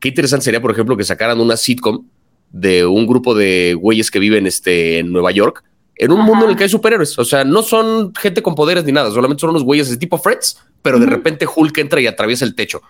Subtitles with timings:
[0.00, 2.04] qué interesante sería, por ejemplo, que sacaran una sitcom
[2.50, 5.62] de un grupo de güeyes que viven este, en Nueva York,
[5.94, 7.18] en un mundo en el que hay superhéroes.
[7.18, 10.18] O sea, no son gente con poderes ni nada, solamente son unos güeyes de tipo
[10.18, 12.80] Freds, pero de repente Hulk entra y atraviesa el techo.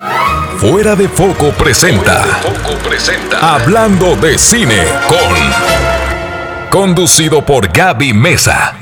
[0.56, 2.22] Fuera de Foco presenta.
[2.22, 3.54] Foco presenta.
[3.54, 6.70] Hablando de cine con.
[6.70, 8.76] Conducido por Gaby Mesa.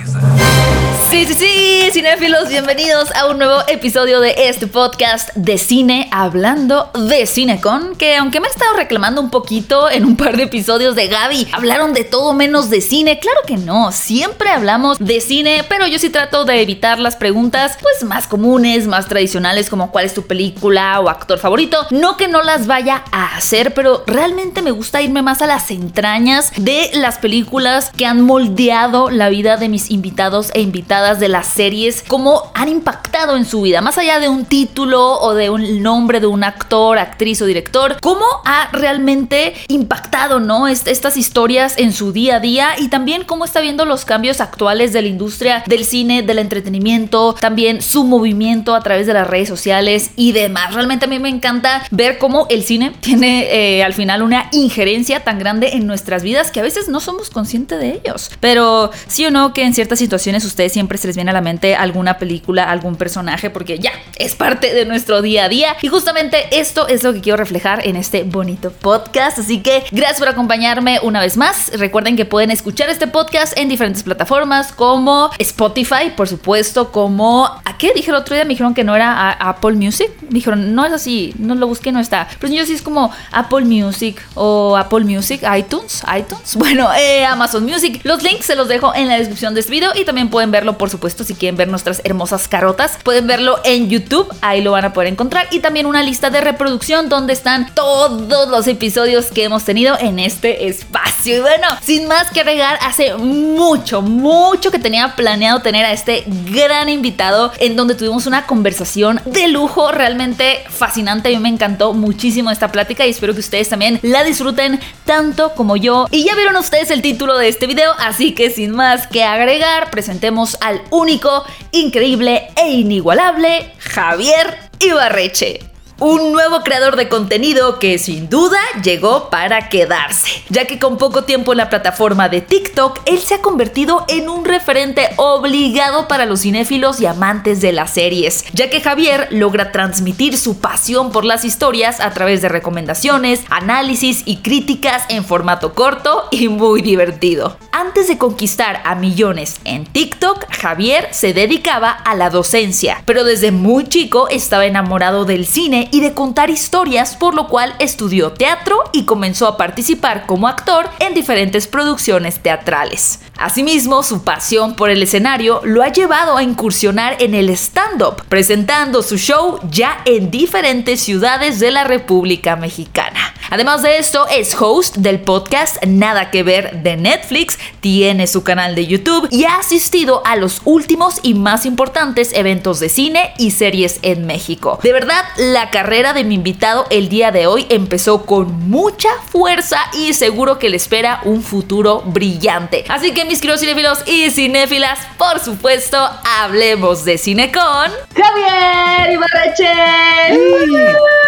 [1.11, 6.91] Sí, sí, sí, cinéfilos, bienvenidos a un nuevo episodio de este podcast de cine, hablando
[6.93, 10.97] de Cinecon, que aunque me he estado reclamando un poquito en un par de episodios
[10.97, 15.65] de Gaby, hablaron de todo menos de cine, claro que no, siempre hablamos de cine,
[15.67, 20.05] pero yo sí trato de evitar las preguntas pues más comunes, más tradicionales como cuál
[20.05, 24.61] es tu película o actor favorito, no que no las vaya a hacer, pero realmente
[24.61, 29.57] me gusta irme más a las entrañas de las películas que han moldeado la vida
[29.57, 33.99] de mis invitados e invitadas de las series, cómo han impactado en su vida, más
[33.99, 38.25] allá de un título o de un nombre de un actor, actriz o director, cómo
[38.45, 40.67] ha realmente impactado, ¿no?
[40.67, 44.93] estas historias en su día a día y también cómo está viendo los cambios actuales
[44.93, 49.49] de la industria del cine, del entretenimiento, también su movimiento a través de las redes
[49.49, 50.75] sociales y demás.
[50.75, 55.21] Realmente a mí me encanta ver cómo el cine tiene eh, al final una injerencia
[55.21, 58.31] tan grande en nuestras vidas que a veces no somos conscientes de ellos.
[58.41, 61.41] Pero sí o no que en ciertas situaciones ustedes siempre se les viene a la
[61.41, 65.77] mente alguna película, algún personaje, porque ya es parte de nuestro día a día.
[65.83, 69.39] Y justamente esto es lo que quiero reflejar en este bonito podcast.
[69.39, 71.71] Así que gracias por acompañarme una vez más.
[71.75, 77.47] Recuerden que pueden escuchar este podcast en diferentes plataformas como Spotify, por supuesto, como...
[77.65, 77.93] ¿A qué?
[77.95, 80.11] Dije el otro día, me dijeron que no era Apple Music.
[80.23, 82.29] Me dijeron, no es así, no lo busqué, no está.
[82.39, 86.57] Pero yo sí es como Apple Music o Apple Music, iTunes, iTunes.
[86.69, 88.01] Bueno, eh, Amazon Music.
[88.05, 90.78] Los links se los dejo en la descripción de este video y también pueden verlo
[90.79, 94.85] por supuesto, si quieren ver nuestras hermosas carotas, pueden verlo en YouTube, ahí lo van
[94.85, 95.49] a poder encontrar.
[95.51, 100.19] Y también una lista de reproducción donde están todos los episodios que hemos tenido en
[100.19, 101.37] este espacio.
[101.37, 106.25] Y bueno, sin más que agregar, hace mucho, mucho que tenía planeado tener a este
[106.27, 111.29] gran invitado en donde tuvimos una conversación de lujo, realmente fascinante.
[111.29, 115.55] A mí me encantó muchísimo esta plática y espero que ustedes también la disfruten tanto
[115.55, 116.07] como yo.
[116.11, 119.91] Y ya vieron ustedes el título de este video, así que sin más que agregar,
[119.91, 125.68] presentemos a al único, increíble e inigualable Javier Ibarreche
[126.01, 131.25] un nuevo creador de contenido que sin duda llegó para quedarse, ya que con poco
[131.25, 136.25] tiempo en la plataforma de TikTok, él se ha convertido en un referente obligado para
[136.25, 141.25] los cinéfilos y amantes de las series, ya que Javier logra transmitir su pasión por
[141.25, 147.57] las historias a través de recomendaciones, análisis y críticas en formato corto y muy divertido.
[147.73, 153.51] Antes de conquistar a millones en TikTok, Javier se dedicaba a la docencia, pero desde
[153.51, 158.79] muy chico estaba enamorado del cine y de contar historias, por lo cual estudió teatro
[158.93, 163.21] y comenzó a participar como actor en diferentes producciones teatrales.
[163.37, 169.03] Asimismo, su pasión por el escenario lo ha llevado a incursionar en el stand-up, presentando
[169.03, 173.35] su show ya en diferentes ciudades de la República Mexicana.
[173.51, 178.75] Además de esto, es host del podcast Nada que ver de Netflix, tiene su canal
[178.75, 183.53] de YouTube y ha asistido a los últimos y más importantes eventos de cine y
[183.53, 184.79] series en México.
[184.83, 189.79] De verdad, la carrera de mi invitado el día de hoy empezó con mucha fuerza
[189.93, 192.85] y seguro que le espera un futuro brillante.
[192.89, 195.97] Así que mis queridos cinéfilos y cinéfilas, por supuesto,
[196.41, 199.73] hablemos de cine con Javier Ibarreche.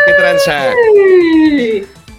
[0.07, 0.73] ¡Qué tranza!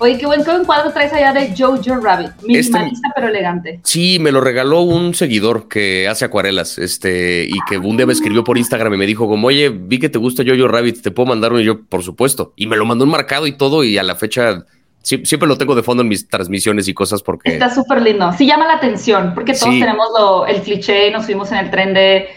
[0.03, 2.31] Oye, qué buen, cuadro traes allá de Jojo Rabbit.
[2.47, 3.81] Este Minimalista pero elegante.
[3.84, 8.13] Sí, me lo regaló un seguidor que hace acuarelas, este, y que un día me
[8.13, 11.11] escribió por Instagram y me dijo como, oye, vi que te gusta Jojo Rabbit, ¿te
[11.11, 11.61] puedo mandar uno?
[11.61, 12.51] Y yo, por supuesto.
[12.56, 14.66] Y me lo mandó enmarcado y todo, y a la fecha
[15.03, 17.51] siempre lo tengo de fondo en mis transmisiones y cosas porque...
[17.51, 18.31] Está súper lindo.
[18.35, 21.94] Sí llama la atención, porque todos tenemos lo, el cliché, nos fuimos en el tren
[21.94, 22.28] de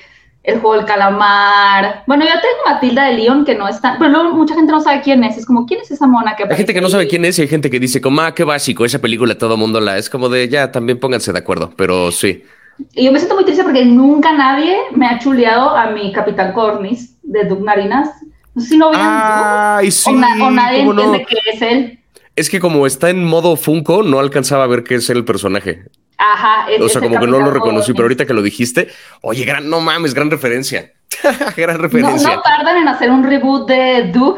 [0.45, 2.05] el juego del calamar.
[2.07, 5.01] Bueno, yo tengo Matilda de León, que no está, pero luego mucha gente no sabe
[5.01, 5.39] quién es.
[5.39, 7.43] Es como, ¿quién es esa mona que Hay gente que no sabe quién es y
[7.43, 9.97] hay gente que dice como, ah, qué básico, esa película todo mundo la...
[9.97, 12.45] Es como de, ya, también pónganse de acuerdo, pero sí.
[12.93, 16.53] Y yo me siento muy triste porque nunca nadie me ha chuleado a mi Capitán
[16.53, 18.11] Cornis de Doug Marinas.
[18.55, 22.01] No sé si no vean Ay, sí, o, nadie entiende qué es él.
[22.37, 25.85] Es que como está en modo Funko, no alcanzaba a ver qué es el personaje.
[26.33, 26.67] Ajá.
[26.81, 28.89] o sea, como que no lo reconocí, pero ahorita que lo dijiste,
[29.21, 30.93] oye, gran, no mames, gran referencia.
[31.57, 32.37] gran referencia.
[32.37, 34.37] No, tardan en hacer un reboot de Doug,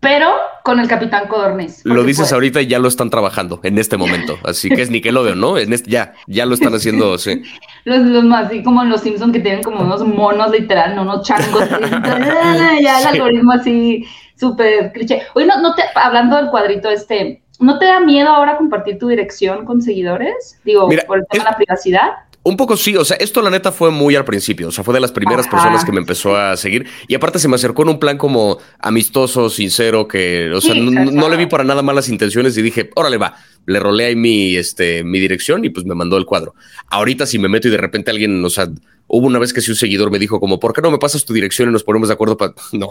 [0.00, 0.32] pero
[0.64, 1.82] con el Capitán Codorniz.
[1.84, 4.36] Lo dices ahorita y ya lo están trabajando en este momento.
[4.44, 5.58] Así que es Nickelodeon, ¿no?
[5.58, 7.42] En este, ya, ya lo están haciendo, sí.
[7.84, 11.02] Los, los más, así como en los Simpsons que tienen como unos monos literal, no
[11.02, 11.68] unos changos.
[12.80, 14.04] ya el algoritmo así
[14.36, 15.22] súper cliché.
[15.34, 19.08] Oye, no, no te, hablando del cuadrito este, ¿no te da miedo ahora compartir tu
[19.08, 20.58] dirección con seguidores?
[20.64, 22.10] Digo, por el tema de la privacidad.
[22.44, 24.92] Un poco sí, o sea, esto la neta fue muy al principio, o sea, fue
[24.94, 27.90] de las primeras personas que me empezó a seguir y aparte se me acercó en
[27.90, 32.58] un plan como amistoso, sincero, que, o sea, no, le vi para nada malas intenciones
[32.58, 33.36] y dije, órale va,
[33.66, 36.56] le rolé ahí mi, este, mi dirección y pues me mandó el cuadro.
[36.88, 38.66] Ahorita si me meto y de repente alguien, o sea,
[39.14, 41.26] Hubo una vez que si un seguidor me dijo como, ¿por qué no me pasas
[41.26, 42.54] tu dirección y nos ponemos de acuerdo para...
[42.72, 42.88] No,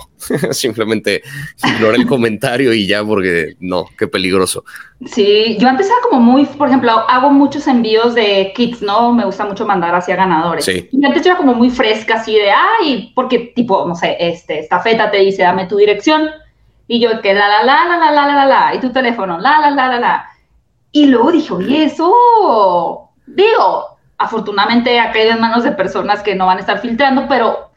[0.51, 1.23] simplemente
[1.68, 4.63] ignoré el comentario y ya porque no, qué peligroso.
[5.03, 9.12] Sí, yo antes era como muy, por ejemplo, hago muchos envíos de kits, ¿no?
[9.15, 10.63] Me gusta mucho mandar hacia ganadores.
[10.63, 10.88] Sí.
[10.91, 14.59] Y antes yo era como muy fresca así de, ay, porque tipo, no sé, este,
[14.59, 16.29] esta feta te dice, dame tu dirección.
[16.88, 19.59] Y yo que la, la, la, la, la, la, la, la, y tu teléfono, la,
[19.59, 20.29] la, la, la, la.
[20.91, 22.13] Y luego dije, oye, eso,
[23.25, 23.91] digo,
[24.21, 27.71] afortunadamente ha caído en manos de personas que no van a estar filtrando, pero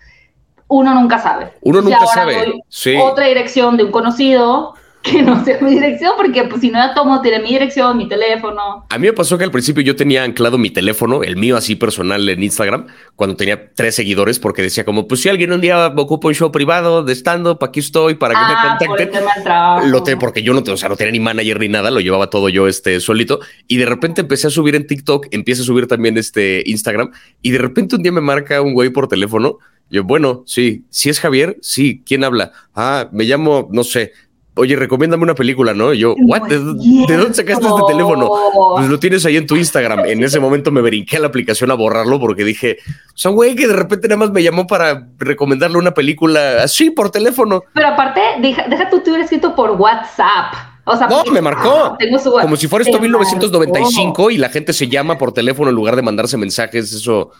[0.68, 1.52] uno nunca sabe.
[1.62, 2.62] Uno nunca sabe.
[2.68, 2.96] Sí.
[2.96, 4.74] Otra dirección de un conocido
[5.10, 8.08] que no sea mi dirección, porque pues si no ya tomo, tiene mi dirección, mi
[8.08, 8.86] teléfono.
[8.88, 11.76] A mí me pasó que al principio yo tenía anclado mi teléfono, el mío así
[11.76, 15.90] personal en Instagram, cuando tenía tres seguidores, porque decía como, pues si alguien un día
[15.90, 19.90] me ocupa un show privado de stand-up, aquí estoy para que me ah, contacten.
[19.90, 22.30] lo tengo porque yo no, o sea, no tenía ni manager ni nada, lo llevaba
[22.30, 23.40] todo yo este solito.
[23.68, 27.10] Y de repente empecé a subir en TikTok, empecé a subir también este Instagram,
[27.42, 29.58] y de repente un día me marca un güey por teléfono.
[29.90, 32.52] Yo, bueno, sí, si es Javier, sí, ¿quién habla?
[32.74, 34.12] Ah, me llamo, no sé,
[34.56, 35.92] oye, recomiéndame una película, ¿no?
[35.92, 36.42] Y yo, ¿what?
[36.48, 38.30] ¿De, dónde sacaste este teléfono?
[38.76, 40.06] Pues lo tienes ahí en tu Instagram.
[40.06, 43.54] En ese momento me brinqué a la aplicación a borrarlo porque dije, o sea, güey,
[43.54, 47.62] que de repente nada más me llamó para recomendarle una película así por teléfono.
[47.72, 50.54] Pero aparte, deja, te hubiera escrito por WhatsApp.
[50.86, 51.96] O sea, no, me marcó.
[52.42, 56.02] como si fuera esto 1995 y la gente se llama por teléfono en lugar de
[56.02, 56.92] mandarse mensajes.
[56.92, 57.30] Eso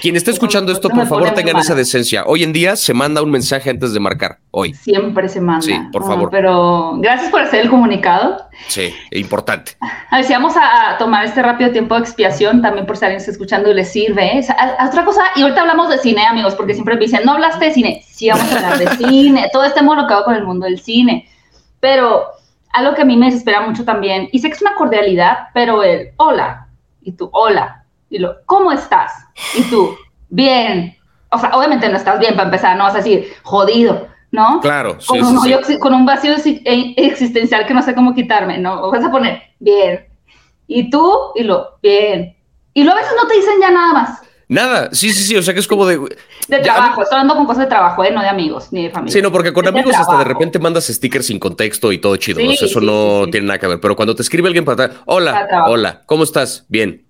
[0.00, 2.24] quien esté escuchando esto, por favor, tengan esa decencia.
[2.26, 4.38] Hoy en día se manda un mensaje antes de marcar.
[4.50, 4.74] Hoy.
[4.74, 5.62] Siempre se manda.
[5.62, 6.28] Sí, por favor.
[6.30, 8.46] pero gracias por hacer el comunicado.
[8.68, 9.72] Sí, importante.
[10.10, 13.20] A ver si vamos a tomar este rápido tiempo de expiación también por si alguien
[13.20, 14.38] está escuchando y le sirve.
[14.38, 14.46] ¿eh?
[14.86, 17.72] Otra cosa, y ahorita hablamos de cine, amigos, porque siempre me dicen, no hablaste de
[17.72, 18.02] cine.
[18.06, 19.48] Sí, vamos a hablar de cine.
[19.52, 21.28] Todo este involucrado con el mundo del cine.
[21.78, 22.26] Pero
[22.72, 25.82] algo que a mí me desespera mucho también, y sé que es una cordialidad, pero
[25.82, 26.68] el hola,
[27.02, 27.79] y tú, hola,
[28.10, 29.12] y lo, ¿cómo estás?
[29.56, 29.96] Y tú,
[30.28, 30.96] bien.
[31.30, 34.60] O sea, obviamente no estás bien para empezar, no vas a decir, jodido, ¿no?
[34.60, 38.90] Claro, sí, con, un, con un vacío e, existencial que no sé cómo quitarme, ¿no?
[38.90, 40.06] Vas a poner, bien.
[40.66, 42.36] Y tú, y lo, bien.
[42.74, 44.20] Y luego a veces no te dicen ya nada más.
[44.48, 45.96] Nada, sí, sí, sí, o sea que es como de...
[46.48, 48.10] De trabajo, estoy hablando con cosas de trabajo, ¿eh?
[48.10, 49.12] no de amigos, ni de familia.
[49.12, 52.40] Sí, no, porque con amigos hasta de repente mandas stickers sin contexto y todo chido,
[52.40, 56.02] eso no tiene nada que ver, pero cuando te escribe alguien para atrás, hola, hola,
[56.04, 56.66] ¿cómo estás?
[56.68, 57.06] Bien,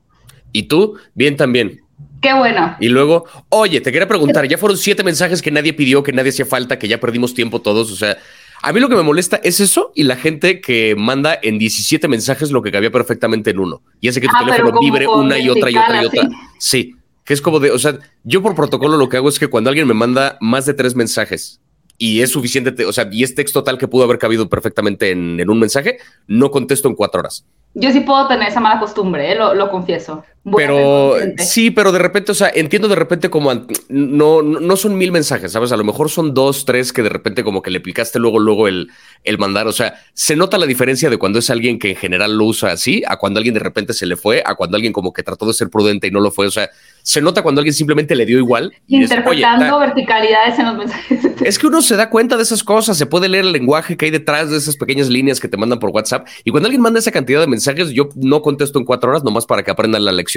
[0.53, 0.97] ¿Y tú?
[1.15, 1.81] Bien también.
[2.21, 2.77] Qué bueno.
[2.81, 6.31] Y luego, oye, te quería preguntar, ya fueron siete mensajes que nadie pidió, que nadie
[6.31, 7.91] hacía falta, que ya perdimos tiempo todos.
[7.91, 8.19] O sea,
[8.63, 12.09] a mí lo que me molesta es eso y la gente que manda en 17
[12.09, 13.83] mensajes lo que cabía perfectamente en uno.
[14.01, 16.29] Y hace que tu ah, teléfono vibre una y otra y otra y otra.
[16.59, 16.95] Sí,
[17.25, 19.71] que es como de, o sea, yo por protocolo lo que hago es que cuando
[19.71, 21.61] alguien me manda más de tres mensajes
[21.97, 25.41] y es suficiente, o sea, y es texto tal que pudo haber cabido perfectamente en,
[25.41, 27.47] en un mensaje, no contesto en cuatro horas.
[27.75, 29.37] Yo sí puedo tener esa mala costumbre, ¿eh?
[29.37, 30.25] lo, confieso.
[30.43, 33.53] Pero sí, pero de repente, o sea, entiendo de repente como
[33.89, 35.71] no, no son mil mensajes, ¿sabes?
[35.71, 38.67] A lo mejor son dos, tres que de repente como que le picaste luego, luego
[38.67, 38.89] el,
[39.25, 39.67] el mandar.
[39.67, 42.73] O sea, se nota la diferencia de cuando es alguien que en general lo usa
[42.73, 45.47] así, a cuando alguien de repente se le fue, a cuando alguien como que trató
[45.47, 46.47] de ser prudente y no lo fue.
[46.47, 46.71] O sea,
[47.03, 48.73] se nota cuando alguien simplemente le dio igual.
[48.89, 51.21] Interpretando verticalidades en los mensajes.
[51.41, 54.05] Es que uno se da cuenta de esas cosas, se puede leer el lenguaje que
[54.05, 56.27] hay detrás de esas pequeñas líneas que te mandan por WhatsApp.
[56.45, 59.47] Y cuando alguien manda esa cantidad de mensajes, yo no contesto en cuatro horas nomás
[59.47, 60.30] para que aprendan la lección.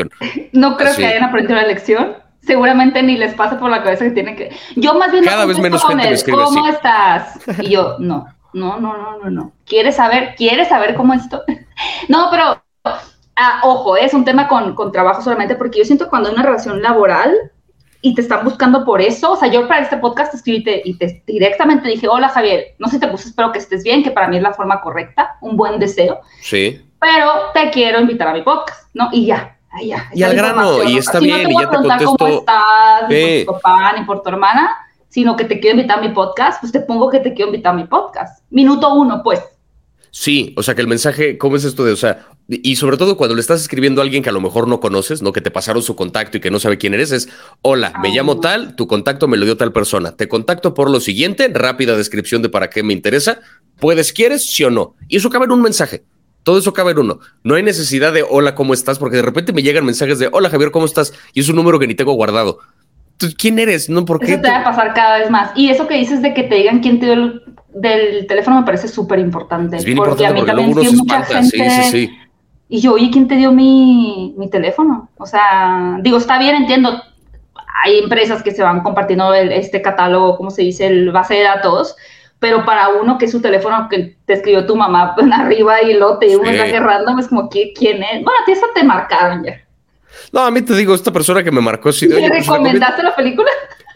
[0.51, 2.17] No creo que hayan aprendido la lección.
[2.41, 4.51] Seguramente ni les pasa por la cabeza que tienen que.
[4.75, 5.23] Yo más bien.
[5.23, 7.39] Cada vez menos gente me escribe ¿Cómo estás?
[7.61, 9.53] Y yo, no, no, no, no, no, no.
[9.65, 10.35] ¿Quieres saber?
[10.35, 11.39] ¿Quieres saber cómo estoy?
[12.09, 12.61] no, pero
[13.35, 16.35] Ah, ojo, es un tema con, con, trabajo solamente, porque yo siento que cuando hay
[16.35, 17.33] una relación laboral
[18.01, 20.97] y te están buscando por eso, o sea, yo para este podcast te escribí y
[20.97, 24.11] te directamente dije, hola Javier, no sé si te puse, espero que estés bien, que
[24.11, 26.21] para mí es la forma correcta, un buen deseo.
[26.41, 26.85] Sí.
[26.99, 29.09] Pero te quiero invitar a mi podcast, ¿no?
[29.11, 30.09] Y ya, ahí ya.
[30.13, 32.17] Y al grano, y está bien, y ya te contesto.
[32.17, 34.77] cómo estás, ni por tu papá, ni por tu hermana,
[35.09, 37.73] sino que te quiero invitar a mi podcast, pues te pongo que te quiero invitar
[37.73, 38.43] a mi podcast.
[38.49, 39.41] Minuto uno, pues.
[40.15, 43.17] Sí, o sea que el mensaje, ¿cómo es esto de, o sea, y sobre todo
[43.17, 45.31] cuando le estás escribiendo a alguien que a lo mejor no conoces, ¿no?
[45.31, 47.29] Que te pasaron su contacto y que no sabe quién eres, es,
[47.63, 50.99] hola, me llamo tal, tu contacto me lo dio tal persona, te contacto por lo
[50.99, 53.39] siguiente, rápida descripción de para qué me interesa,
[53.79, 54.95] puedes, quieres, sí o no.
[55.07, 56.03] Y eso cabe en un mensaje.
[56.43, 57.19] Todo eso cabe en uno.
[57.43, 58.99] No hay necesidad de hola, ¿cómo estás?
[58.99, 61.13] Porque de repente me llegan mensajes de hola, Javier, ¿cómo estás?
[61.33, 62.59] Y es un número que ni tengo guardado.
[63.37, 63.89] ¿Quién eres?
[63.89, 64.03] ¿No?
[64.03, 64.33] ¿Por qué?
[64.33, 65.51] Eso te va a pasar cada vez más.
[65.55, 68.65] Y eso que dices de que te digan quién te dio el del teléfono me
[68.65, 69.77] parece súper importante.
[69.77, 71.49] Es bien porque importante a mí también sí, mucha gente...
[71.49, 72.17] Sí, sí, sí.
[72.69, 75.09] Y yo, oye, ¿quién te dio mi, mi, teléfono?
[75.17, 77.01] O sea, digo, está bien, entiendo.
[77.83, 80.87] Hay empresas que se van compartiendo este catálogo, ¿cómo se dice?
[80.87, 81.95] El base de datos.
[82.43, 86.17] Pero para uno que es su teléfono que te escribió tu mamá arriba y lo
[86.19, 88.21] te dio un mensaje random, es como, ¿quién es?
[88.21, 89.61] Bueno, a ti eso te marcaron ya.
[90.33, 92.05] No, a mí te digo, esta persona que me marcó de.
[92.05, 93.49] ¿Le pues, recomendaste la película?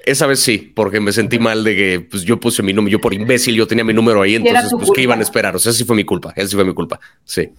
[0.05, 3.01] Esa vez sí, porque me sentí mal de que pues, yo puse mi número, yo
[3.01, 5.53] por imbécil, yo tenía mi número ahí, entonces, pues, ¿qué iban a esperar?
[5.53, 7.49] O sea, sí fue mi culpa, esa sí fue mi culpa, sí.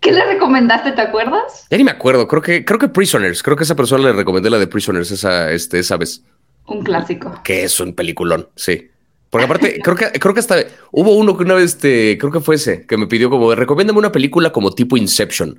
[0.00, 1.66] ¿Qué le recomendaste, te acuerdas?
[1.70, 4.48] Ya ni me acuerdo, creo que, creo que Prisoners, creo que esa persona le recomendé
[4.48, 6.24] la de Prisoners esa, este, esa vez.
[6.68, 7.38] Un clásico.
[7.44, 8.91] Que es un peliculón, sí.
[9.32, 10.56] Porque aparte, creo que, creo que hasta
[10.90, 13.98] hubo uno que una vez, este, creo que fue ese, que me pidió como, recomiéndame
[13.98, 15.58] una película como tipo Inception.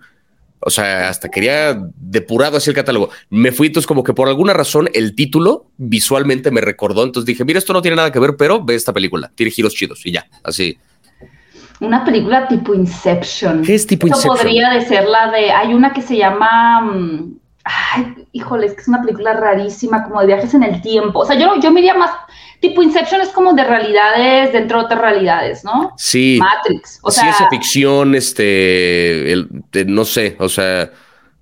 [0.59, 3.09] O sea, hasta quería depurado así el catálogo.
[3.31, 7.03] Me fui, entonces, como que por alguna razón el título visualmente me recordó.
[7.03, 9.31] Entonces dije, mira, esto no tiene nada que ver, pero ve esta película.
[9.33, 10.77] Tiene giros chidos y ya, así.
[11.79, 13.63] Una película tipo Inception.
[13.63, 14.37] ¿Qué es tipo Inception?
[14.37, 15.51] podría de ser la de.
[15.51, 16.81] Hay una que se llama.
[16.81, 21.21] Mm, ay, híjole, es que es una película rarísima, como de viajes en el tiempo.
[21.21, 22.11] O sea, yo, yo me iría más
[22.63, 25.93] tipo Inception es como de realidades dentro de otras realidades, ¿no?
[25.98, 26.39] Sí.
[26.39, 26.98] Matrix.
[27.01, 29.36] O sea, esa ficción, este,
[29.86, 30.89] no sé, o sea,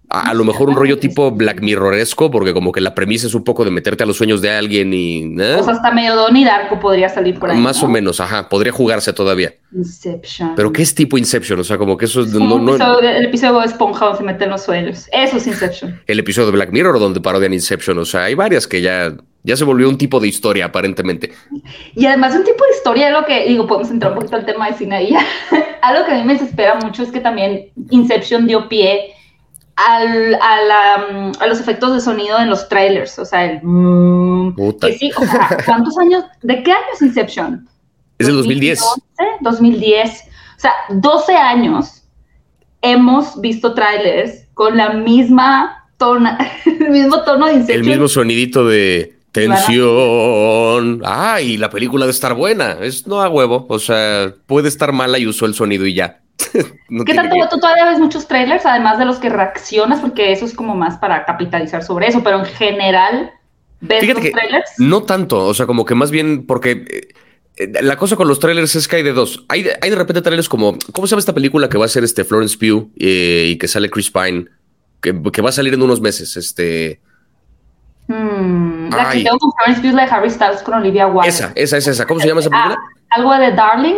[0.10, 3.44] a, lo mejor un rollo tipo Black Mirroresco, porque como que la premisa es un
[3.44, 5.36] poco de meterte a los sueños de alguien y.
[5.40, 5.58] ¿eh?
[5.60, 7.58] O sea, hasta medio Donnie Darko podría salir por ahí.
[7.60, 9.54] Más o menos, ajá, podría jugarse todavía.
[9.72, 10.56] Inception.
[10.56, 11.60] Pero ¿qué es tipo Inception?
[11.60, 12.34] O sea, como que eso es.
[12.34, 12.58] No,
[13.00, 15.08] el episodio de Esponja donde se meten los sueños.
[15.14, 16.02] Eso es Inception.
[16.08, 18.00] El episodio de Black Mirror donde parodian Inception.
[18.00, 19.14] O sea, hay varias que ya.
[19.44, 21.34] Ya se volvió un tipo de historia, aparentemente.
[21.96, 24.68] Y además un tipo de historia, lo que digo, podemos entrar un poquito al tema
[24.68, 25.16] de cine ahí.
[25.82, 29.14] algo que a mí me desespera mucho es que también Inception dio pie
[29.76, 31.06] al, a,
[31.40, 33.60] a, los efectos de sonido en los trailers, o sea, el...
[33.64, 36.24] Mm, que sí, o sea, ¿cuántos años?
[36.44, 37.68] ¿De qué año es Inception?
[38.20, 38.80] Es del 2010.
[39.42, 40.10] 2010.
[40.10, 42.04] O sea, 12 años
[42.82, 47.80] hemos visto trailers con la misma tono, el mismo tono de Inception.
[47.80, 51.02] El mismo sonidito de tensión.
[51.06, 52.78] Ah, y la película de estar buena.
[52.82, 53.66] Es no a huevo.
[53.70, 56.22] O sea, puede estar mala y usó el sonido y ya.
[57.06, 60.00] ¿Qué tanto tú todavía ves muchos trailers, además de los que reaccionas?
[60.00, 63.32] Porque eso es como más para capitalizar sobre eso, pero en general,
[63.80, 64.72] ¿ves los trailers?
[64.78, 67.14] No tanto, o sea, como que más bien porque
[67.58, 69.46] eh, la cosa con los trailers es que hay de dos.
[69.48, 71.90] Hay de, hay de repente trailers como, ¿cómo se llama esta película que va a
[71.90, 74.46] ser este Florence Pugh eh, y que sale Chris Pine?
[75.02, 77.02] Que, va a salir en unos meses, este...
[78.12, 81.30] Hmm, la que tengo con Florence Pugh, la de Harry Styles con Olivia Wilde.
[81.30, 82.06] Esa, esa, esa, esa.
[82.06, 82.78] ¿Cómo se llama esa película?
[82.78, 83.96] Ah, algo de Darling.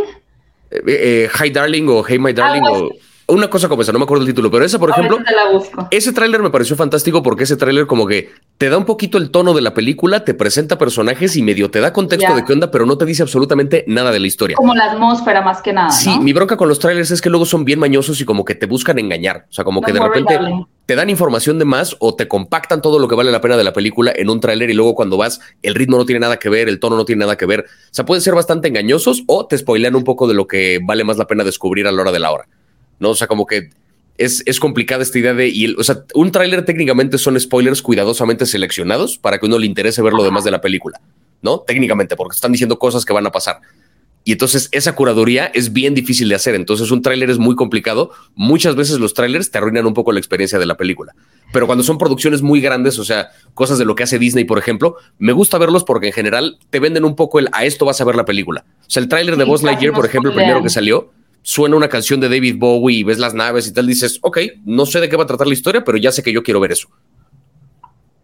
[0.87, 2.89] Eh, Hi Darling o Hey My Darling o
[3.27, 5.19] una cosa como esa, no me acuerdo el título, pero esa, por ejemplo,
[5.91, 9.31] ese tráiler me pareció fantástico porque ese tráiler como que te da un poquito el
[9.31, 12.71] tono de la película, te presenta personajes y medio te da contexto de qué onda,
[12.71, 14.55] pero no te dice absolutamente nada de la historia.
[14.55, 15.91] Como la atmósfera más que nada.
[15.91, 18.55] Sí, mi bronca con los trailers es que luego son bien mañosos y como que
[18.55, 19.45] te buscan engañar.
[19.49, 20.37] O sea, como que de repente
[20.85, 23.63] te dan información de más o te compactan todo lo que vale la pena de
[23.63, 26.49] la película en un tráiler y luego cuando vas, el ritmo no tiene nada que
[26.49, 27.61] ver, el tono no tiene nada que ver.
[27.61, 31.03] O sea, pueden ser bastante engañosos o te spoilean un poco de lo que vale
[31.03, 32.47] más la pena descubrir a la hora de la hora.
[32.99, 33.11] ¿No?
[33.11, 33.69] O sea, como que
[34.17, 35.49] es, es complicada esta idea de.
[35.49, 40.01] Y o sea, un tráiler técnicamente son spoilers cuidadosamente seleccionados para que uno le interese
[40.01, 41.01] ver lo demás de la película,
[41.41, 41.59] ¿no?
[41.59, 43.61] Técnicamente, porque están diciendo cosas que van a pasar.
[44.25, 46.55] Y entonces esa curaduría es bien difícil de hacer.
[46.55, 48.11] Entonces un tráiler es muy complicado.
[48.35, 51.13] Muchas veces los trailers te arruinan un poco la experiencia de la película.
[51.51, 54.59] Pero cuando son producciones muy grandes, o sea, cosas de lo que hace Disney, por
[54.59, 57.99] ejemplo, me gusta verlos porque en general te venden un poco el a esto vas
[57.99, 58.63] a ver la película.
[58.87, 61.11] O sea, el tráiler de Buzz Lightyear, por ejemplo, el primero que salió,
[61.43, 64.85] suena una canción de David Bowie y ves las naves y tal, dices, ok, no
[64.85, 66.71] sé de qué va a tratar la historia, pero ya sé que yo quiero ver
[66.71, 66.87] eso.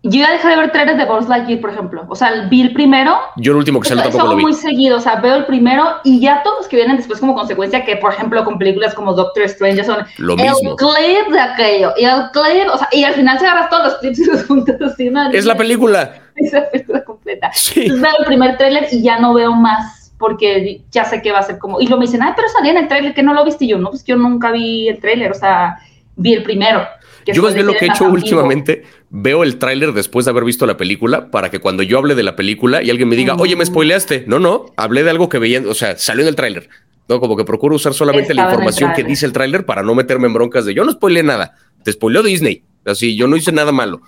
[0.01, 2.05] Yo ya dejé de ver trailers de Buzz Lightyear, por ejemplo.
[2.07, 3.17] O sea, vi el primero.
[3.35, 4.43] Yo el último que salió tampoco lo vi.
[4.43, 7.35] muy seguido, o sea, veo el primero y ya todos los que vienen después como
[7.35, 10.77] consecuencia, que por ejemplo con películas como Doctor Strange son lo el mismo.
[10.77, 13.95] clip de aquello y el clip, o sea, y al final se agarras todos los
[13.97, 15.11] clips y los juntas así.
[15.33, 16.13] Es la película.
[16.39, 17.51] Es la película completa.
[17.53, 17.81] Sí.
[17.81, 21.39] Entonces veo el primer trailer y ya no veo más porque ya sé que va
[21.39, 23.33] a ser como, y lo me dicen, ay, pero salía en el tráiler, que no
[23.33, 25.79] lo viste, y yo, no, pues yo nunca vi el tráiler, o sea,
[26.17, 26.81] vi el primero.
[27.25, 30.65] Yo más bien lo que he hecho últimamente, veo el tráiler después de haber visto
[30.65, 33.55] la película, para que cuando yo hable de la película y alguien me diga, oye,
[33.55, 36.69] me spoileaste, no, no, hablé de algo que veía, o sea, salió en el tráiler.
[37.07, 40.27] No, como que procuro usar solamente la información que dice el tráiler para no meterme
[40.27, 43.71] en broncas de yo no spoileé nada, te spoileó Disney, así, yo no hice nada
[43.71, 44.01] malo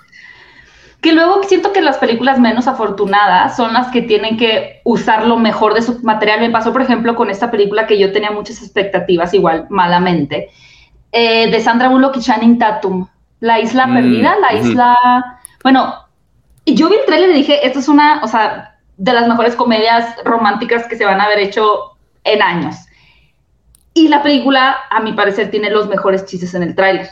[1.01, 5.38] que luego siento que las películas menos afortunadas son las que tienen que usar lo
[5.38, 6.39] mejor de su material.
[6.41, 10.50] Me pasó, por ejemplo, con esta película que yo tenía muchas expectativas, igual malamente,
[11.12, 13.08] eh, de Sandra Bullock y Channing Tatum,
[13.39, 14.98] La Isla mm, Perdida, La Isla...
[15.63, 16.05] Bueno,
[16.67, 20.15] yo vi el trailer y dije, esto es una, o sea, de las mejores comedias
[20.24, 22.75] románticas que se van a haber hecho en años.
[23.96, 27.10] Y la película, a mi parecer, tiene los mejores chistes en el tráiler.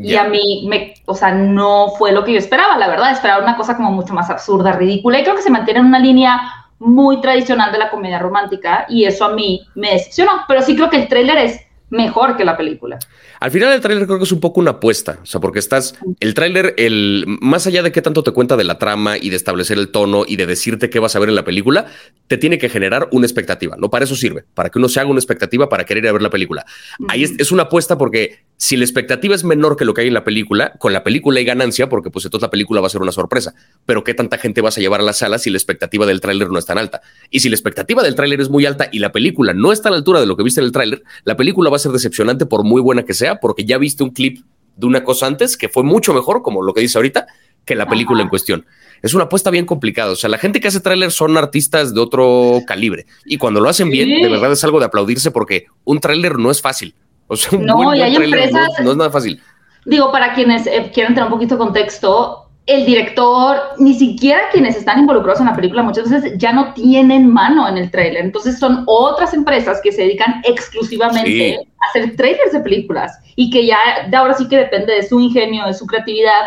[0.00, 3.12] Y a mí, me, o sea, no fue lo que yo esperaba, la verdad.
[3.12, 5.18] Esperaba una cosa como mucho más absurda, ridícula.
[5.18, 6.40] Y creo que se mantiene en una línea
[6.78, 8.86] muy tradicional de la comedia romántica.
[8.88, 10.32] Y eso a mí me decepcionó.
[10.46, 12.98] Pero sí creo que el tráiler es mejor que la película.
[13.40, 15.94] Al final el tráiler creo que es un poco una apuesta, o sea, porque estás,
[16.20, 19.36] el tráiler, el, más allá de qué tanto te cuenta de la trama y de
[19.36, 21.86] establecer el tono y de decirte qué vas a ver en la película,
[22.26, 23.90] te tiene que generar una expectativa, ¿no?
[23.90, 26.22] Para eso sirve, para que uno se haga una expectativa para querer ir a ver
[26.22, 26.64] la película.
[27.08, 30.14] Ahí es, una apuesta porque si la expectativa es menor que lo que hay en
[30.14, 33.00] la película, con la película hay ganancia porque pues entonces la película va a ser
[33.00, 33.54] una sorpresa,
[33.86, 36.50] pero qué tanta gente vas a llevar a la sala si la expectativa del tráiler
[36.50, 37.00] no es tan alta.
[37.30, 39.92] Y si la expectativa del tráiler es muy alta y la película no está a
[39.92, 42.46] la altura de lo que viste en el tráiler, la película va a ser decepcionante
[42.46, 44.44] por muy buena que sea, porque ya viste un clip
[44.76, 47.26] de una cosa antes que fue mucho mejor, como lo que dice ahorita,
[47.64, 48.66] que la película en cuestión.
[49.02, 50.12] Es una apuesta bien complicada.
[50.12, 53.06] O sea, la gente que hace tráiler son artistas de otro calibre.
[53.24, 56.50] Y cuando lo hacen bien, de verdad es algo de aplaudirse porque un tráiler no
[56.50, 56.94] es fácil.
[57.26, 58.68] O sea, un no, y hay empresas.
[58.82, 59.40] No, es nada fácil.
[59.84, 64.76] Digo, para quienes eh, quieran tener un poquito de contexto, el director, ni siquiera quienes
[64.76, 68.22] están involucrados en la película muchas veces ya no tienen mano en el tráiler.
[68.22, 73.66] Entonces son otras empresas que se dedican exclusivamente a hacer trailers de películas y que
[73.66, 73.78] ya
[74.10, 76.42] de ahora sí que depende de su ingenio, de su creatividad.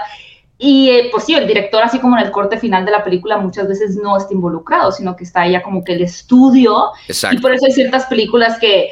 [0.60, 3.40] Y eh, pues sí, el director, así como en el corte final de la película,
[3.40, 6.92] muchas veces no está involucrado, sino que está ya como que el estudio.
[7.32, 8.90] Y por eso hay ciertas películas que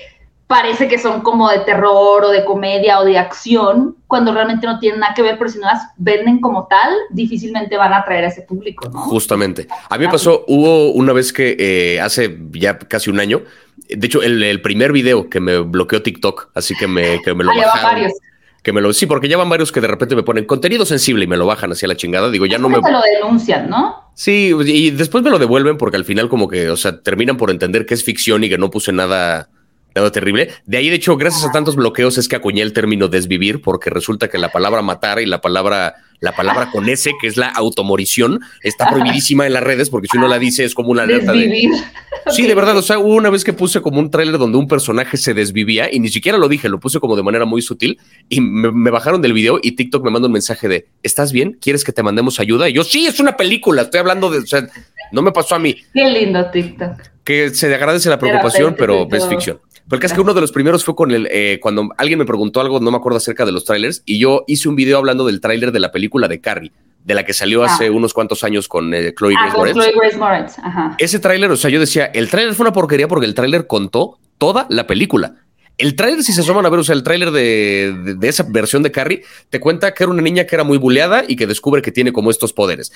[0.50, 4.79] parece que son como de terror o de comedia o de acción, cuando realmente no
[4.79, 8.25] tienen nada que ver, pero si no las venden como tal, difícilmente van a atraer
[8.25, 9.00] a ese público, ¿no?
[9.00, 9.68] Justamente.
[9.88, 13.44] A mí me pasó, hubo una vez que eh, hace ya casi un año,
[13.89, 17.51] de hecho, el, primer video que me bloqueó TikTok, así que me, que me lo
[17.56, 17.84] bajaron.
[17.84, 18.13] Varios.
[18.63, 21.25] Que me lo, sí, porque ya van varios que de repente me ponen contenido sensible
[21.25, 22.32] y me lo bajan hacia la chingada.
[22.32, 22.82] Digo, ya no me.
[22.82, 24.12] Te lo denuncian, ¿no?
[24.15, 27.51] Sí, y después me lo devuelven porque al final, como que, o sea, terminan por
[27.51, 29.50] entender que es ficción y que no puse nada
[30.12, 30.50] terrible.
[30.65, 33.89] De ahí, de hecho, gracias a tantos bloqueos es que acuñé el término desvivir, porque
[33.89, 37.48] resulta que la palabra matar y la palabra, la palabra con S, que es la
[37.48, 41.32] automorición, está prohibidísima en las redes, porque si uno la dice es como una alerta
[41.32, 41.70] de.
[42.32, 42.77] Sí, de verdad.
[42.77, 45.94] O sea, hubo una vez que puse como un tráiler donde un personaje se desvivía
[45.94, 49.22] y ni siquiera lo dije, lo puse como de manera muy sutil y me, bajaron
[49.22, 51.58] del video y TikTok me manda un mensaje de ¿estás bien?
[51.62, 52.70] ¿Quieres que te mandemos ayuda?
[52.70, 54.40] Y yo, sí, es una película, estoy hablando de.
[54.40, 54.68] O sea,
[55.12, 55.75] no me pasó a mí.
[55.94, 57.01] Qué lindo TikTok.
[57.24, 59.60] Que se agradece la preocupación, pero es ficción.
[59.90, 62.62] Porque es que uno de los primeros fue con el, eh, cuando alguien me preguntó
[62.62, 65.42] algo, no me acuerdo acerca de los trailers, y yo hice un video hablando del
[65.42, 66.72] tráiler de la película de Carrie,
[67.03, 67.91] de la que salió hace ah.
[67.91, 70.55] unos cuantos años con eh, Chloe, ah, Grace Chloe Grace Moretz.
[70.98, 74.19] Ese tráiler, o sea, yo decía, el tráiler fue una porquería porque el tráiler contó
[74.37, 75.35] toda la película.
[75.79, 78.91] El tráiler, si se asoman a ver, o sea, el tráiler de, esa versión de
[78.91, 81.93] Carrie, te cuenta que era una niña que era muy buleada y que descubre que
[81.93, 82.91] tiene como estos poderes.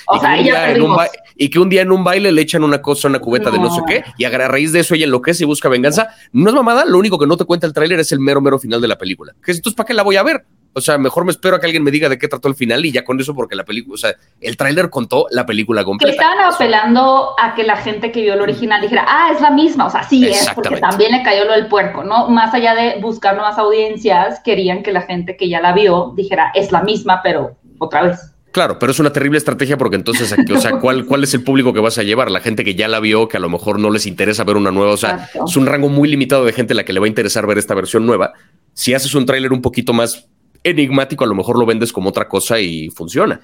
[1.38, 3.74] y, que un día en un baile le echan una cosa, una cubeta de no
[3.74, 6.10] sé qué, y a raíz de eso ella enloquece y busca venganza.
[6.34, 8.60] No es mamada, lo único que no te cuenta el tráiler es el mero, mero
[8.60, 9.34] final de la película.
[9.42, 10.44] Que entonces, ¿para qué la voy a ver?
[10.76, 12.84] O sea, mejor me espero a que alguien me diga de qué trató el final
[12.86, 16.12] y ya con eso, porque la película, o sea, el tráiler contó la película completa.
[16.12, 19.52] Que estaban apelando a que la gente que vio el original dijera, ah, es la
[19.52, 19.86] misma.
[19.86, 22.28] O sea, sí es, porque también le cayó lo del puerco, ¿no?
[22.30, 26.52] Más allá de buscar nuevas audiencias, querían que la gente que ya la vio dijera,
[26.56, 28.34] es la misma, pero otra vez.
[28.54, 31.74] Claro, pero es una terrible estrategia porque entonces, o sea, ¿cuál, ¿cuál es el público
[31.74, 32.30] que vas a llevar?
[32.30, 34.72] La gente que ya la vio, que a lo mejor no les interesa ver una
[34.72, 34.92] nueva.
[34.92, 37.10] O sea, es un rango muy limitado de gente a la que le va a
[37.10, 38.34] interesar ver esta versión nueva.
[38.74, 40.28] Si haces un tráiler un poquito más
[40.64, 43.42] enigmático, a lo mejor lo vendes como otra cosa y funciona.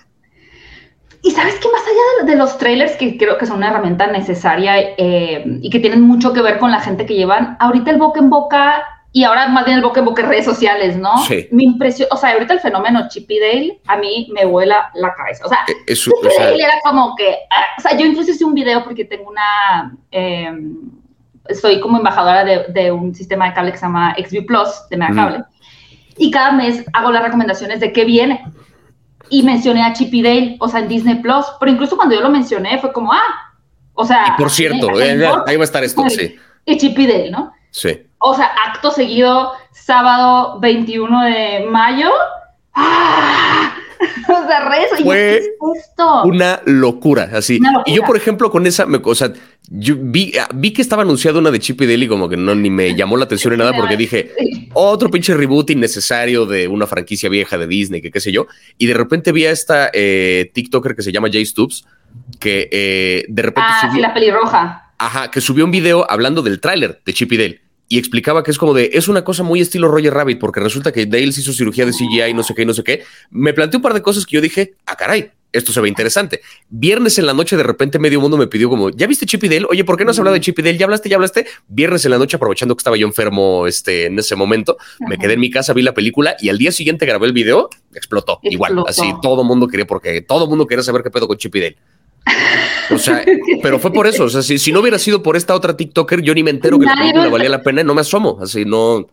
[1.21, 4.79] Y sabes que más allá de, los trailers, que creo que son una herramienta necesaria
[4.97, 8.19] eh, y que tienen mucho que ver con la gente que llevan, ahorita el boca
[8.19, 11.17] en boca y ahora más bien el boca en boca en redes sociales, ¿no?
[11.25, 11.47] Sí.
[11.51, 15.45] Mi impresión, o sea, ahorita el fenómeno Chippy Dale a mí me vuela la cabeza.
[15.45, 18.53] O sea, eh, Chippy Dale era como que, ah, o sea, yo incluso hice un
[18.53, 20.53] video porque tengo una, eh,
[21.59, 25.43] soy como embajadora de, un sistema de cable que se llama XView Plus de Megacable
[26.19, 28.43] y cada mes hago las recomendaciones de qué viene.
[29.29, 32.29] Y mencioné a Chippy Dale, o sea, en Disney Plus, pero incluso cuando yo lo
[32.29, 33.53] mencioné fue como, ah,
[33.93, 34.35] o sea.
[34.35, 36.35] Y por cierto, eh, ahí va a estar esto, sí.
[36.65, 37.53] Y Chippy Dale, ¿no?
[37.71, 38.01] Sí.
[38.17, 42.11] O sea, acto seguido, sábado 21 de mayo.
[42.73, 43.73] ¡Ah!
[44.43, 45.03] o sea, rezo.
[45.03, 45.41] Fue
[46.25, 47.59] una locura, así.
[47.85, 49.33] Y yo, por ejemplo, con esa, me, o sea,
[49.69, 52.55] yo vi, ah, vi que estaba anunciado una de Chip y Dale como que no
[52.55, 54.31] ni me llamó la atención ni nada porque dije,
[54.73, 58.47] otro pinche reboot innecesario de una franquicia vieja de Disney, que qué sé yo.
[58.77, 61.85] Y de repente vi a esta eh, TikToker que se llama Jay Stoops,
[62.39, 63.69] que eh, de repente...
[63.71, 64.93] Ah, sí, la pelirroja.
[64.97, 68.51] Ajá, que subió un video hablando del tráiler de Chip y Dale y explicaba que
[68.51, 71.41] es como de, es una cosa muy estilo Roger Rabbit, porque resulta que Dale se
[71.41, 73.03] hizo cirugía de CGI, no sé qué, no sé qué.
[73.31, 76.41] Me planteó un par de cosas que yo dije, ah, caray, esto se ve interesante.
[76.69, 79.49] Viernes en la noche, de repente medio mundo me pidió como, ¿ya viste Chip y
[79.49, 79.65] Dale?
[79.67, 80.77] Oye, ¿por qué no has hablado de Chip y Dale?
[80.77, 81.09] ¿Ya hablaste?
[81.09, 81.47] ¿Ya hablaste?
[81.67, 85.33] Viernes en la noche, aprovechando que estaba yo enfermo este, en ese momento, me quedé
[85.33, 88.39] en mi casa, vi la película y al día siguiente grabé el video, explotó.
[88.43, 91.61] Igual, así todo mundo quería, porque todo mundo quería saber qué pedo con Chip y
[91.61, 91.77] Dale.
[92.91, 93.23] O sea,
[93.61, 94.25] pero fue por eso.
[94.25, 96.85] O sea, si, no hubiera sido por esta otra TikToker, yo ni me entero que
[96.85, 98.37] la película valía la pena y no me asomo.
[98.41, 99.07] Así no.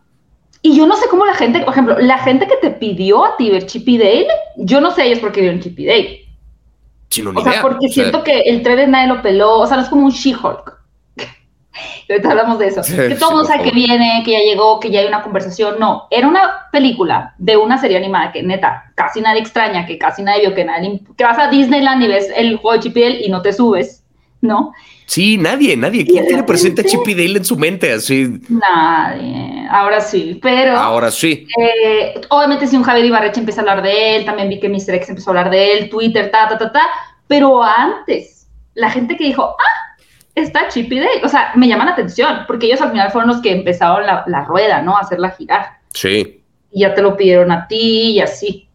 [0.62, 3.36] Y yo no sé cómo la gente, por ejemplo, la gente que te pidió a
[3.36, 6.26] ti ver Chippy Dale, yo no sé ellos por qué vieron Chippy Dale.
[7.34, 9.58] o sea, porque siento que el trailer nadie lo peló.
[9.58, 10.75] O sea, no es como un She-Hulk
[12.24, 12.82] hablamos de eso.
[12.82, 15.76] que todo mundo sabe que viene, que ya llegó, que ya hay una conversación.
[15.78, 20.22] No, era una película de una serie animada que neta, casi nadie extraña, que casi
[20.22, 23.28] nadie vio, que nadie, que vas a Disneyland y ves el juego de Chip y
[23.28, 24.04] no te subes,
[24.40, 24.72] ¿no?
[25.06, 26.04] Sí, nadie, nadie.
[26.04, 28.40] ¿Quién tiene presente a Chip en su mente así?
[28.48, 29.66] Nadie.
[29.70, 30.76] Ahora sí, pero.
[30.76, 31.46] Ahora sí.
[31.58, 34.94] Eh, obviamente, si un Javier Ibarreche empieza a hablar de él, también vi que Mr.
[34.94, 36.82] X empezó a hablar de él, Twitter, ta, ta, ta, ta.
[37.28, 39.75] Pero antes, la gente que dijo, ah,
[40.36, 41.24] está Chip y Dale.
[41.24, 44.22] O sea, me llama la atención, porque ellos al final fueron los que empezaron la,
[44.26, 44.96] la rueda, ¿no?
[44.96, 45.78] A hacerla girar.
[45.92, 46.42] Sí.
[46.70, 48.65] Y ya te lo pidieron a ti y así.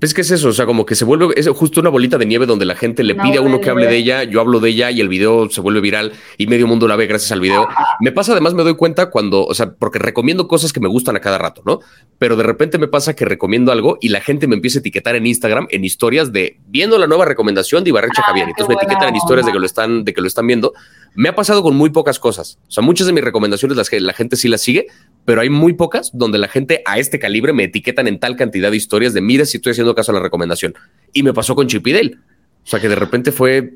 [0.00, 0.50] ¿Ves qué es eso?
[0.50, 3.02] O sea, como que se vuelve, es justo una bolita de nieve donde la gente
[3.02, 5.50] le pide a uno que hable de ella, yo hablo de ella y el video
[5.50, 7.66] se vuelve viral y medio mundo la ve gracias al video.
[8.00, 11.16] Me pasa además, me doy cuenta cuando, o sea, porque recomiendo cosas que me gustan
[11.16, 11.80] a cada rato, ¿no?
[12.18, 15.16] Pero de repente me pasa que recomiendo algo y la gente me empieza a etiquetar
[15.16, 18.48] en Instagram en historias de viendo la nueva recomendación de Ibarrecha ah, Javier.
[18.48, 20.74] Entonces me etiquetan en historias de que lo están, de que lo están viendo.
[21.16, 22.60] Me ha pasado con muy pocas cosas.
[22.68, 24.86] O sea, muchas de mis recomendaciones las que la gente sí las sigue,
[25.28, 28.70] pero hay muy pocas donde la gente a este calibre me etiquetan en tal cantidad
[28.70, 30.72] de historias de mira si estoy haciendo caso a la recomendación.
[31.12, 32.18] Y me pasó con Chipidel.
[32.64, 33.74] O sea, que de repente fue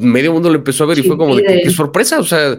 [0.00, 2.18] medio mundo lo empezó a ver y fue como de qué, sorpresa.
[2.18, 2.58] O sea,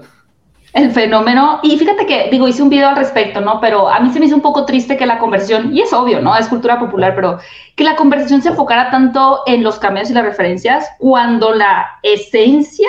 [0.72, 1.60] el fenómeno.
[1.62, 3.60] Y fíjate que, digo, hice un video al respecto, ¿no?
[3.60, 6.22] Pero a mí se me hizo un poco triste que la conversación, y es obvio,
[6.22, 6.34] ¿no?
[6.38, 7.38] Es cultura popular, pero
[7.76, 12.88] que la conversación se enfocara tanto en los cambios y las referencias cuando la esencia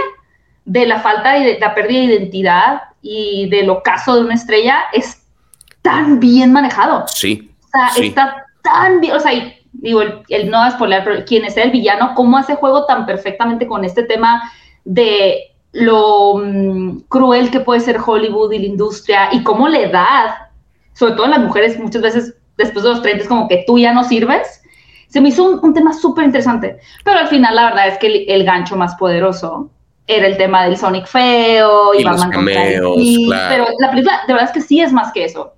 [0.66, 5.21] de la falta de la pérdida de identidad y del ocaso de una estrella es
[5.82, 7.04] tan bien manejado.
[7.08, 7.50] Sí.
[7.66, 9.32] O sea, está tan bien, o sea,
[9.72, 13.04] digo, el, no va a spoiler, pero quién es el villano, cómo hace juego tan
[13.06, 14.42] perfectamente con este tema
[14.84, 20.34] de lo mm, cruel que puede ser Hollywood y la industria y cómo la edad,
[20.92, 23.78] sobre todo en las mujeres, muchas veces después de los 30 es como que tú
[23.78, 24.62] ya no sirves.
[25.08, 28.44] Se me hizo un, tema súper interesante, pero al final la verdad es que el,
[28.44, 29.70] gancho más poderoso
[30.06, 34.62] era el tema del Sonic feo y, Batman Pero la película de verdad es que
[34.62, 35.52] sí es más que eso.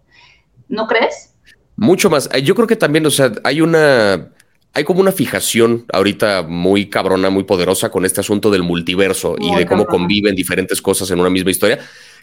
[0.69, 1.35] ¿No crees?
[1.77, 2.29] Mucho más.
[2.43, 4.31] Yo creo que también, o sea, hay una,
[4.73, 9.55] hay como una fijación ahorita muy cabrona, muy poderosa con este asunto del multiverso y
[9.55, 11.79] de cómo conviven diferentes cosas en una misma historia.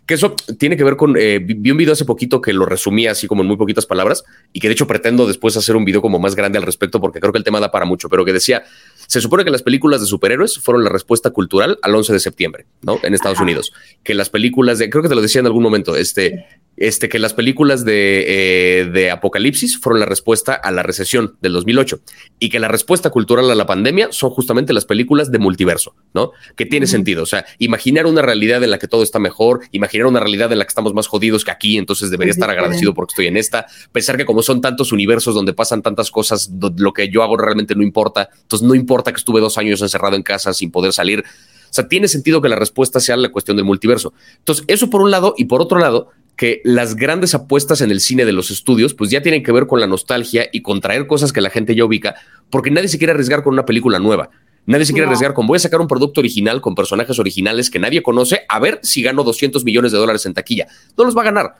[0.05, 1.15] Que eso tiene que ver con.
[1.15, 4.23] Eh, vi un video hace poquito que lo resumía así como en muy poquitas palabras
[4.51, 7.19] y que de hecho pretendo después hacer un video como más grande al respecto porque
[7.19, 8.63] creo que el tema da para mucho, pero que decía:
[9.05, 12.65] se supone que las películas de superhéroes fueron la respuesta cultural al 11 de septiembre,
[12.81, 12.99] ¿no?
[13.03, 13.73] En Estados Unidos.
[14.03, 14.89] Que las películas de.
[14.89, 16.47] Creo que te lo decía en algún momento, este
[16.81, 21.53] este, que las películas de, eh, de, Apocalipsis fueron la respuesta a la recesión del
[21.53, 21.99] 2008
[22.39, 26.31] y que la respuesta cultural a la pandemia son justamente las películas de multiverso, ¿no?
[26.55, 27.21] Que tiene sentido.
[27.21, 30.57] O sea, imaginar una realidad en la que todo está mejor, imaginar una realidad en
[30.57, 33.67] la que estamos más jodidos que aquí, entonces debería estar agradecido porque estoy en esta.
[33.91, 37.75] Pensar que como son tantos universos donde pasan tantas cosas, lo que yo hago realmente
[37.75, 38.27] no importa.
[38.41, 41.23] Entonces no importa que estuve dos años encerrado en casa sin poder salir.
[41.71, 44.13] O sea, tiene sentido que la respuesta sea la cuestión del multiverso.
[44.39, 46.09] Entonces, eso por un lado, y por otro lado,
[46.41, 49.67] que las grandes apuestas en el cine de los estudios, pues ya tienen que ver
[49.67, 52.15] con la nostalgia y con traer cosas que la gente ya ubica,
[52.49, 54.31] porque nadie se quiere arriesgar con una película nueva.
[54.65, 57.77] Nadie se quiere arriesgar con voy a sacar un producto original con personajes originales que
[57.77, 60.65] nadie conoce, a ver si gano 200 millones de dólares en taquilla.
[60.97, 61.57] No los va a ganar.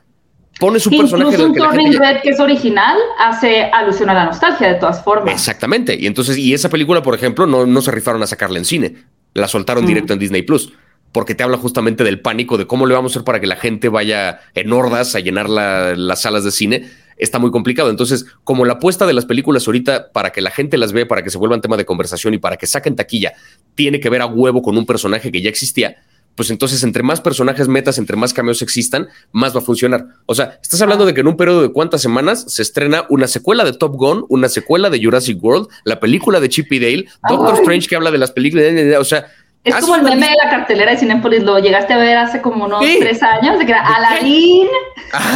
[0.60, 4.80] Pone su personaje de que Red que es original hace alusión a la nostalgia de
[4.80, 5.32] todas formas.
[5.32, 5.96] Exactamente.
[5.96, 8.96] Y entonces, y esa película, por ejemplo, no, no se rifaron a sacarla en cine.
[9.36, 9.88] La soltaron mm.
[9.88, 10.74] directo en Disney Plus
[11.12, 13.56] porque te habla justamente del pánico, de cómo le vamos a hacer para que la
[13.56, 16.90] gente vaya en hordas a llenar las salas de cine.
[17.18, 17.90] Está muy complicado.
[17.90, 21.24] Entonces, como la apuesta de las películas ahorita para que la gente las vea, para
[21.24, 23.34] que se vuelvan tema de conversación y para que saquen taquilla,
[23.76, 25.98] tiene que ver a huevo con un personaje que ya existía,
[26.36, 30.08] pues entonces entre más personajes metas, entre más cameos existan, más va a funcionar.
[30.26, 33.28] O sea, estás hablando de que en un periodo de cuántas semanas se estrena una
[33.28, 37.06] secuela de Top Gun, una secuela de Jurassic World, la película de Chip y Dale,
[37.30, 38.66] Doctor Strange que habla de las películas,
[38.98, 39.28] o sea,
[39.64, 42.66] es como el meme de la cartelera de Cinepolis, lo llegaste a ver hace como
[42.66, 44.68] unos tres años, de que era Aladdin,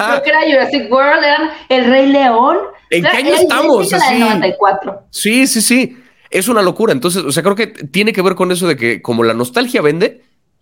[0.07, 2.57] creo que era Jurassic World, eran El Rey León.
[2.89, 3.93] ¿En qué año estamos?
[3.93, 4.19] Así.
[4.19, 4.93] 94.
[5.09, 5.97] Sí, sí, sí.
[6.29, 6.91] Es una locura.
[6.91, 9.81] Entonces, o sea, creo que tiene que ver con eso de que como la nostalgia
[9.81, 10.21] vende,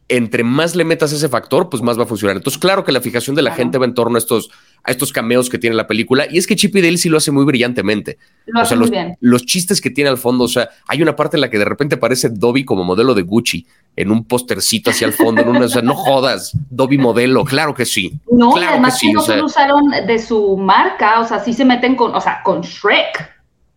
[0.09, 2.35] entre más le metas ese factor, pues más va a funcionar.
[2.35, 4.49] Entonces, claro que la fijación de la gente va en torno a estos,
[4.83, 6.25] a estos cameos que tiene la película.
[6.29, 8.17] Y es que Chip y Dale sí lo hace muy brillantemente.
[8.45, 9.17] Lo hace los, muy bien.
[9.21, 11.65] los chistes que tiene al fondo, o sea, hay una parte en la que de
[11.65, 15.65] repente aparece Dobby como modelo de Gucci en un postercito hacia el fondo, en una,
[15.65, 18.19] o sea, no jodas, Dobby modelo, claro que sí.
[18.31, 21.39] No, claro además que, sí, no o sea, solo usaron de su marca, o sea,
[21.39, 23.31] sí se meten con, o sea, con Shrek.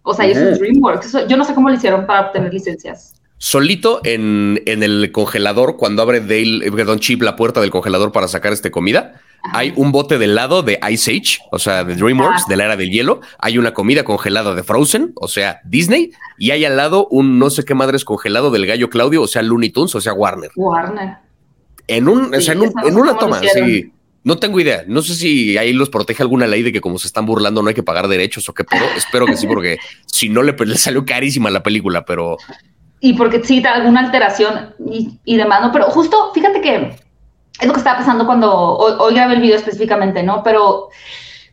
[0.09, 1.07] O sea, y eso es DreamWorks.
[1.07, 3.15] Eso- yo no sé cómo lo hicieron para obtener licencias.
[3.38, 8.12] Solito en, en el congelador, cuando abre Dale, eh, perdón, Chip la puerta del congelador
[8.12, 9.20] para sacar este comida,
[9.53, 12.77] hay un bote de helado de Ice Age, o sea, de DreamWorks, de la era
[12.77, 13.20] del hielo.
[13.38, 16.11] Hay una comida congelada de Frozen, o sea, Disney.
[16.37, 19.42] Y hay al lado un no sé qué madres congelado del gallo Claudio, o sea,
[19.42, 20.51] Looney Tunes, o sea, Warner.
[20.57, 21.18] Warner.
[21.87, 23.92] En, un, o sea, en, un- una toma, sí.
[24.25, 24.83] No tengo idea.
[24.88, 27.68] No sé si ahí los protege alguna ley de que como se están burlando no
[27.68, 28.83] hay que pagar derechos o qué pedo.
[28.96, 32.37] Espero que sí, porque si no le, le salió carísima la película, pero
[33.01, 35.73] Y porque sí, alguna alteración y, y demás, ¿no?
[35.73, 36.97] Pero justo, fíjate que
[37.61, 40.43] es lo que estaba pasando cuando hoy, hoy grabé el video específicamente, ¿no?
[40.43, 40.89] Pero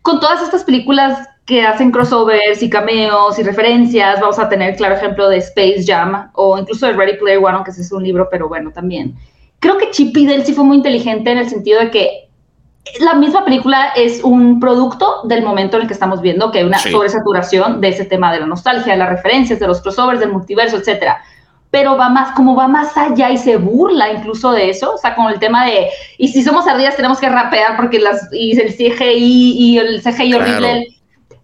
[0.01, 4.95] con todas estas películas que hacen crossovers y cameos y referencias, vamos a tener claro
[4.95, 8.29] ejemplo de Space Jam o incluso de Ready Player One, aunque ese es un libro,
[8.31, 9.15] pero bueno, también.
[9.59, 12.29] Creo que Chip y Dale sí fue muy inteligente en el sentido de que
[12.99, 16.65] la misma película es un producto del momento en el que estamos viendo, que hay
[16.65, 16.91] una Sí.
[16.91, 20.77] sobresaturación de ese tema de la nostalgia, de las referencias, de los crossovers, del multiverso,
[20.77, 21.21] etcétera.
[21.73, 25.15] Pero va más, como va más allá y se burla incluso de eso, o sea,
[25.15, 25.87] con el tema de,
[26.19, 30.33] y si somos ardillas tenemos que rapear porque las, y el CGI y el CGI
[30.33, 30.43] Claro.
[30.43, 30.87] horrible,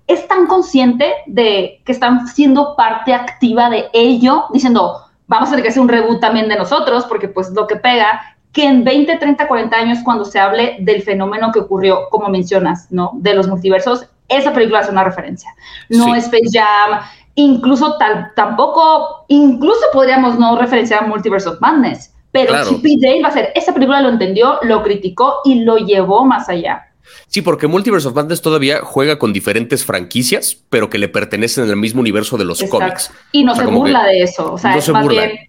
[0.05, 5.63] es tan consciente de que están siendo parte activa de ello, diciendo, vamos a tener
[5.63, 9.17] que hacer un reboot también de nosotros, porque pues lo que pega, que en 20,
[9.17, 13.13] 30, 40 años, cuando se hable del fenómeno que ocurrió, como mencionas, ¿no?
[13.15, 15.53] De los multiversos, esa película es una referencia.
[15.89, 16.11] No Sí.
[16.19, 17.01] Space Jam,
[17.35, 22.69] incluso tal, tampoco, incluso podríamos no referenciar a Multiverse of Madness, pero Claro.
[22.69, 26.25] Chip y Dale va a ser, esa película lo entendió, lo criticó y lo llevó
[26.25, 26.85] más allá.
[27.27, 31.75] Sí, porque Multiverse of Madness todavía juega con diferentes franquicias, pero que le pertenecen al
[31.75, 32.79] mismo universo de los Exacto.
[32.85, 33.11] cómics.
[33.31, 35.25] Y no O sea, se burla de eso, o sea, no es se más burla.
[35.25, 35.39] bien...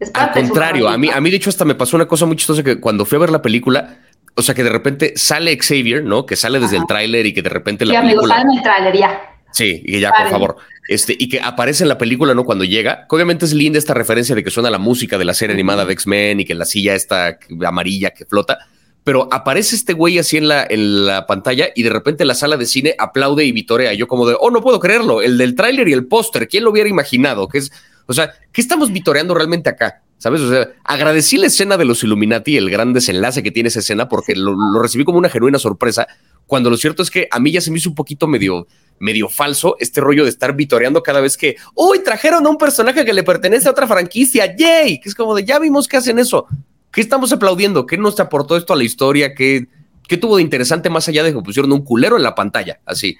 [0.00, 2.36] es Al contrario, a mí, a mí de hecho hasta me pasó una cosa muy
[2.36, 3.98] chistosa que cuando fui a ver la película,
[4.36, 6.24] o sea, que de repente sale Xavier, ¿no?
[6.26, 6.82] Que sale desde Ajá.
[6.84, 8.34] el tráiler y que de repente la Sí, amigos, película...
[8.36, 9.20] salen el tráiler ya.
[9.52, 10.56] Sí, y ya, por favor.
[10.86, 12.44] Este, y que aparece en la película, ¿no?
[12.44, 15.32] Cuando llega, que obviamente es linda esta referencia de que suena la música de la
[15.32, 18.58] serie animada de X-Men y que la silla está amarilla que flota.
[19.02, 22.56] Pero aparece este güey así en la, en la pantalla y de repente la sala
[22.56, 23.92] de cine aplaude y vitorea.
[23.94, 25.22] Yo como de, oh, no puedo creerlo.
[25.22, 27.48] El del tráiler y el póster, ¿quién lo hubiera imaginado?
[27.48, 27.72] Que es,
[28.06, 30.02] o sea, ¿qué estamos vitoreando realmente acá?
[30.18, 30.40] ¿Sabes?
[30.40, 34.08] O sea, agradecí la escena de los Illuminati, el gran desenlace que tiene esa escena,
[34.08, 36.06] porque lo, lo recibí como una genuina sorpresa,
[36.46, 38.66] cuando lo cierto es que a mí ya se me hizo un poquito medio,
[38.98, 43.04] medio falso este rollo de estar vitoreando cada vez que, uy, trajeron a un personaje
[43.04, 46.18] que le pertenece a otra franquicia, yay, que es como de, ya vimos que hacen
[46.18, 46.46] eso,
[46.92, 47.86] ¿qué estamos aplaudiendo?
[47.86, 49.34] ¿Qué nos aportó esto a la historia?
[49.34, 49.66] ¿Qué,
[50.08, 52.80] qué tuvo de interesante más allá de que pusieron un culero en la pantalla?
[52.86, 53.16] Así.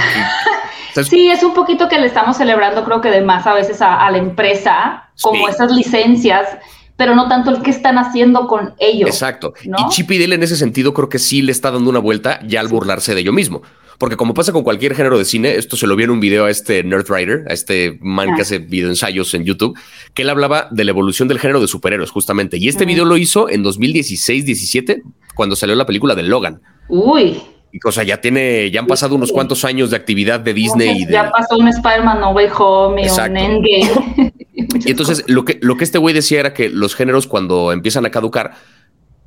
[1.09, 4.05] Sí, es un poquito que le estamos celebrando, creo que de más a veces a,
[4.05, 5.53] a la empresa, como Sí.
[5.53, 6.47] esas licencias,
[6.95, 9.09] pero no tanto el que están haciendo con ellos.
[9.09, 9.53] Exacto.
[9.65, 9.77] ¿no?
[9.79, 12.39] Y Chip y Dale en ese sentido creo que sí le está dando una vuelta
[12.45, 13.63] ya al burlarse de ello mismo.
[14.03, 16.43] Porque como pasa con cualquier género de cine, esto se lo vi en un video
[16.43, 18.35] a este Nerdwriter, a este man Ah.
[18.35, 19.79] que hace videoensayos en YouTube,
[20.13, 22.57] que él hablaba de la evolución del género de superhéroes justamente.
[22.57, 25.03] Y este video lo hizo en 2016-17,
[25.35, 26.59] cuando salió la película de Logan.
[26.89, 30.53] Uy, Y o sea, ya tiene, ya han pasado unos cuantos años de actividad de
[30.53, 33.31] Disney y de, ya pasó un Spider-Man No Way Home y Exacto.
[33.31, 34.33] un Endgame.
[34.85, 38.05] Y entonces lo que, lo que este güey decía era que los géneros cuando empiezan
[38.05, 38.55] a caducar,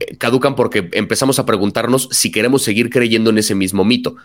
[0.00, 4.16] eh, caducan porque empezamos a preguntarnos si queremos seguir creyendo en ese mismo mito.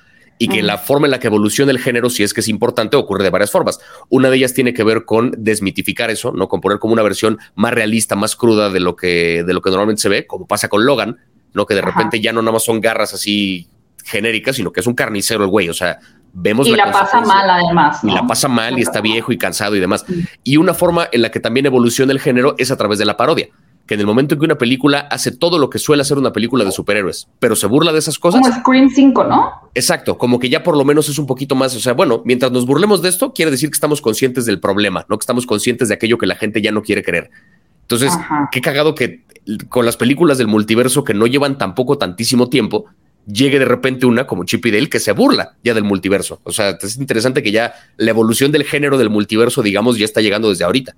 [0.41, 2.97] Y que la forma en la que evoluciona el género, si es que es importante,
[2.97, 3.79] ocurre de varias formas.
[4.09, 6.47] Una de ellas tiene que ver con desmitificar eso, ¿no?
[6.47, 9.69] Con poner como una versión más realista, más cruda de lo que, de lo que
[9.69, 11.17] normalmente se ve, como pasa con Logan,
[11.53, 11.65] ¿no?
[11.65, 11.91] Que de Ajá.
[11.91, 13.67] repente ya no nada más son garras así
[14.03, 15.69] genéricas, sino que es un carnicero el güey.
[15.69, 15.99] O sea,
[16.33, 18.03] vemos y la pasa mal además.
[18.03, 20.05] y la pasa mal y está viejo y cansado y demás.
[20.43, 23.17] Y una forma en la que también evoluciona el género es a través de la
[23.17, 23.49] parodia.
[23.91, 26.31] Que en el momento en que una película hace todo lo que suele hacer una
[26.31, 29.51] película de superhéroes, pero se burla de esas cosas, Como Scream 5, ¿no?
[29.75, 32.53] exacto, como que ya por lo menos es un poquito más, o sea, bueno, mientras
[32.53, 35.89] nos burlemos de esto, quiere decir que estamos conscientes del problema, no que estamos conscientes
[35.89, 37.31] de aquello que la gente ya no quiere creer.
[37.81, 38.47] Entonces, Ajá.
[38.49, 39.25] qué cagado que
[39.67, 42.85] con las películas del multiverso que no llevan tampoco tantísimo tiempo,
[43.27, 46.39] llegue de repente una como Chip y Dale que se burla ya del multiverso.
[46.45, 50.21] O sea, es interesante que ya la evolución del género del multiverso, digamos, ya está
[50.21, 50.95] llegando desde ahorita.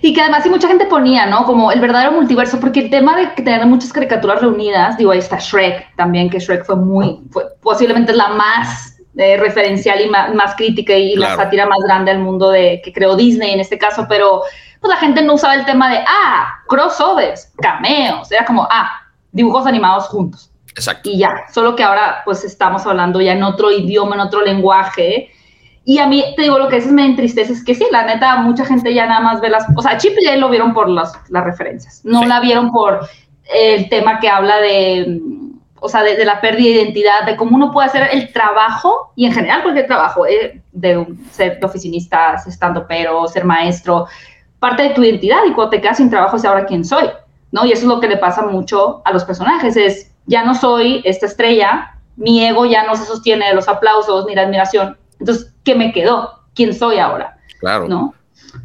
[0.00, 1.44] Y que además sí mucha gente ponía, ¿no?
[1.44, 5.38] Como el verdadero multiverso, porque el tema de tener muchas caricaturas reunidas, digo, ahí está
[5.38, 10.54] Shrek también, que Shrek fue muy, fue posiblemente la más eh, referencial y más, más
[10.54, 11.36] crítica y Claro.
[11.36, 14.42] la sátira más grande al mundo de que creó Disney en este caso, pero
[14.80, 19.66] pues la gente no usaba el tema de, ah, crossovers, cameos, era como, ah, dibujos
[19.66, 20.50] animados juntos.
[20.70, 21.10] Exacto.
[21.10, 25.30] Y ya, solo que ahora pues estamos hablando ya en otro idioma, en otro lenguaje.
[25.88, 28.36] Y a mí, te digo, lo que es me entristece es que sí, la neta,
[28.42, 31.14] mucha gente ya nada más ve las, o sea, Chip y lo vieron por las,
[31.30, 33.08] las referencias, no la vieron por
[33.50, 35.18] el tema que habla de,
[35.80, 39.24] o sea, de, la pérdida de identidad, de cómo uno puede hacer el trabajo, y
[39.24, 44.08] en general cualquier trabajo, eh, de ser oficinista, estando pero, ser maestro,
[44.58, 47.08] parte de tu identidad, y cuando te quedas sin trabajo es ahora quién soy,
[47.50, 47.64] ¿no?
[47.64, 51.00] Y eso es lo que le pasa mucho a los personajes, es, ya no soy
[51.06, 55.52] esta estrella, mi ego ya no se sostiene de los aplausos ni la admiración, entonces,
[55.64, 56.30] ¿qué me quedó?
[56.54, 57.38] ¿Quién soy ahora?
[57.60, 57.88] Claro.
[57.88, 58.14] ¿No?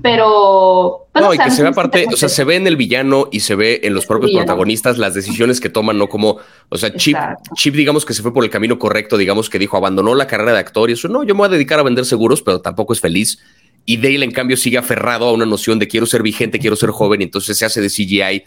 [0.01, 1.07] Pero.
[1.11, 3.41] Pues, no, y que se ve aparte, o sea, se ve en el villano y
[3.41, 6.39] se ve en los propios protagonistas las decisiones que toman, no como,
[6.69, 7.15] o sea, Chip,
[7.55, 10.53] Chip, digamos que se fue por el camino correcto, digamos que dijo, abandonó la carrera
[10.53, 12.93] de actor y eso, no, yo me voy a dedicar a vender seguros, pero tampoco
[12.93, 13.39] es feliz.
[13.85, 16.89] Y Dale, en cambio, sigue aferrado a una noción de quiero ser vigente, quiero ser
[16.89, 18.43] joven, y entonces se hace de CGI.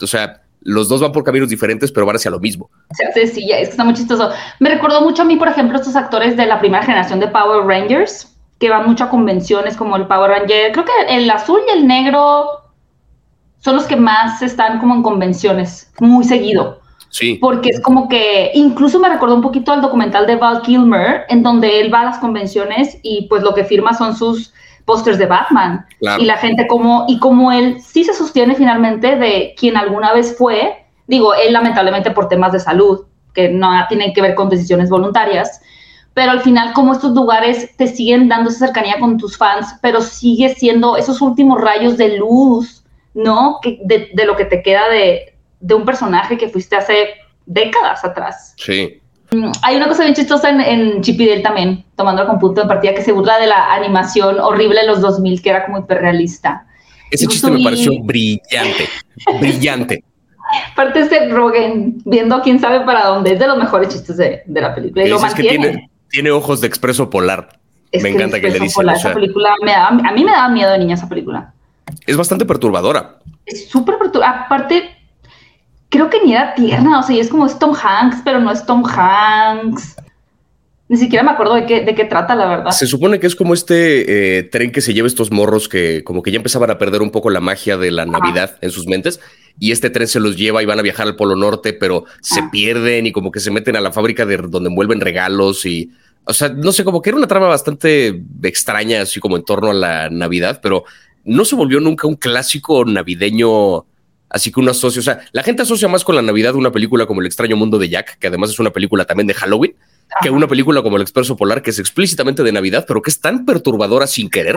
[0.00, 2.70] O sea, los dos van por caminos diferentes, pero van hacia lo mismo.
[3.14, 4.30] De CGI, es que está muy chistoso.
[4.60, 7.66] Me recordó mucho a mí, por ejemplo, estos actores de la primera generación de Power
[7.66, 10.70] Rangers que van mucho a convenciones como el Power Ranger.
[10.70, 12.46] Creo que el azul y el negro
[13.58, 16.80] son los que más están como en convenciones, muy seguido.
[17.10, 17.38] Sí.
[17.40, 21.42] Porque es como que incluso me recordó un poquito al documental de Val Kilmer, en
[21.42, 24.52] donde él va a las convenciones y pues lo que firma son sus
[24.84, 25.86] pósters de Batman.
[26.18, 30.36] Y la gente como, y como él sí se sostiene finalmente de quien alguna vez
[30.36, 34.90] fue, digo, él lamentablemente por temas de salud, que no tienen que ver con decisiones
[34.90, 35.60] voluntarias,
[36.14, 40.00] pero al final como estos lugares te siguen dando esa cercanía con tus fans, pero
[40.00, 43.58] sigue siendo esos últimos rayos de luz, ¿no?
[43.62, 45.34] Que de, lo que te queda de,
[45.74, 47.14] un personaje que fuiste hace
[47.46, 48.54] décadas atrás.
[48.56, 49.01] Sí.
[49.32, 52.94] Mm, hay una cosa bien chistosa en, en Chip también, tomando con punto de partida,
[52.94, 56.66] que se burla de la animación horrible de los 2000, que era como hiperrealista.
[57.10, 58.88] Ese chiste me pareció brillante,
[59.40, 60.04] brillante.
[60.72, 64.74] Aparte este Rogen, viendo quién sabe para dónde, es de los mejores chistes de, la
[64.74, 67.58] película y lo mantiene tiene ojos de expreso polar.
[68.00, 68.88] me encanta que le dicen.
[68.90, 71.52] esa película a mí me daba miedo de niña esa película.
[72.06, 73.18] Es bastante perturbadora.
[73.46, 74.42] Es súper perturbadora.
[74.42, 74.90] Aparte,
[75.92, 78.64] creo que ni era tierna, o sea, es como es Tom Hanks, pero no es
[78.64, 79.96] Tom Hanks.
[80.88, 82.70] Ni siquiera me acuerdo de qué, de qué trata, la verdad.
[82.70, 86.22] Se supone que es como este eh, tren que se lleva estos morros que como
[86.22, 89.20] que ya empezaban a perder un poco la magia de la Navidad en sus mentes
[89.58, 92.40] y este tren se los lleva y van a viajar al Polo Norte, pero se
[92.40, 92.48] ah.
[92.50, 95.92] pierden y como que se meten a la fábrica de donde envuelven regalos y,
[96.24, 99.70] o sea, no sé, como que era una trama bastante extraña, así como en torno
[99.70, 100.84] a la Navidad, pero
[101.24, 103.86] no se volvió nunca un clásico navideño
[104.32, 107.04] Así que uno asocia, o sea, la gente asocia más con la Navidad una película
[107.04, 109.76] como El extraño mundo de Jack, que además es una película también de Halloween,
[110.22, 113.20] que una película como El expreso polar, que es explícitamente de Navidad, pero que es
[113.20, 114.56] tan perturbadora sin querer,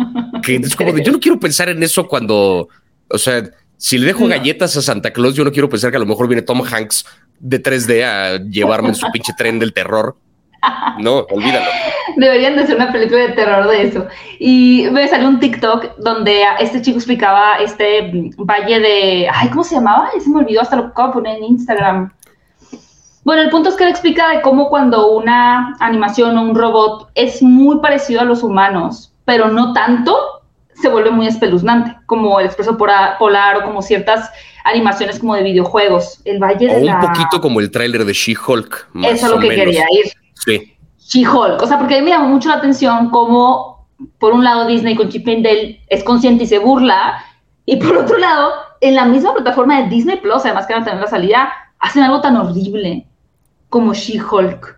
[0.44, 2.68] que es como de, yo no quiero pensar en eso cuando,
[3.08, 6.00] o sea, si le dejo galletas a Santa Claus, yo no quiero pensar que a
[6.00, 7.04] lo mejor viene Tom Hanks
[7.40, 10.16] de 3D a llevarme en su pinche tren del terror.
[10.98, 11.66] No, olvídalo.
[12.16, 14.06] Deberían de ser una película de terror de eso.
[14.38, 19.28] Y me salió un TikTok donde este chico explicaba este valle de.
[19.32, 20.10] Ay, ¿cómo se llamaba?
[20.18, 22.12] Se me olvidó, hasta lo acabo de poner en Instagram.
[23.24, 27.10] Bueno, el punto es que él explica de cómo cuando una animación o un robot
[27.16, 30.16] es muy parecido a los humanos, pero no tanto,
[30.74, 34.30] se vuelve muy espeluznante, como el expreso polar o como ciertas
[34.64, 36.20] animaciones como de videojuegos.
[36.24, 38.90] El Valle de un poquito como el tráiler de She-Hulk.
[39.02, 40.12] Eso es lo que quería ir.
[40.44, 40.76] Sí.
[40.98, 41.62] She-Hulk.
[41.62, 44.96] O sea, porque a mí me llama mucho la atención cómo, por un lado, Disney
[44.96, 47.24] con Chip Dale es consciente y se burla,
[47.64, 50.84] y por otro lado, en la misma plataforma de Disney Plus, además que van a
[50.84, 53.06] tener la salida, hacen algo tan horrible
[53.68, 54.76] como She-Hulk.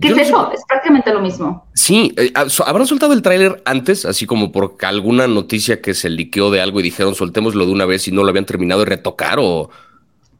[0.00, 0.50] ¿Qué es eso?
[0.52, 1.68] Es prácticamente lo mismo.
[1.74, 4.04] Sí, eh, ah, ¿habrán soltado el tráiler antes?
[4.04, 7.84] Así como por alguna noticia que se liqueó de algo y dijeron soltémoslo de una
[7.84, 9.70] vez y no lo habían terminado de retocar o,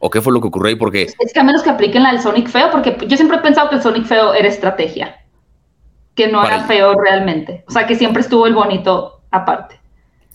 [0.07, 1.05] o qué fue lo que ocurrió ahí porque...
[1.19, 3.71] Es que a menos que apliquen la del Sonic feo, porque yo siempre he pensado
[3.71, 5.17] que el Sonic feo era estrategia,
[6.15, 7.65] que no era feo realmente.
[7.67, 9.81] O sea, que siempre estuvo el bonito aparte.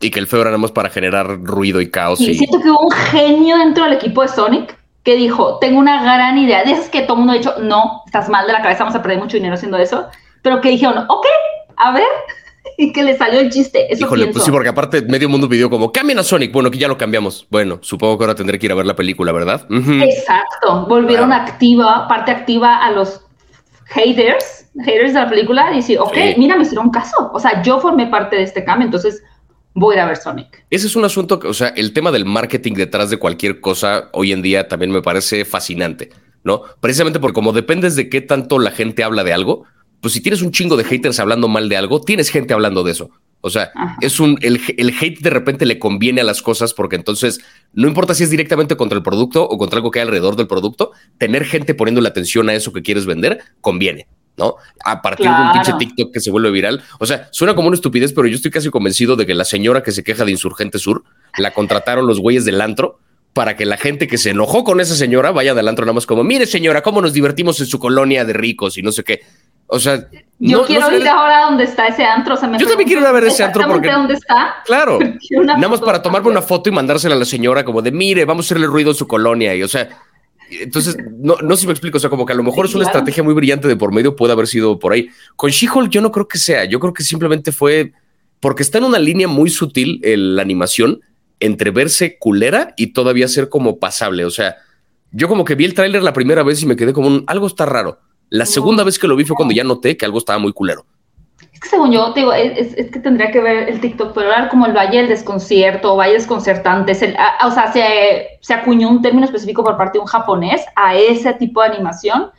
[0.01, 2.19] Y que el feo era nada más para generar ruido y caos.
[2.19, 6.01] Y, siento que hubo un genio dentro del equipo de Sonic que dijo, tengo una
[6.01, 6.63] gran idea.
[6.63, 8.95] De esas que todo el mundo ha dicho, no, estás mal de la cabeza, vamos
[8.95, 10.08] a perder mucho dinero haciendo eso.
[10.41, 11.27] Pero que dijeron, ok,
[11.75, 12.08] a ver,
[12.82, 13.92] y que le salió el chiste.
[13.92, 16.54] Eso Híjole, pues sí, porque aparte medio mundo pidió como, cambien a Sonic.
[16.54, 17.46] Bueno, que ya lo cambiamos.
[17.52, 19.67] Bueno, supongo que ahora tendré que ir a ver la película, ¿verdad?
[19.69, 20.86] Exacto.
[20.88, 23.21] Volvieron activa, parte activa a los
[23.88, 27.30] haters, haters de la película y decir, ok, mira, me hicieron caso.
[27.34, 29.21] O sea, yo formé parte de este cambio, entonces
[29.73, 30.63] voy a ver Sonic.
[30.69, 34.08] Ese es un asunto, que, o sea, el tema del marketing detrás de cualquier cosa
[34.13, 36.12] hoy en día también me parece fascinante,
[36.46, 36.62] ¿no?
[36.80, 39.65] Precisamente porque como dependes de qué tanto la gente habla de algo,
[40.02, 42.91] pues si tienes un chingo de haters hablando mal de algo, tienes gente hablando de
[42.91, 43.10] eso.
[43.41, 43.71] O sea,
[44.02, 47.39] es un, el, el, hate de repente le conviene a las cosas porque entonces
[47.71, 50.47] no importa si es directamente contra el producto o contra algo que hay alrededor del
[50.47, 54.08] producto, tener gente poniendo la atención a eso que quieres vender conviene.
[54.37, 54.56] ¿no?
[54.83, 56.81] A partir de un pinche TikTok que se vuelve viral.
[57.00, 59.83] O sea, suena como una estupidez, pero yo estoy casi convencido de que la señora
[59.83, 61.04] que se queja de Insurgente Sur
[61.37, 63.00] la contrataron los güeyes del antro
[63.33, 66.06] para que la gente que se enojó con esa señora vaya del antro nada más
[66.06, 69.21] como, mire señora, cómo nos divertimos en su colonia de ricos y no sé qué.
[69.72, 70.04] O sea,
[70.40, 72.36] yo quiero ir ahora donde está ese antro.
[72.36, 73.92] yo también quiero ir a ver ese antro porque.
[73.92, 74.56] ¿Dónde está?
[74.65, 74.98] Claro.
[75.32, 78.46] Nada más para tomarme una foto y mandársela a la señora, como de mire, vamos
[78.46, 79.56] a hacerle ruido en su colonia.
[79.56, 79.90] Y o sea,
[80.50, 82.74] entonces, no, no sé si me explico, o sea, como que a lo mejor es
[82.74, 85.10] una estrategia muy brillante de por medio, puede haber sido por ahí.
[85.36, 87.94] Con She-Hulk yo no creo que sea, yo creo que simplemente fue
[88.40, 91.02] porque está en una línea muy sutil la animación
[91.40, 94.56] entre verse culera y todavía ser como pasable, o sea,
[95.12, 97.48] yo como que vi el tráiler la primera vez y me quedé como un, algo
[97.48, 98.00] está raro.
[98.30, 100.86] La segunda vez que lo vi fue cuando ya noté que algo estaba muy culero.
[101.52, 104.65] Es que según yo, digo, es, que tendría que ver el TikTok, pero era como
[104.65, 109.77] el Valle del Desconcierto, Valle Desconcertante, o sea, se, se, acuñó un término específico por
[109.77, 112.32] parte de un japonés a ese tipo de animación.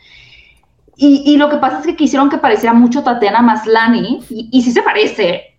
[0.97, 4.63] Y, y lo que pasa es que quisieron que pareciera mucho Tatiana Maslani, y, y
[4.63, 5.51] sí se parece,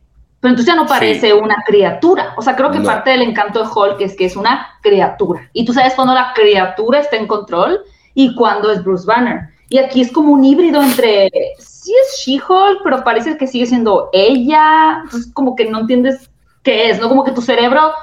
[0.42, 2.34] pero entonces ya no parece una criatura.
[2.36, 5.48] O sea, creo que parte del encanto de Hulk es que es una criatura.
[5.54, 7.82] Y tú sabes cuando la criatura está en control
[8.16, 9.51] y cuando es Bruce Banner.
[9.72, 14.10] Y aquí es como un híbrido entre sí es She-Hulk, pero parece que sigue siendo
[14.12, 15.00] ella.
[15.02, 16.30] Entonces, como que no entiendes
[16.62, 17.08] qué es, ¿no?
[17.08, 17.94] Como que tu cerebro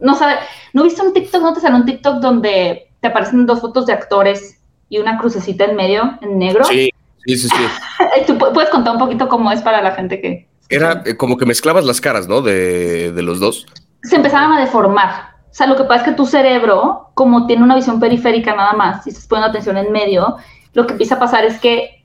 [0.00, 0.36] no sabe.
[0.72, 1.42] ¿No viste un TikTok?
[1.42, 5.66] ¿No te sale un TikTok donde te aparecen dos fotos de actores y una crucecita
[5.66, 6.64] en medio, en negro?
[6.64, 6.88] Sí,
[7.26, 7.48] sí, sí.
[7.50, 7.64] sí.
[8.26, 10.48] ¿Tú puedes contar un poquito cómo es para la gente que.
[10.70, 12.40] Era eh, como que mezclabas las caras, ¿no?
[12.40, 13.66] De, de los dos.
[14.04, 15.34] Se empezaban a deformar.
[15.50, 18.72] O sea, lo que pasa es que tu cerebro, como tiene una visión periférica nada
[18.72, 20.38] más, si estás poniendo atención en medio,
[20.74, 22.04] lo que empieza a pasar es que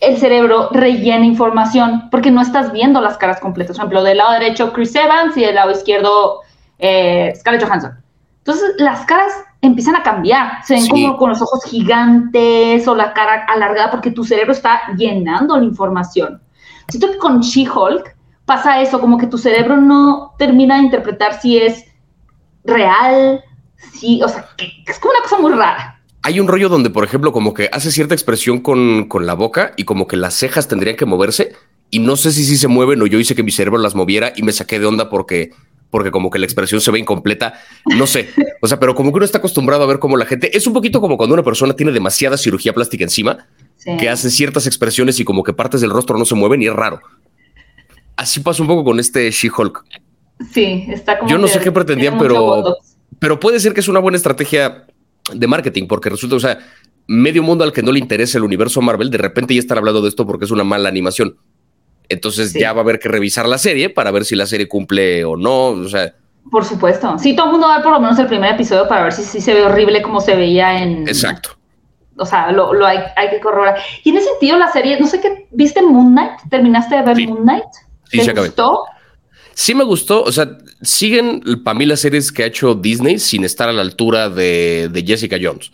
[0.00, 3.76] el cerebro rellena información porque no estás viendo las caras completas.
[3.76, 6.40] Por ejemplo, del lado derecho Chris Evans y del lado izquierdo
[6.78, 7.92] eh, Scarlett Johansson.
[8.38, 9.32] Entonces las caras
[9.62, 14.10] empiezan a cambiar, se ven como con los ojos gigantes o la cara alargada porque
[14.10, 16.42] tu cerebro está llenando la información.
[16.88, 21.56] Siento que con She-Hulk pasa eso, como que tu cerebro no termina de interpretar si
[21.56, 21.86] es
[22.64, 23.42] real,
[23.76, 25.93] si, o sea, que es como una cosa muy rara
[26.24, 29.74] hay un rollo donde, por ejemplo, como que hace cierta expresión con, con, la boca
[29.76, 31.52] y como que las cejas tendrían que moverse
[31.90, 34.32] y no sé si sí se mueven o yo hice que mi cerebro las moviera
[34.34, 35.50] y me saqué de onda porque,
[35.90, 37.60] porque como que la expresión se ve incompleta.
[37.84, 38.30] No sé.
[38.62, 40.72] O sea, pero como que uno está acostumbrado a ver cómo la gente es un
[40.72, 43.46] poquito como cuando una persona tiene demasiada cirugía plástica encima,
[43.98, 46.72] que hace ciertas expresiones y como que partes del rostro no se mueven y es
[46.72, 47.02] raro.
[48.16, 49.84] Así pasa un poco con este She-Hulk.
[50.54, 51.30] Sí, está como.
[51.30, 52.78] Yo no sé qué pretendían, pero,
[53.18, 54.86] pero puede ser que es una buena estrategia
[55.32, 56.58] de marketing, porque resulta, o sea,
[57.06, 60.02] medio mundo al que no le interesa el universo Marvel, de repente ya están hablando
[60.02, 61.36] de esto porque es una mala animación.
[62.08, 65.24] Entonces ya va a haber que revisar la serie para ver si la serie cumple
[65.24, 66.14] o no, o sea.
[66.50, 67.18] Por supuesto.
[67.18, 69.12] Sí, todo el mundo va a ver por lo menos el primer episodio para ver
[69.12, 71.08] si, si se ve horrible como se veía en...
[71.08, 71.56] Exacto.
[72.16, 73.78] O sea, lo, lo hay, hay, que corroborar.
[74.04, 76.32] Y en ese sentido, la serie, no sé qué, ¿viste Moon Knight?
[76.50, 77.64] ¿Terminaste de ver Moon Knight?
[78.10, 78.84] Sí, ¿Te gustó?
[79.54, 83.44] Sí me gustó, o sea, siguen para mí las series que ha hecho Disney sin
[83.44, 85.70] estar a la altura de, Jessica Jones,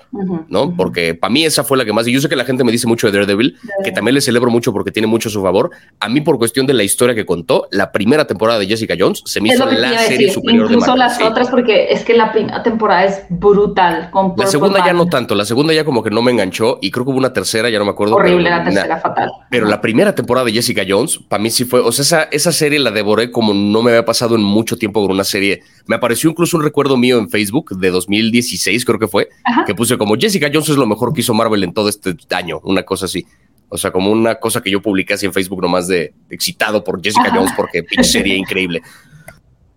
[0.49, 0.75] ¿no?
[0.77, 2.73] Porque para mí esa fue la que más, y yo sé que la gente me
[2.73, 5.71] dice mucho de Daredevil, que también le celebro mucho porque tiene mucho a su favor.
[6.01, 9.23] A mí por cuestión de la historia que contó, la primera temporada de Jessica Jones
[9.25, 13.05] se me hizo la serie superior Incluso las otras porque es que la primera temporada
[13.05, 14.11] es brutal.
[14.37, 17.05] la segunda ya no tanto, la segunda ya como que no me enganchó y creo
[17.05, 18.17] que hubo una tercera, ya no me acuerdo.
[18.17, 19.31] Horrible la tercera, fatal.
[19.51, 22.53] Pero la primera temporada de Jessica Jones, para mí sí fue, o sea, esa, esa
[22.53, 25.63] serie la devoré como no me había pasado en mucho tiempo con una serie.
[25.87, 29.29] Me apareció incluso un recuerdo mío en Facebook de 2016, creo que fue,
[29.67, 32.61] que puse como Jessica Jones es lo mejor que hizo Marvel en todo este año,
[32.65, 33.27] una cosa así.
[33.69, 37.03] O sea, como una cosa que yo publiqué así en Facebook nomás de, excitado por
[37.03, 38.83] Jessica Jones porque pinche serie increíble.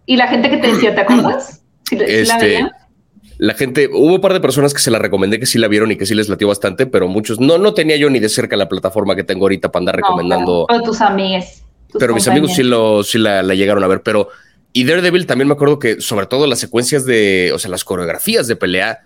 [0.06, 1.62] ¿Y la gente que te decía, te acuerdas?
[1.92, 2.66] este,
[3.38, 5.92] la, gente, hubo un par de personas que se la recomendé que sí la vieron
[5.92, 8.58] y que sí les latió bastante, pero muchos no, no tenía yo ni de cerca
[8.58, 10.66] la plataforma que tengo ahorita para andar recomendando.
[10.68, 11.64] pero tus amigos
[12.00, 14.30] pero mis amigos sí, lo, sí la, llegaron a ver, pero...
[14.74, 18.48] Y Daredevil también me acuerdo que sobre todo las secuencias de, o sea, las coreografías
[18.48, 19.04] de pelea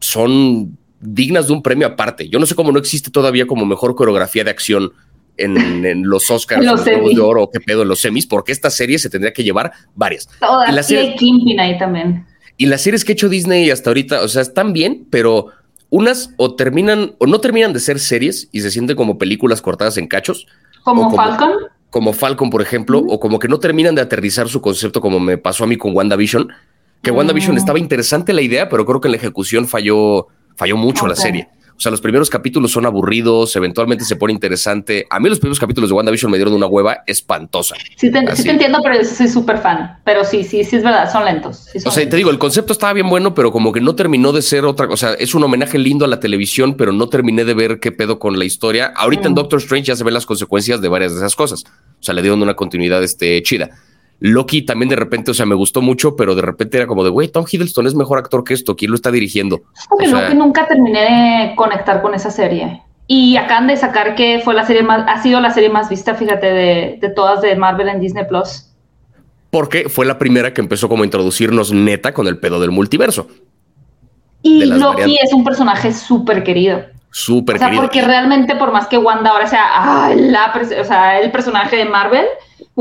[0.00, 2.28] son dignas de un premio aparte.
[2.28, 4.92] Yo no sé cómo no existe todavía como mejor coreografía de acción
[5.36, 8.98] en, los Oscars, los, los de Oro, qué pedo, en los semis, porque esta serie
[8.98, 10.28] se tendría que llevar varias.
[10.40, 11.16] Todas, y la serie,
[11.58, 12.26] ahí también.
[12.56, 15.48] Y las series que ha hecho Disney hasta ahorita, o sea, están bien, pero
[15.90, 19.96] unas o terminan o no terminan de ser series y se sienten como películas cortadas
[19.96, 20.46] en cachos.
[20.82, 21.52] ¿Como, como Falcon?
[21.90, 25.38] Como Falcon, por ejemplo, o como que no terminan de aterrizar su concepto como me
[25.38, 26.48] pasó a mí con WandaVision,
[27.02, 27.58] que WandaVision mm.
[27.58, 31.48] estaba interesante la idea, pero creo que en la ejecución falló, falló mucho la serie.
[31.80, 35.06] O O sea, los primeros capítulos son aburridos, eventualmente se pone interesante.
[35.08, 37.74] A mí los primeros capítulos de WandaVision me dieron una hueva espantosa.
[37.96, 39.98] Sí te, sí te entiendo, pero soy súper fan.
[40.04, 41.68] Pero sí, sí, sí es verdad, son lentos.
[41.82, 44.42] o sea, te digo, el concepto estaba bien bueno, pero como que no terminó de
[44.42, 45.14] ser otra cosa.
[45.14, 48.38] Es un homenaje lindo a la televisión, pero no terminé de ver qué pedo con
[48.38, 48.92] la historia.
[48.94, 49.36] Ahorita en mm.
[49.36, 51.64] Doctor Strange ya se ven las consecuencias de varias de esas cosas.
[51.64, 53.70] O sea, le dieron una continuidad este, chida.
[54.20, 57.10] Loki también de repente, o sea, me gustó mucho, pero de repente era como de,
[57.10, 59.62] güey, Tom Hiddleston es mejor actor que esto, ¿quién lo está dirigiendo?
[59.88, 62.82] Porque Loki nunca terminé de conectar con esa serie.
[63.06, 66.14] Y acaban de sacar que fue la serie más, ha sido la serie más vista,
[66.14, 68.66] fíjate, de, de todas de Marvel en Disney Plus.
[69.50, 73.26] Porque fue la primera que empezó como a introducirnos neta con el pedo del multiverso.
[74.42, 76.82] Y Loki es un personaje súper querido.
[77.10, 81.32] Súper o sea, porque realmente por más que Wanda ahora sea, la, o sea el
[81.32, 82.24] personaje de Marvel,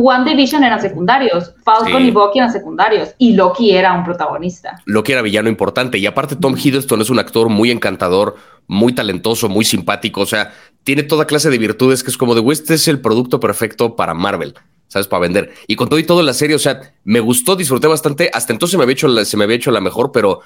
[0.04, 4.82] One Division eran secundarios, Falcon y Bucky eran secundarios y Loki era un protagonista.
[4.86, 8.36] Loki era villano importante y aparte Tom Hiddleston es un actor muy encantador,
[8.68, 12.52] muy talentoso, muy simpático, o sea, tiene toda clase de virtudes que es como de,
[12.52, 14.56] este es el producto perfecto para Marvel.
[14.89, 15.08] ¿sabes?
[15.08, 15.54] Para vender.
[15.68, 18.30] Y con todo y todo la serie, o sea, me gustó, disfruté bastante.
[18.34, 20.41] Hasta entonces me había hecho la, se me había hecho la mejor, pero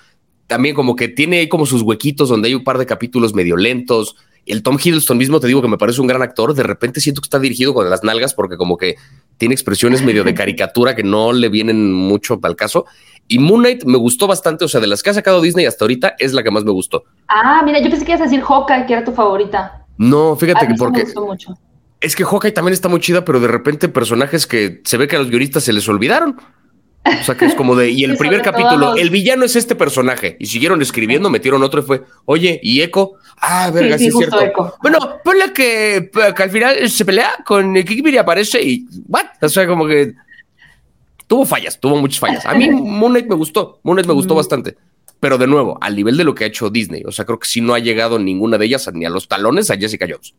[0.48, 3.56] también como que tiene ahí como sus huequitos donde hay un par de capítulos medio
[3.56, 4.16] lentos.
[4.46, 6.54] El Tom Hiddleston mismo te digo que me parece un gran actor.
[6.54, 8.96] De repente siento que está dirigido con las nalgas porque como que
[9.38, 12.86] tiene expresiones medio de caricatura que no le vienen mucho para el caso.
[13.28, 15.86] Y Moon Knight me gustó bastante, o sea, de las que ha sacado Disney hasta
[15.86, 17.04] ahorita es la que más me gustó.
[17.30, 19.86] Ah, mira, yo pensé que ibas a decir Hawkeye, que era tu favorita.
[19.98, 21.00] No, fíjate que porque...
[21.00, 21.58] Me gustó mucho.
[22.02, 25.16] Es que Hawkeye también está muy chida, pero de repente personajes que se ve que
[25.16, 26.36] a los guionistas se les olvidaron.
[27.06, 30.38] O sea, que es como de, y el primer capítulo, el villano es este personaje.
[30.40, 33.14] Y siguieron escribiendo, metieron otro y fue, oye, ¿y Echo?
[33.42, 34.40] Ah, verga, sí, es cierto.
[34.82, 39.26] Bueno, ponle que, que, al final se pelea con Kikibiri aparece y, ¿what?
[39.42, 40.14] O sea, como que
[41.28, 42.46] tuvo fallas, tuvo muchas fallas.
[42.46, 44.78] A mí Moon Knight me gustó, Moon Knight me gustó bastante.
[45.20, 47.48] Pero de nuevo, al nivel de lo que ha hecho Disney, o sea, creo que
[47.48, 50.36] sí no ha llegado ninguna de ellas ni a los talones a Jessica Jones.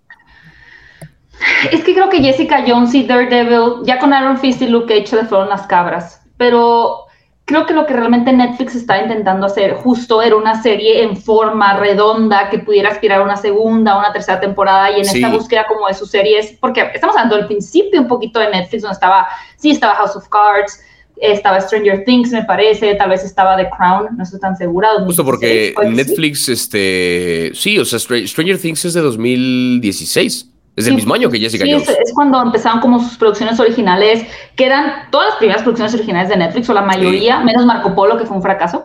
[1.70, 5.16] Es que creo que Jessica Jones y Daredevil, ya con Aaron Fist y Luke Cage
[5.16, 7.04] le fueron las cabras pero
[7.44, 11.78] creo que lo que realmente Netflix está intentando hacer justo era una serie en forma
[11.78, 15.86] redonda que pudiera aspirar a una segunda, una tercera temporada y en esta búsqueda como
[15.86, 19.70] de sus series, porque estamos hablando del principio un poquito de Netflix, donde estaba, sí,
[19.70, 20.80] estaba House of Cards,
[21.16, 24.88] estaba Stranger Things, me parece, tal vez estaba The Crown, no estoy tan segura.
[25.04, 30.50] Justo porque Netflix, este, sí, o sea, Stranger Things es de 2016.
[30.76, 31.88] Es el mismo año que Jessica Jones.
[31.88, 36.28] Es, es, cuando empezaron como sus producciones originales, que eran todas las primeras producciones originales
[36.28, 38.84] de Netflix, o la mayoría, menos Marco Polo, que fue un fracaso.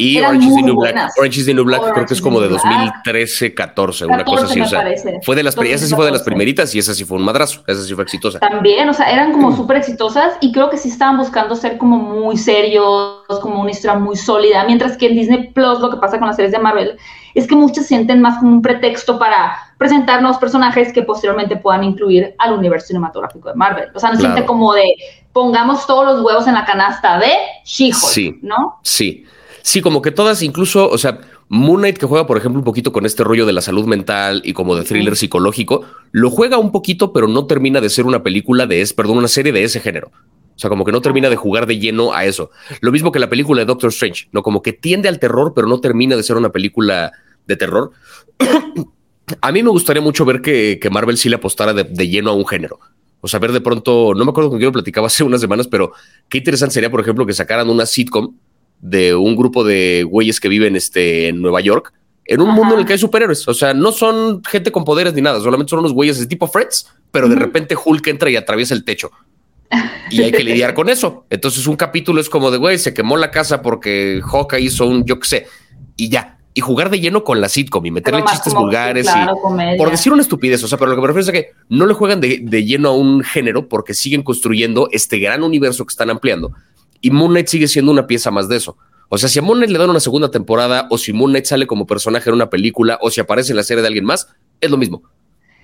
[0.00, 2.40] Y Orange is, the New Black, Orange is the New Black creo que es como
[2.40, 4.60] de 2013, 14, una cosa así.
[4.60, 4.84] O sea,
[5.24, 7.64] fue de las, esa sí fue de las primeritas y esa sí fue un madrazo,
[7.66, 8.38] esa sí fue exitosa.
[8.38, 11.98] También, o sea, eran como súper exitosas y creo que sí estaban buscando ser como
[11.98, 16.20] muy serios, como una historia muy sólida, mientras que en Disney Plus lo que pasa
[16.20, 16.96] con las series de Marvel
[17.34, 21.84] es que muchos sienten más como un pretexto para presentar nuevos personajes que posteriormente puedan
[21.84, 23.88] incluir al universo cinematográfico de Marvel.
[23.94, 24.84] O sea, no siente como de
[25.32, 27.30] pongamos todos los huevos en la canasta de
[27.64, 28.80] She-Hulk, sí, ¿no?
[28.82, 29.24] Sí.
[29.62, 32.92] Sí, como que todas, incluso, o sea, Moon Knight que juega, por ejemplo, un poquito
[32.92, 36.72] con este rollo de la salud mental y como de thriller psicológico, lo juega un
[36.72, 39.80] poquito, pero no termina de ser una película de es, perdón, una serie de ese
[39.80, 40.10] género.
[40.10, 42.50] O sea, como que no termina de jugar de lleno a eso.
[42.80, 44.42] Lo mismo que la película de Doctor Strange, ¿no?
[44.42, 47.12] Como que tiende al terror, pero no termina de ser una película
[47.46, 47.92] de terror.
[49.40, 52.34] A mí me gustaría mucho ver que, Marvel sí le apostara de, de, lleno a
[52.34, 52.78] un género.
[53.20, 55.66] O sea, ver de pronto, no me acuerdo con quién lo platicaba hace unas semanas,
[55.66, 55.92] pero
[56.28, 58.34] qué interesante sería, por ejemplo, que sacaran una sitcom
[58.80, 61.92] de un grupo de güeyes que viven este, en Nueva York,
[62.24, 63.48] en un mundo en el que hay superhéroes.
[63.48, 66.46] O sea, no son gente con poderes ni nada, solamente son unos güeyes de tipo
[66.46, 69.10] Freds, pero de repente Hulk entra y atraviesa el techo.
[70.10, 71.26] Y hay que lidiar con eso.
[71.28, 75.04] Entonces, un capítulo es como de güey, se quemó la casa porque Hawkeye hizo un
[75.04, 75.46] yo qué sé,
[75.96, 76.37] y ya.
[76.58, 80.22] Y jugar de lleno con la sitcom y meterle chistes vulgares y por decir una
[80.22, 80.64] estupidez.
[80.64, 82.88] O sea, pero lo que me refiero es que no le juegan de, de lleno
[82.88, 86.52] a un género porque siguen construyendo este gran universo que están ampliando
[87.00, 88.76] y Moon Knight sigue siendo una pieza más de eso.
[89.08, 91.46] O sea, si a Moon Knight le dan una segunda temporada, o si Moon Knight
[91.46, 94.28] sale como personaje en una película, o si aparece en la serie de alguien más,
[94.60, 95.02] es lo mismo.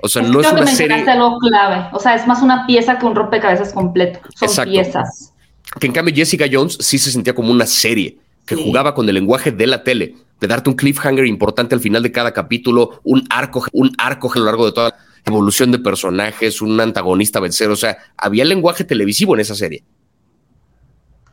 [0.01, 1.11] O sea, no es una que serie.
[1.11, 1.88] algo clave.
[1.92, 4.20] O sea, es más una pieza que un rompecabezas completo.
[4.34, 5.32] Son piezas.
[5.78, 9.14] Que en cambio Jessica Jones sí se sentía como una serie que jugaba con el
[9.14, 13.24] lenguaje de la tele, de darte un cliffhanger importante al final de cada capítulo, un
[13.30, 17.70] arco, un arco a lo largo de toda la evolución de personajes, un antagonista vencer.
[17.70, 19.85] O sea, había lenguaje televisivo en esa serie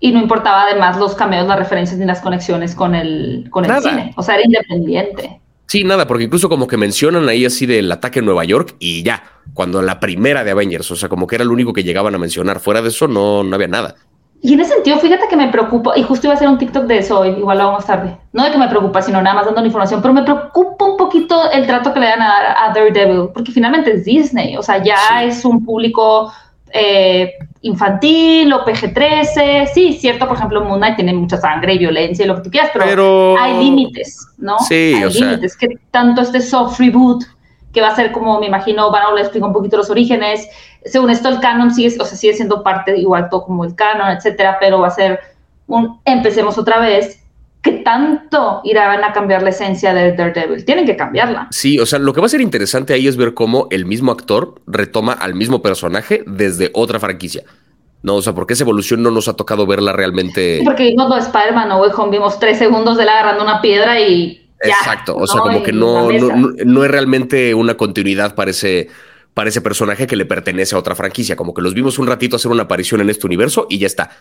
[0.01, 3.81] y no importaba además los cameos, las referencias ni las conexiones con el, con el
[3.81, 4.13] cine.
[4.17, 5.39] O sea, era independiente.
[5.67, 9.03] Sí, nada, porque incluso como que mencionan ahí así del ataque en Nueva York y
[9.03, 9.23] ya,
[9.53, 12.17] cuando la primera de Avengers, o sea, como que era lo único que llegaban a
[12.17, 12.59] mencionar.
[12.59, 13.95] Fuera de eso, no, no había nada.
[14.43, 16.85] Y en ese sentido, fíjate que me preocupa, y justo iba a hacer un TikTok
[16.85, 18.17] de eso hoy, igual lo vamos tarde.
[18.33, 20.97] No de que me preocupa, sino nada más dando la información, pero me preocupa un
[20.97, 24.81] poquito el trato que le dan a, a Daredevil, porque finalmente es Disney, o sea,
[24.81, 26.31] ya es un público
[26.73, 29.67] eh, infantil o PG-13.
[29.73, 32.51] Sí, cierto, por ejemplo, Moon Knight tiene mucha sangre y violencia y lo que tú
[32.51, 34.57] quieras, pero, hay límites, ¿no?
[34.59, 35.57] Sí, hay límites.
[35.57, 37.23] Que tanto este soft reboot,
[37.73, 40.47] que va a ser como, me imagino, van a explicar un poquito los orígenes.
[40.85, 44.09] Según esto, el canon sigue, o sea, sigue siendo parte igual todo como el canon,
[44.09, 45.19] etcétera, pero va a ser
[45.67, 47.21] un empecemos otra vez
[47.61, 50.65] ¿qué tanto irán a cambiar la esencia de Daredevil?
[50.65, 51.47] Tienen que cambiarla.
[51.51, 54.11] Sí, o sea, lo que va a ser interesante ahí es ver cómo el mismo
[54.11, 57.43] actor retoma al mismo personaje desde otra franquicia.
[58.03, 60.61] No, o sea, porque esa evolución no nos ha tocado verla realmente.
[60.65, 63.61] porque vimos lo de Spider-Man No Way Home, vimos tres segundos de él agarrando una
[63.61, 64.39] piedra y.
[64.63, 68.51] Ya, Exacto, o sea, como que no, no, no, es realmente una continuidad para
[69.49, 71.35] ese personaje que le pertenece a otra franquicia.
[71.35, 74.11] Como que los vimos un ratito hacer una aparición en este universo y ya está.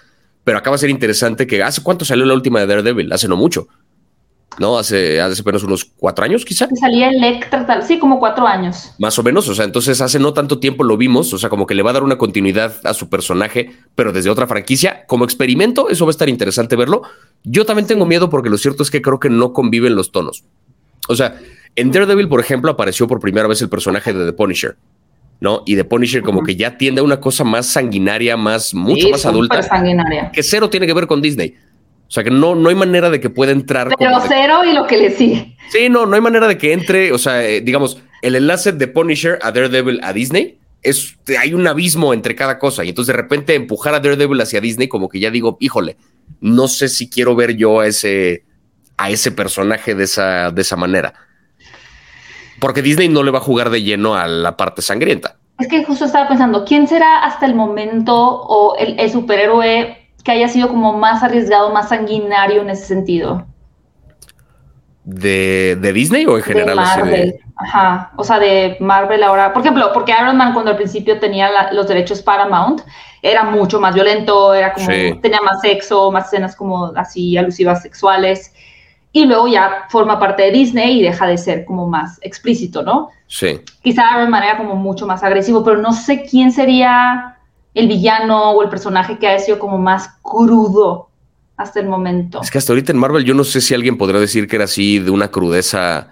[0.45, 3.37] Pero acaba de ser interesante que hace cuánto salió la última de Daredevil, hace no
[3.37, 3.69] mucho.
[4.59, 4.79] ¿no?
[4.79, 6.69] Hace, hace apenas unos cuatro años, quizá.
[6.79, 8.93] Salía Electra, tal, sí, como cuatro años.
[8.99, 11.67] Más o menos, o sea, entonces hace no tanto tiempo lo vimos, o sea, como
[11.67, 15.05] que le va a dar una continuidad a su personaje, pero desde otra franquicia.
[15.07, 17.03] Como experimento, eso va a estar interesante verlo.
[17.43, 20.45] Yo también tengo miedo porque lo cierto es que creo que no conviven los tonos.
[21.09, 21.39] O sea,
[21.77, 24.77] en Daredevil, por ejemplo, apareció por primera vez el personaje de The Punisher.
[25.41, 25.62] ¿No?
[25.66, 29.24] Y The Punisher como que ya tiende a una cosa más sanguinaria, más, mucho más
[29.26, 29.62] adulta.
[29.62, 30.30] sanguinaria.
[30.32, 31.55] Que cero tiene que ver con Disney.
[32.07, 33.88] O sea que no, no hay manera de que pueda entrar.
[33.97, 35.57] Pero cero y lo que le sigue.
[35.70, 38.86] Sí, no, no hay manera de que entre, o sea, eh, digamos, el enlace de
[38.88, 42.84] Punisher a Daredevil a Disney es, hay un abismo entre cada cosa.
[42.84, 45.97] Y entonces de repente empujar a Daredevil hacia Disney, como que ya digo, híjole,
[46.41, 48.45] no sé si quiero ver yo a ese,
[48.97, 51.14] a ese personaje de esa, de esa manera.
[52.61, 55.37] Porque Disney no le va a jugar de lleno a la parte sangrienta.
[55.59, 60.49] Es que justo estaba pensando, ¿quién será hasta el momento o el, superhéroe que haya
[60.49, 63.47] sido como más arriesgado, más sanguinario en ese sentido?
[65.05, 66.71] ¿De, Disney o en general?
[66.71, 67.41] De Marvel.
[67.57, 68.13] Ajá.
[68.17, 69.53] O sea, de Marvel ahora.
[69.53, 72.83] Por ejemplo, porque Iron Man cuando al principio tenía los derechos Paramount,
[73.23, 74.87] era mucho más violento, era como,
[75.21, 78.53] tenía más sexo, más escenas como así alusivas sexuales
[79.13, 83.11] y luego ya forma parte de Disney y deja de ser como más explícito, ¿no?
[83.27, 83.61] Sí.
[83.83, 87.37] Quizá de manera como mucho más agresivo, pero no sé quién sería
[87.75, 91.09] el villano o el personaje que ha sido como más crudo
[91.57, 92.41] hasta el momento.
[92.43, 94.65] Es que hasta ahorita en Marvel yo no sé si alguien podrá decir que era
[94.65, 96.09] así de una crudeza.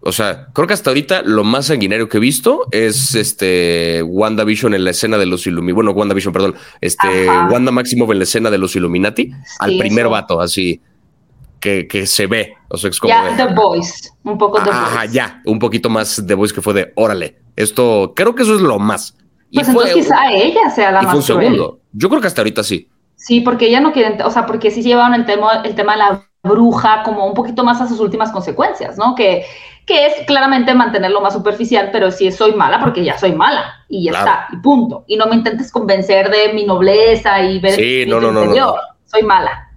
[0.00, 4.74] O sea, creo que hasta ahorita lo más sanguinario que he visto es este WandaVision
[4.74, 5.74] en la escena de los Illuminati.
[5.74, 6.54] Bueno, WandaVision, perdón.
[6.80, 9.32] Este Wanda Maximoff en la escena de los Illuminati.
[9.58, 10.80] al primer vato, así
[11.60, 12.54] que, se ve.
[12.68, 16.22] O sea, es como ya, The Voice, un poco The Ajá, ya, un poquito más
[16.26, 19.16] The Voice que fue de, órale, esto, creo que eso es lo más.
[19.50, 21.80] Y pues entonces quizá ella sea la más un segundo.
[21.92, 22.88] Yo creo que hasta ahorita sí.
[23.16, 25.98] Sí, porque ella no quiere, o sea, porque sí llevaron el tema, el tema de
[25.98, 29.14] la bruja como un poquito más a sus últimas consecuencias, ¿no?
[29.14, 29.44] Que,
[29.84, 34.04] que es claramente mantenerlo más superficial, pero sí soy mala porque ya soy mala y
[34.04, 35.04] ya está, y punto.
[35.06, 38.76] Y no me intentes convencer de mi nobleza y ver sí, no, no, no, no,
[39.04, 39.67] soy mala.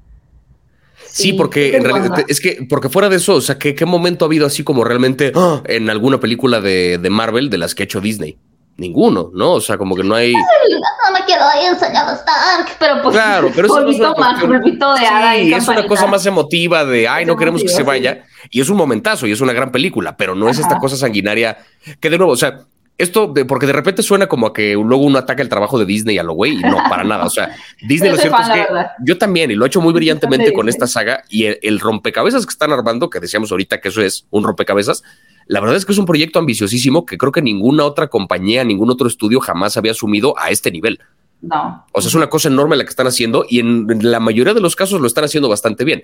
[1.12, 4.26] Sí, porque en realidad es que, porque fuera de eso, o sea, ¿qué, qué momento
[4.26, 5.62] ha habido así como realmente ¡ah!
[5.66, 8.38] en alguna película de, de, Marvel de las que ha hecho Disney?
[8.78, 9.54] Ninguno, ¿no?
[9.54, 10.34] O sea, como que no hay.
[10.34, 13.16] No me quiero ir, señor Stark, pero pues.
[13.16, 17.26] Claro, pero eso es una más, de sí, es una cosa más emotiva de, ay,
[17.26, 18.24] no queremos que se vaya.
[18.50, 21.58] Y es un momentazo y es una gran película, pero no es esta cosa sanguinaria
[22.00, 22.62] que de nuevo, o sea,
[23.02, 26.18] esto, porque de repente suena como a que luego uno ataca el trabajo de Disney
[26.18, 27.26] a lo güey, y no, para nada.
[27.26, 28.66] O sea, Disney lo cierto es que
[29.00, 32.52] yo también, y lo he hecho muy brillantemente con esta saga, y el, rompecabezas que
[32.52, 35.04] están armando, que decíamos ahorita que eso es un rompecabezas,
[35.48, 38.90] la verdad es que es un proyecto ambiciosísimo que creo que ninguna otra compañía, ningún
[38.90, 41.00] otro estudio jamás había asumido a este nivel.
[41.42, 41.86] No.
[41.92, 44.62] O sea, es una cosa enorme la que están haciendo y en la mayoría de
[44.62, 46.04] los casos lo están haciendo bastante bien.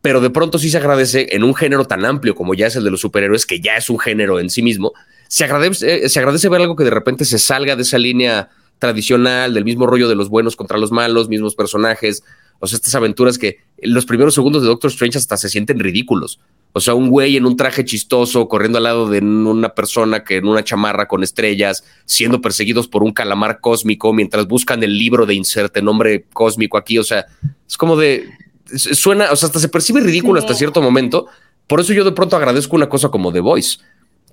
[0.00, 2.84] Pero de pronto sí se agradece en un género tan amplio como ya es el
[2.84, 4.92] de los superhéroes, que ya es un género en sí mismo,
[5.28, 8.48] se agradece, eh, se agradece ver algo que de repente se salga de esa línea
[8.78, 12.22] tradicional, del mismo rollo de los buenos contra los malos, mismos personajes,
[12.60, 15.78] o sea, estas aventuras que en los primeros segundos de Doctor Strange hasta se sienten
[15.78, 16.40] ridículos.
[16.72, 20.36] O sea, un güey en un traje chistoso, corriendo al lado de una persona que
[20.36, 25.24] en una chamarra con estrellas, siendo perseguidos por un calamar cósmico mientras buscan el libro
[25.24, 26.98] de inserte nombre cósmico aquí.
[26.98, 27.26] O sea,
[27.66, 28.28] es como de.
[28.76, 31.26] Suena, o sea, hasta se percibe ridículo hasta cierto momento.
[31.66, 33.78] Por eso yo de pronto agradezco una cosa como The Voice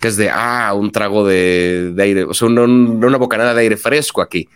[0.05, 4.21] que es de, ah, un trago de, aire, o sea, una, bocanada de aire fresco
[4.21, 4.47] aquí.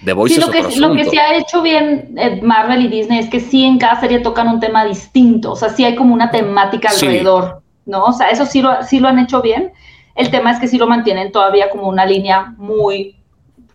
[0.00, 3.18] De Voice sí, lo, que, lo que se ha hecho bien eh, Marvel y Disney
[3.18, 6.14] es que sí en cada serie tocan un tema distinto, o sea, sí hay como
[6.14, 8.04] una temática alrededor, ¿no?
[8.06, 9.70] O sea, eso sí lo, sí lo han hecho bien.
[10.14, 13.16] El tema es que sí lo mantienen todavía como una línea muy,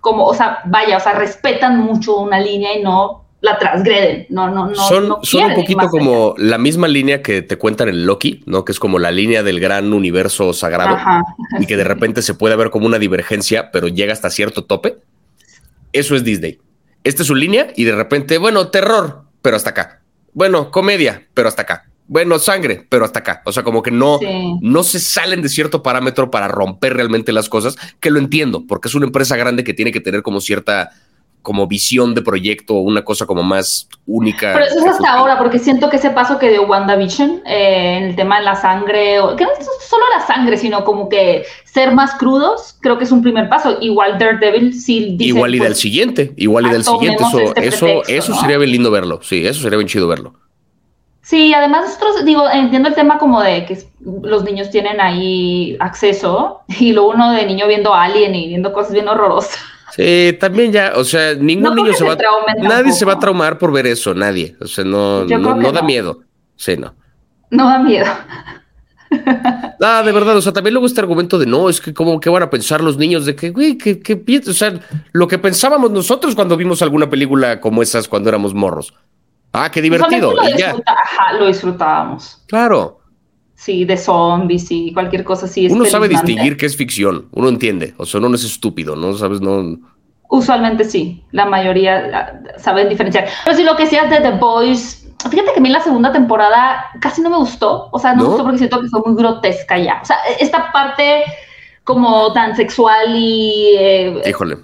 [0.01, 4.50] como, o sea, vaya, o sea, respetan mucho una línea y no la transgreden, no,
[4.50, 4.76] no, no.
[4.76, 8.66] Son, no son un poquito como la misma línea que te cuentan en Loki, ¿no?
[8.66, 10.98] Que es como la línea del gran universo sagrado
[11.60, 14.98] y que de repente se puede ver como una divergencia, pero llega hasta cierto tope.
[15.93, 16.60] Eso es Disney.
[17.04, 20.02] Esta es su línea y de repente, bueno, terror, pero hasta acá.
[20.34, 21.86] Bueno, comedia, pero hasta acá.
[22.08, 23.43] Bueno, sangre, pero hasta acá.
[23.46, 24.20] O sea, como que no,
[24.62, 28.88] no se salen de cierto parámetro para romper realmente las cosas, que lo entiendo, porque
[28.88, 30.91] es una empresa grande que tiene que tener como cierta
[31.46, 34.52] como visión de proyecto, una cosa como más única.
[34.52, 38.04] Pero eso es hasta ahora, porque siento que ese paso que dio WandaVision eh, en
[38.06, 41.93] el tema de la sangre, que no es solo la sangre, sino como que ser
[41.93, 43.78] más crudos, creo que es un primer paso.
[43.80, 47.24] Igual Daredevil sí dice, Igual y del pues, siguiente, igual y del siguiente.
[47.24, 50.34] Eso, este eso, eso sería bien lindo verlo, sí, eso sería bien chido verlo.
[51.22, 53.80] Sí, además nosotros, digo, entiendo el tema como de que
[54.22, 58.93] los niños tienen ahí acceso y lo uno de niño viendo Alien y viendo cosas
[58.93, 59.60] bien horrorosas.
[59.96, 63.58] Sí, también ya, o sea, ningún niño se, va a nadie se va a traumar
[63.58, 64.56] por ver eso, nadie.
[64.60, 66.20] O sea, no, no, da miedo.
[66.58, 66.93] Sí, no.
[67.50, 68.06] No da miedo.
[69.82, 72.30] Ah, de verdad, o sea, también luego este argumento de no, es que como que
[72.30, 74.74] van a pensar los niños de que, güey, que, que, o sea,
[75.14, 78.93] lo que pensábamos nosotros cuando vimos alguna película como esas cuando éramos morros.
[79.54, 80.34] Ah, qué divertido.
[80.34, 82.43] Lo, lo disfrutábamos.
[82.48, 83.05] Claro
[83.66, 85.68] sí, de zombies y cualquier cosa así.
[85.68, 89.13] Uno sabe distinguir que es ficción, uno entiende, o sea, uno no es estúpido, ¿no?
[89.13, 89.41] ¿Sabes?
[89.41, 89.80] No...
[90.30, 93.28] Usualmente sí, la mayoría ah, saben diferenciar.
[93.43, 96.86] Pero sí, lo que decías de The Boys, fíjate que a mí la segunda temporada
[97.01, 99.80] casi no me gustó, o sea, no, me gustó porque siento que fue muy grotesca
[99.80, 99.99] ya.
[100.03, 101.24] O sea, esta parte
[101.84, 104.57] como tan sexual y eh, Híjole.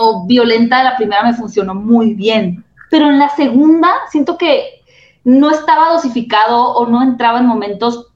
[0.00, 4.82] o violenta de la primera me funcionó muy bien, pero en la segunda siento que
[5.24, 8.07] no estaba dosificado o no entraba en momentos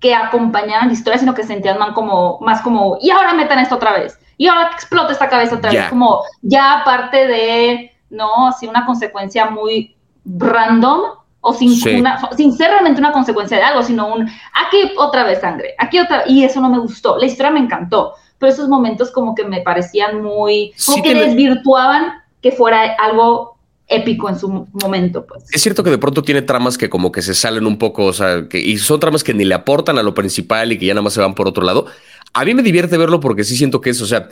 [0.00, 3.58] que acompañaran la historia, sino que se sentían más como, más como, y ahora metan
[3.58, 8.48] esto otra vez, y ahora explota esta cabeza otra vez, como ya aparte de, no,
[8.48, 11.00] así una consecuencia muy random,
[11.40, 15.74] o sin, sin ser realmente una consecuencia de algo, sino un, aquí otra vez sangre,
[15.78, 19.34] aquí otra, y eso no me gustó, la historia me encantó, pero esos momentos como
[19.34, 23.55] que me parecían muy, como que desvirtuaban que fuera algo
[23.88, 25.44] épico en su momento, pues.
[25.52, 28.12] Es cierto que de pronto tiene tramas que como que se salen un poco, o
[28.12, 30.94] sea, que, y son tramas que ni le aportan a lo principal y que ya
[30.94, 31.86] nada más se van por otro lado.
[32.32, 34.28] A mí me divierte verlo porque sí siento que es, o sea,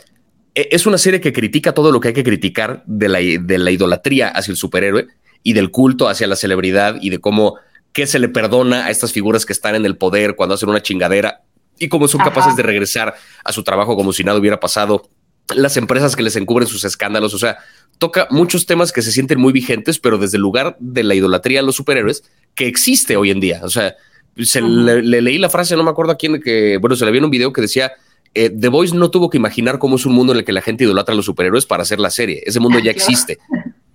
[0.54, 3.58] e, es una serie que critica todo lo que hay que criticar de la, de
[3.58, 5.06] la idolatría hacia el superhéroe
[5.42, 7.56] y del culto hacia la celebridad y de cómo
[7.92, 10.82] qué se le perdona a estas figuras que están en el poder cuando hacen una
[10.82, 11.42] chingadera
[11.78, 15.08] y cómo son capaces de regresar a su trabajo como si nada hubiera pasado.
[15.54, 17.58] Las empresas que les encubren sus escándalos, o sea,
[17.98, 21.60] toca muchos temas que se sienten muy vigentes, pero desde el lugar de la idolatría
[21.60, 22.24] a los superhéroes
[22.54, 23.60] que existe hoy en día.
[23.62, 23.94] O sea,
[24.42, 27.18] se le, leí la frase, no me acuerdo a quién, que, bueno, se le vio
[27.18, 27.92] en un video que decía,
[28.34, 30.60] eh, The Voice no tuvo que imaginar cómo es un mundo en el que la
[30.60, 32.42] gente idolatra a los superhéroes para hacer la serie.
[32.44, 33.38] Ese mundo ya existe.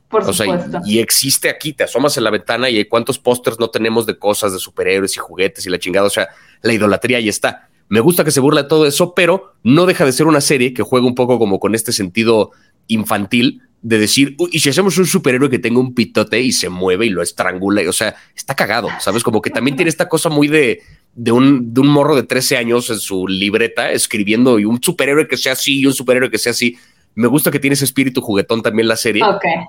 [0.10, 0.80] Por supuesto.
[0.86, 4.18] y, existe aquí, te asomas en la ventana y hay cuántos pósters no tenemos de
[4.18, 6.08] cosas de superhéroes y juguetes y la chingada.
[6.08, 6.30] O sea,
[6.64, 7.69] la idolatría ahí está.
[7.90, 10.74] Me gusta que se burla de todo eso, pero no deja de ser una serie
[10.74, 12.52] que juega un poco como con este sentido
[12.88, 17.06] infantil de decir, y si hacemos un superhéroe que tenga un pitote y se mueve
[17.06, 19.24] y lo estrangula, o sea, está cagado, ¿sabes?
[19.24, 20.82] Como que también tiene esta cosa muy de,
[21.16, 25.28] de, un, de un morro de 13 años en su libreta escribiendo y un superhéroe
[25.28, 26.78] que sea así y un superhéroe que sea así.
[27.16, 29.24] Me gusta que tiene ese espíritu juguetón también la serie,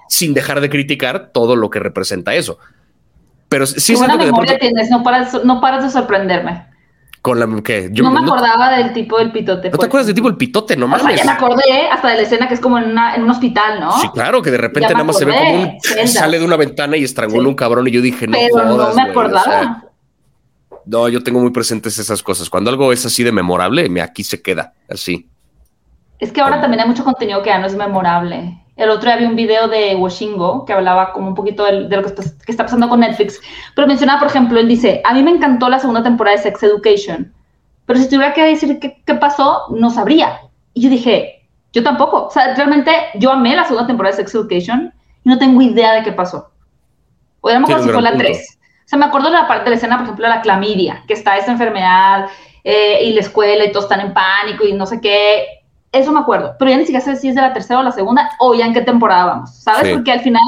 [0.09, 2.59] sin dejar de criticar todo lo que representa eso.
[3.49, 6.70] Pero sí es memoria tienes, no paras, no paras de sorprenderme.
[7.23, 9.69] Con la que yo no me acordaba del tipo del pitote.
[9.69, 10.75] ¿No te acuerdas del tipo del pitote?
[10.75, 11.19] No mames.
[11.19, 13.93] ya me acordé hasta de la escena que es como en, en un hospital, ¿no?
[14.01, 16.97] Sí, claro, que de repente nada más se ve como un, sale de una ventana
[16.97, 19.85] y estrangula un cabrón y yo dije, no Pero no me acordaba.
[20.87, 22.49] no, yo tengo muy presentes esas cosas.
[22.49, 25.29] Cuando algo es así de memorable, me aquí se queda, así.
[26.19, 28.65] Es que ahora también hay mucho contenido que ya no es memorable.
[28.77, 32.03] El otro día vi un video de Washingo que hablaba como un poquito de, lo
[32.03, 33.41] que está, pasando con Netflix,
[33.75, 36.63] pero mencionaba, por ejemplo, él dice, a mí me encantó la segunda temporada de Sex
[36.63, 37.33] Education,
[37.85, 40.41] pero si tuviera que decir qué, qué pasó, no sabría.
[40.73, 41.41] Y yo dije,
[41.73, 42.27] yo tampoco.
[42.27, 44.93] O sea, realmente yo amé la segunda temporada de Sex Education
[45.25, 46.51] y no tengo idea de qué pasó.
[47.41, 48.59] O no me acuerdo si fue la 3.
[48.59, 51.05] O sea, me acuerdo de la parte de la escena, por ejemplo, de la clamidia,
[51.07, 52.27] que está esa enfermedad
[52.65, 55.60] eh, y la escuela y todos están en pánico y no sé qué
[55.93, 57.93] eso me acuerdo, pero ya ni siquiera sé si es de la tercera o la
[57.93, 59.93] segunda o ya en qué temporada vamos, ¿sabes?
[59.93, 60.43] Porque al final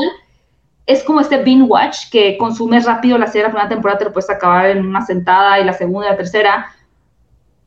[0.87, 4.13] es como este binge watch que consumes rápido la serie, la primera temporada te lo
[4.13, 6.67] puedes acabar en una sentada y la segunda y la tercera,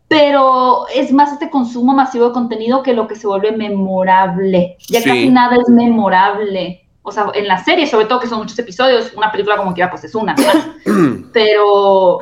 [0.07, 4.78] pero es más este consumo masivo de contenido que lo que se vuelve memorable.
[4.88, 6.88] Ya casi nada es memorable.
[7.01, 9.89] O sea, en la serie, sobre todo que son muchos episodios, una película como quiera,
[9.89, 10.36] pues es una.
[11.34, 12.19] pero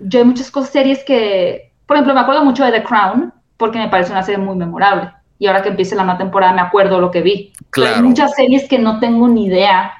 [0.00, 3.78] yo hay muchas cosas, series que, por ejemplo, me acuerdo mucho de The Crown, porque
[3.78, 5.12] me parece una serie muy memorable.
[5.38, 7.52] Y ahora que empiece la nueva temporada me acuerdo lo que vi.
[7.70, 7.96] Claro.
[7.96, 9.92] hay muchas series que no tengo ni idea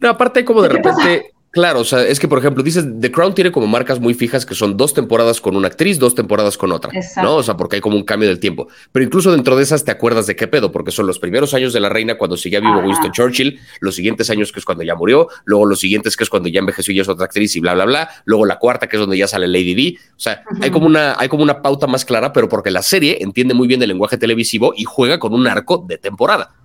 [0.00, 3.34] No, aparte como de repente, Claro, o sea, es que por ejemplo, dices, The Crown
[3.34, 6.70] tiene como marcas muy fijas que son dos temporadas con una actriz, dos temporadas con
[6.70, 7.36] otra, ¿no?
[7.36, 8.68] O sea, porque hay como un cambio del tiempo.
[8.92, 11.72] Pero incluso dentro de esas te acuerdas de qué pedo, porque son los primeros años
[11.72, 14.94] de la reina cuando seguía vivo Winston Churchill, los siguientes años que es cuando ya
[14.94, 17.74] murió, luego los siguientes que es cuando ya envejeció y es otra actriz y bla,
[17.74, 19.98] bla, bla, luego la cuarta que es donde ya sale Lady D.
[20.10, 23.18] O sea, hay, como una, hay como una pauta más clara, pero porque la serie
[23.20, 26.59] entiende muy bien el lenguaje televisivo y juega con un arco de temporada.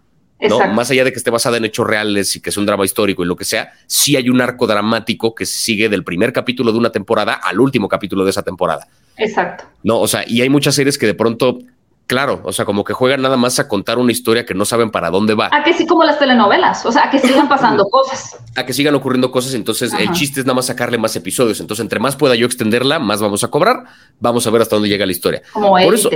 [0.50, 0.68] ¿No?
[0.74, 3.24] Más allá de que esté basada en hechos reales y que es un drama histórico
[3.24, 6.78] y lo que sea, sí hay un arco dramático que sigue del primer capítulo de
[6.78, 8.88] una temporada al último capítulo de esa temporada.
[9.18, 9.66] Exacto.
[9.84, 11.60] No, o sea, y hay muchas series que de pronto,
[12.08, 14.92] claro, o sea, como que juegan nada más a contar una historia que no saben
[14.92, 15.50] para dónde va.
[15.52, 18.38] A que sí, como las telenovelas, o sea, a que sigan pasando cosas.
[18.56, 21.60] A que sigan ocurriendo cosas, entonces el chiste es nada más sacarle más episodios.
[21.60, 23.84] Entonces, entre más pueda yo extenderla, más vamos a cobrar.
[24.20, 25.42] Vamos a ver hasta dónde llega la historia.
[25.54, 26.10] Como Por eso,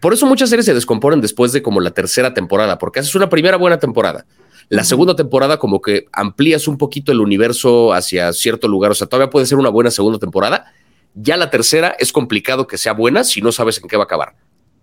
[0.00, 3.28] por eso muchas series se descomponen después de como la tercera temporada, porque haces una
[3.28, 4.26] primera buena temporada.
[4.68, 9.06] La segunda temporada como que amplías un poquito el universo hacia cierto lugar, o sea,
[9.06, 10.72] todavía puede ser una buena segunda temporada.
[11.14, 14.06] Ya la tercera es complicado que sea buena si no sabes en qué va a
[14.06, 14.34] acabar.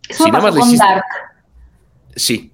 [0.10, 1.03] Eso si con Dark.
[2.16, 2.51] Sí.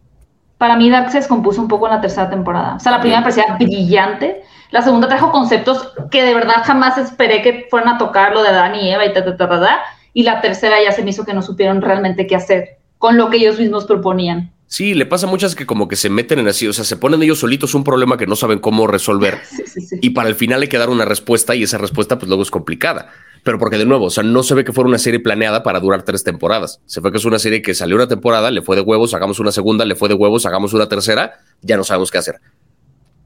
[0.57, 2.75] Para mí Dark se descompuso un poco en la tercera temporada.
[2.75, 4.43] O sea, la primera me parecía brillante.
[4.71, 8.49] La segunda trajo conceptos que de verdad jamás esperé que fueran a tocar lo de
[8.49, 9.79] Adán y Eva y ta, ta, ta, ta, ta
[10.15, 13.29] y la tercera ya se me hizo que no supieron realmente qué hacer con lo
[13.29, 14.51] que ellos mismos proponían.
[14.67, 16.97] Sí, le pasa a muchas que como que se meten en así, o sea, se
[16.97, 19.39] ponen ellos solitos un problema que no saben cómo resolver
[20.01, 22.49] y para el final hay que dar una respuesta y esa respuesta pues luego es
[22.49, 23.09] complicada.
[23.45, 25.79] Pero porque de nuevo, o sea, no se ve que fuera una serie planeada para
[25.79, 26.81] durar tres temporadas.
[26.87, 29.39] Se fue que es una serie que salió una temporada, le fue de huevos, hagamos
[29.39, 32.37] una segunda, le fue de huevos, hagamos una tercera, ya no sabemos qué hacer.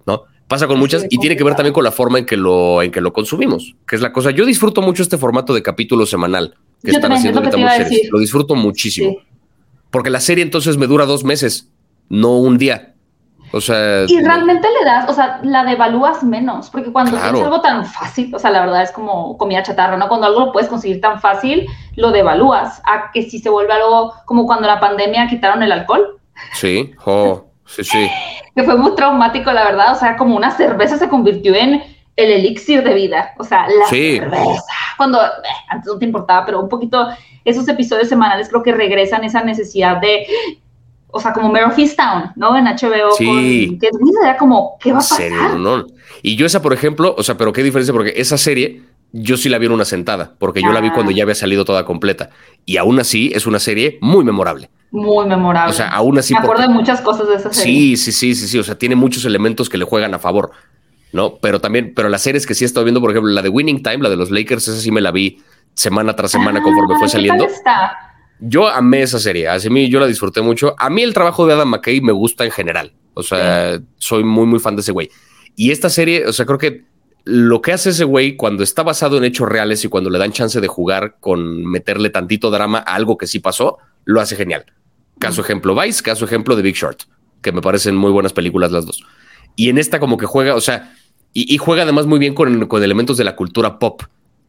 [0.05, 0.23] ¿No?
[0.49, 2.91] Pasa con muchas y tiene que ver también con la forma en que lo en
[2.91, 4.31] que lo consumimos, que es la cosa.
[4.31, 8.09] Yo disfruto mucho este formato de capítulo semanal que están haciendo ahorita series.
[8.11, 9.15] Lo disfruto muchísimo.
[9.89, 11.69] Porque la serie entonces me dura dos meses,
[12.09, 12.88] no un día.
[13.51, 14.05] O sea.
[14.07, 18.33] Y realmente le das, o sea, la devalúas menos, porque cuando es algo tan fácil,
[18.33, 20.07] o sea, la verdad es como comida chatarra, ¿no?
[20.07, 22.81] Cuando algo lo puedes conseguir tan fácil, lo devalúas.
[22.85, 26.19] A que si se vuelve algo como cuando la pandemia quitaron el alcohol.
[26.53, 28.09] Sí, oh, sí, sí.
[28.55, 29.93] que fue muy traumático, la verdad.
[29.93, 31.81] O sea, como una cerveza se convirtió en
[32.19, 34.63] el elixir de vida, o sea, la cerveza.
[34.97, 35.29] Cuando eh,
[35.69, 37.07] antes no te importaba, pero un poquito
[37.45, 40.27] esos episodios semanales creo que regresan esa necesidad de,
[41.11, 42.55] o sea, como Mare of Town, ¿no?
[42.57, 43.77] En HBO, sí.
[43.79, 45.57] que es una como, ¿qué va a pasar?
[45.57, 45.85] No.
[46.21, 49.49] Y yo esa, por ejemplo, o sea, pero qué diferencia, porque esa serie yo sí
[49.49, 51.15] la vi en una sentada, porque yo la vi cuando ah.
[51.15, 52.29] ya había salido toda completa.
[52.65, 54.69] Y aún así es una serie muy memorable.
[54.91, 55.71] Muy memorable.
[55.71, 56.33] O sea, aún así.
[56.33, 57.73] Me acuerdo de muchas cosas de esa serie.
[57.73, 58.59] Sí, sí, sí, sí, sí.
[58.59, 60.51] O sea, tiene muchos elementos que le juegan a favor.
[61.11, 61.37] ¿no?
[61.41, 63.81] Pero también, pero las series que sí he estado viendo, por ejemplo, la de Winning
[63.81, 65.41] Time, la de los Lakers, esa sí me la vi
[65.73, 67.47] semana tras semana conforme fue saliendo.
[68.39, 70.75] Yo amé esa serie, así mí yo la disfruté mucho.
[70.77, 74.45] A mí el trabajo de Adam McKay me gusta en general, o sea, soy muy,
[74.45, 75.09] muy fan de ese güey.
[75.55, 76.85] Y esta serie, o sea, creo que
[77.25, 80.31] lo que hace ese güey cuando está basado en hechos reales y cuando le dan
[80.31, 84.65] chance de jugar con meterle tantito drama a algo que sí pasó, lo hace genial.
[85.19, 87.01] Caso ejemplo Vice, caso ejemplo de Big Short,
[87.41, 89.03] que me parecen muy buenas películas las dos.
[89.55, 90.93] Y en esta como que juega, o sea,
[91.33, 94.01] y, juega además muy bien con, elementos de la cultura pop.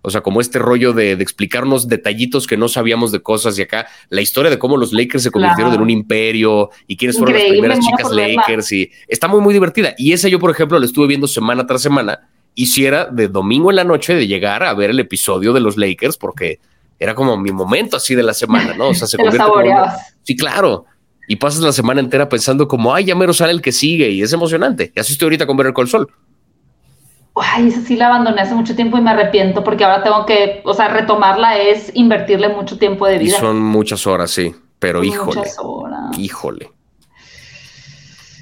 [0.02, 3.86] O sea, como este rollo de, explicarnos detallitos que no sabíamos de cosas y acá
[4.08, 7.44] la historia de cómo los Lakers se convirtieron en un imperio y quiénes fueron las
[7.44, 9.94] primeras chicas Lakers y está muy, muy divertida.
[9.98, 12.28] Y esa yo, por ejemplo, la estuve viendo semana tras semana.
[12.54, 16.16] Hiciera de domingo en la noche de llegar a ver el episodio de los Lakers
[16.16, 16.60] porque
[16.98, 18.88] era como mi momento así de la semana, ¿no?
[18.88, 19.44] O sea, se convierte
[20.22, 20.86] Sí, claro.
[21.28, 24.22] Y pasas la semana entera pensando como, ay, ya mero sale el que sigue y
[24.22, 24.92] es emocionante.
[24.96, 26.08] Y así estoy ahorita con ver el Sol
[27.34, 30.60] ay, esa sí la abandoné hace mucho tiempo y me arrepiento porque ahora tengo que,
[30.64, 33.36] o sea, retomarla es invertirle mucho tiempo de vida.
[33.36, 35.40] Y son muchas horas, sí, pero híjole.
[35.40, 36.18] Muchas horas.
[36.18, 36.70] Híjole.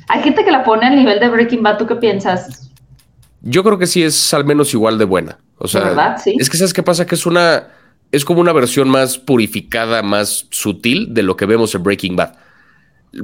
[0.08, 2.70] Hay gente que la pone al nivel de Breaking Bad, ¿tú qué piensas?
[3.42, 5.38] Yo creo que sí es al menos igual de buena.
[5.58, 6.20] O sea, ¿verdad?
[6.22, 6.36] Sí.
[6.38, 7.68] es que sabes qué pasa que es una
[8.10, 12.34] es como una versión más purificada, más sutil de lo que vemos en Breaking Bad.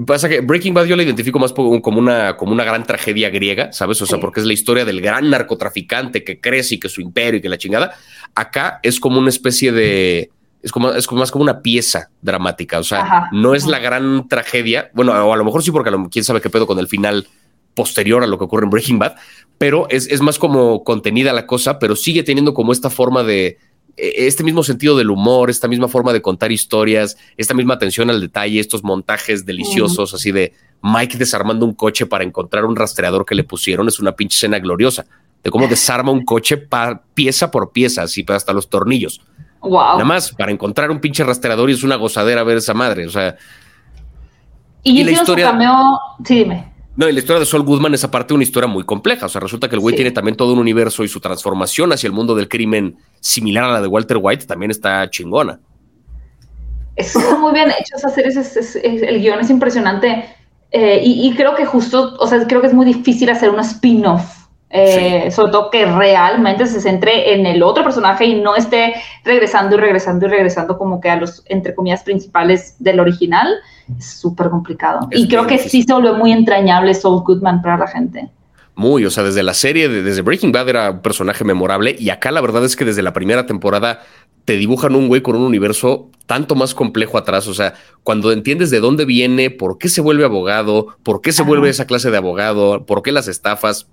[0.06, 3.72] Pasa que Breaking Bad yo la identifico más como una, como una gran tragedia griega,
[3.72, 4.00] ¿sabes?
[4.00, 7.38] O sea, porque es la historia del gran narcotraficante que crece y que su imperio
[7.38, 7.94] y que la chingada.
[8.34, 10.30] Acá es como una especie de.
[10.62, 12.78] Es como, es como más como una pieza dramática.
[12.78, 14.90] O sea, no es la gran tragedia.
[14.94, 17.26] Bueno, o a lo mejor sí, porque quién sabe qué pedo con el final
[17.74, 19.16] posterior a lo que ocurre en Breaking Bad,
[19.58, 23.58] pero es, es más como contenida la cosa, pero sigue teniendo como esta forma de,
[23.96, 28.20] este mismo sentido del humor, esta misma forma de contar historias, esta misma atención al
[28.20, 33.34] detalle, estos montajes deliciosos, así de Mike desarmando un coche para encontrar un rastreador que
[33.34, 35.06] le pusieron, es una pinche escena gloriosa,
[35.42, 36.68] de cómo desarma un coche
[37.14, 39.20] pieza por pieza, así hasta los tornillos.
[39.60, 39.92] Wow.
[39.92, 43.10] Nada más para encontrar un pinche rastreador y es una gozadera ver esa madre, o
[43.10, 43.36] sea.
[44.82, 45.56] Y, la historia.
[46.24, 46.73] sí, dime.
[46.96, 49.26] No, y la historia de Saul Goodman es aparte una historia muy compleja.
[49.26, 52.06] O sea, resulta que el güey tiene también todo un universo y su transformación hacia
[52.06, 55.58] el mundo del crimen similar a la de Walter White también está chingona.
[56.94, 58.32] Está muy bien hecho esa serie,
[59.08, 60.24] el guion es impresionante.
[60.70, 64.43] Eh, y, creo que justo, o sea, creo que es muy difícil hacer un spin-off
[64.76, 69.76] eh, sobre todo que realmente se centre en el otro personaje y no esté regresando
[69.76, 73.54] y regresando y regresando como que a los, entre comillas, principales del original,
[73.96, 75.08] es súper complicado.
[75.12, 78.28] y creo que sí se volvió muy entrañable Saul Goodman para la gente.
[78.74, 82.32] Muy, o sea, desde la serie, desde Breaking Bad era un personaje memorable y acá
[82.32, 84.00] la verdad es que desde la primera temporada
[84.44, 87.46] te dibujan un güey con un universo tanto más complejo atrás.
[87.46, 91.44] O sea, cuando entiendes de dónde viene, por qué se vuelve abogado, por qué se
[91.44, 93.86] vuelve esa clase de abogado, por qué las estafas,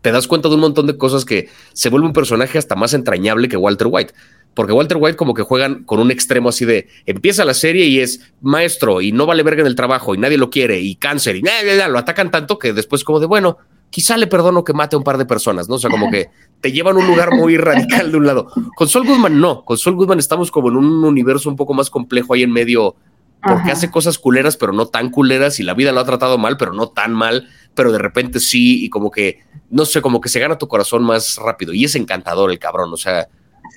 [0.00, 2.94] te das cuenta de un montón de cosas que se vuelve un personaje hasta más
[2.94, 4.14] entrañable que Walter White.
[4.54, 8.00] Porque Walter White como que juegan con un extremo así de empieza la serie y
[8.00, 11.36] es maestro y no vale verga en el trabajo y nadie lo quiere y cáncer
[11.36, 13.56] y nada, lo atacan tanto que después como de bueno,
[13.88, 15.76] quizá le perdono que mate a un par de personas, ¿no?
[15.76, 16.28] O sea, como que
[16.60, 18.48] te llevan a un lugar muy radical de un lado.
[18.76, 21.88] Con Sol Goodman no, con Sol Goodman estamos como en un universo un poco más
[21.88, 22.94] complejo ahí en medio
[23.42, 26.56] porque hace cosas culeras pero no tan culeras y la vida lo ha tratado mal
[26.56, 30.28] pero no tan mal pero de repente sí, y como que, no sé, como que
[30.28, 31.72] se gana tu corazón más rápido.
[31.72, 33.28] Y es encantador el cabrón, o sea,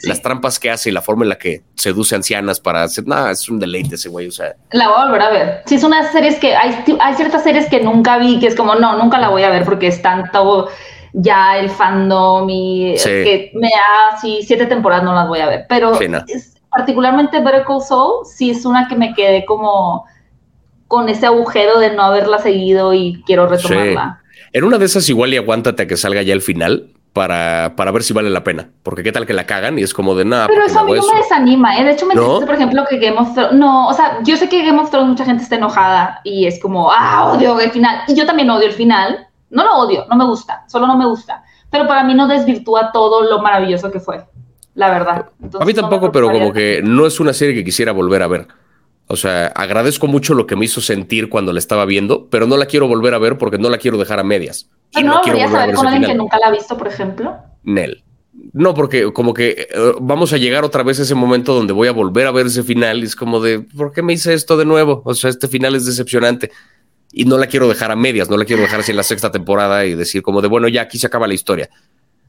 [0.04, 3.32] las trampas que hace y la forma en la que seduce ancianas para hacer, nada,
[3.32, 4.56] es un deleite ese güey, o sea.
[4.72, 5.64] La voy a volver a ver.
[5.66, 8.76] Sí, es una series que, hay, hay ciertas series que nunca vi, que es como,
[8.76, 10.68] no, nunca la voy a ver porque es tanto
[11.14, 15.66] ya el fandom y que me da, sí, siete temporadas no las voy a ver,
[15.70, 20.06] pero es, particularmente Better Call Saul, sí es una que me quedé como
[20.88, 24.22] con ese agujero de no haberla seguido y quiero retomarla.
[24.54, 27.92] En una de esas igual y aguántate a que salga ya el final para, para
[27.92, 28.70] ver si vale la pena.
[28.84, 30.48] Porque qué tal que la cagan y es como de nada.
[30.48, 31.84] Pero eso a mí no me desanima, ¿eh?
[31.86, 32.42] De hecho, me ¿No?
[32.42, 33.54] por ejemplo, que Game of Thrones.
[33.54, 36.62] No, o sea, yo sé que Game of Thrones mucha gente está enojada y es
[36.62, 38.02] como, ah, odio el final.
[38.08, 39.28] Y yo también odio el final.
[39.50, 41.44] No lo odio, no me gusta, solo no me gusta.
[41.70, 44.26] Pero para mí no desvirtúa todo lo maravilloso que fue,
[44.74, 45.30] la verdad.
[45.60, 48.48] a mí tampoco, pero como que no es una serie que quisiera volver a ver.
[49.08, 52.58] O sea, agradezco mucho lo que me hizo sentir cuando la estaba viendo, pero no
[52.58, 54.70] la quiero volver a ver porque no la quiero dejar a medias.
[54.92, 57.36] ¿Y no, quiero volver a ver con alguien que nunca la ha visto, por ejemplo?
[57.64, 58.04] Nel.
[58.54, 61.88] No, porque como que eh, vamos a llegar otra vez a ese momento donde voy
[61.88, 64.58] a volver a ver ese final y es como de, ¿por qué me hice esto
[64.58, 65.02] de nuevo?
[65.06, 66.52] O sea, este final es decepcionante
[67.12, 69.32] y no la quiero dejar a medias, no la quiero dejar así en la sexta
[69.32, 71.70] temporada y decir como de, bueno, ya aquí se acaba la historia.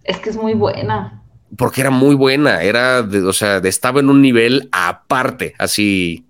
[0.05, 1.23] Es que es muy buena.
[1.57, 6.26] Porque era muy buena, era, de, o sea, estaba en un nivel aparte, así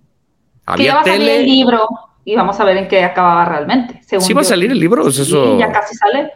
[0.67, 1.87] había va a salir el libro
[2.25, 4.01] y vamos a ver en qué acababa realmente.
[4.19, 5.07] ¿Sí va a salir el libro?
[5.07, 5.57] eso...
[5.57, 6.29] ya casi sale.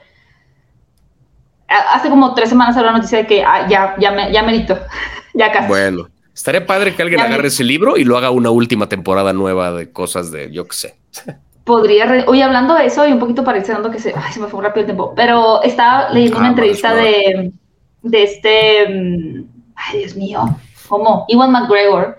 [1.68, 4.80] Hace como tres semanas salió la noticia de que ah, ya, ya, me, ya merito.
[5.34, 5.68] ya casi.
[5.68, 9.74] Bueno, estaría padre que alguien agarre ese libro y lo haga una última temporada nueva
[9.74, 10.96] de cosas de, yo qué sé.
[11.66, 14.64] Podría, oye, hablando de eso y un poquito pareciendo que se, ay, se me fue
[14.64, 17.52] rápido el tiempo, pero estaba leyendo una ah, entrevista de,
[18.02, 19.44] de este, mm,
[19.76, 20.58] ay, Dios mío,
[20.88, 21.26] ¿cómo?
[21.28, 22.18] Iwan McGregor,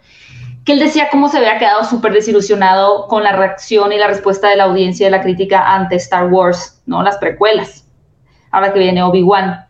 [0.65, 4.49] que él decía cómo se había quedado súper desilusionado con la reacción y la respuesta
[4.49, 7.03] de la audiencia y de la crítica ante Star Wars, ¿no?
[7.03, 7.89] Las precuelas,
[8.51, 9.67] ahora que viene Obi-Wan.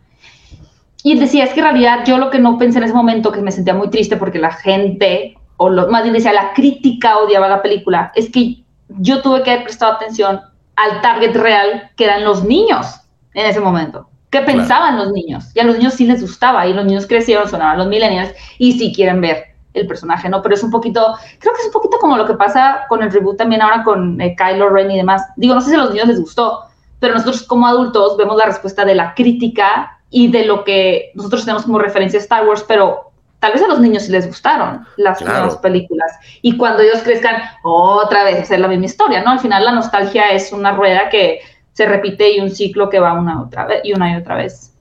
[1.03, 3.31] Y él decía, es que en realidad yo lo que no pensé en ese momento,
[3.31, 7.47] que me sentía muy triste porque la gente, o más bien decía, la crítica odiaba
[7.47, 10.41] la película, es que yo tuve que haber prestado atención
[10.75, 13.01] al target real, que eran los niños
[13.33, 14.09] en ese momento.
[14.29, 15.55] ¿Qué pensaban los niños?
[15.55, 18.73] Y a los niños sí les gustaba, y los niños crecieron, sonaban los millennials, y
[18.73, 20.41] sí quieren ver el personaje, ¿no?
[20.41, 23.11] Pero es un poquito, creo que es un poquito como lo que pasa con el
[23.11, 25.23] reboot también ahora con eh, Kylo Ren y demás.
[25.35, 26.65] Digo, no sé si a los niños les gustó,
[26.99, 31.43] pero nosotros como adultos vemos la respuesta de la crítica y de lo que nosotros
[31.43, 34.85] tenemos como referencia a Star Wars, pero tal vez a los niños sí les gustaron
[34.95, 36.11] las nuevas películas.
[36.41, 39.31] Y cuando ellos crezcan, otra vez hacer la misma historia, ¿no?
[39.31, 41.41] Al final la nostalgia es una rueda que
[41.73, 44.72] se repite y un ciclo que va una otra vez y una y otra vez.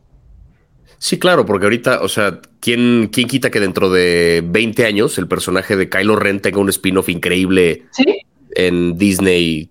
[1.03, 5.26] Sí, claro, porque ahorita, o sea, ¿quién, quién quita que dentro de 20 años el
[5.26, 7.86] personaje de Kylo Ren tenga un spin-off increíble
[8.55, 9.68] en Disney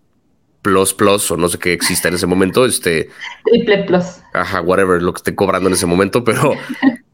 [0.61, 2.65] Plus Plus o no sé qué exista en ese momento?
[2.65, 3.07] Este.
[3.45, 4.03] Triple Plus.
[4.33, 6.51] Ajá, whatever, lo que esté cobrando en ese momento, pero,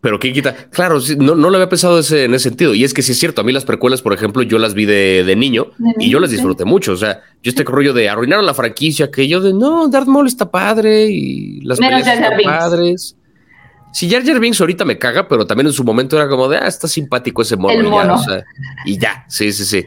[0.01, 0.55] pero ¿quién quita?
[0.71, 2.73] Claro, no, no lo había pensado ese, en ese sentido.
[2.73, 4.85] Y es que sí es cierto, a mí las precuelas, por ejemplo, yo las vi
[4.85, 5.67] de, niño,
[5.99, 6.93] y yo las disfruté mucho.
[6.93, 10.25] O sea, yo este rollo de arruinaron la franquicia, que yo de no, Darth Maul
[10.25, 13.15] está padre y las están padres.
[13.97, 16.57] Si Jar Jar Binks ahorita me caga, pero también en su momento era como de,
[16.57, 17.73] ah, está simpático ese mono.
[17.73, 18.45] Y, ya, o sea,
[18.85, 19.85] y ya, sí, sí, sí.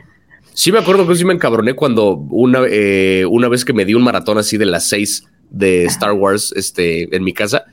[0.53, 3.95] Sí me acuerdo que sí me encabroné cuando una, eh, una vez que me di
[3.95, 7.67] un maratón así de las seis de Star Wars este, en mi casa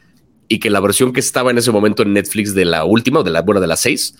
[0.48, 3.24] y que la versión que estaba en ese momento en Netflix de la última o
[3.24, 4.14] de la, bueno, de las seis,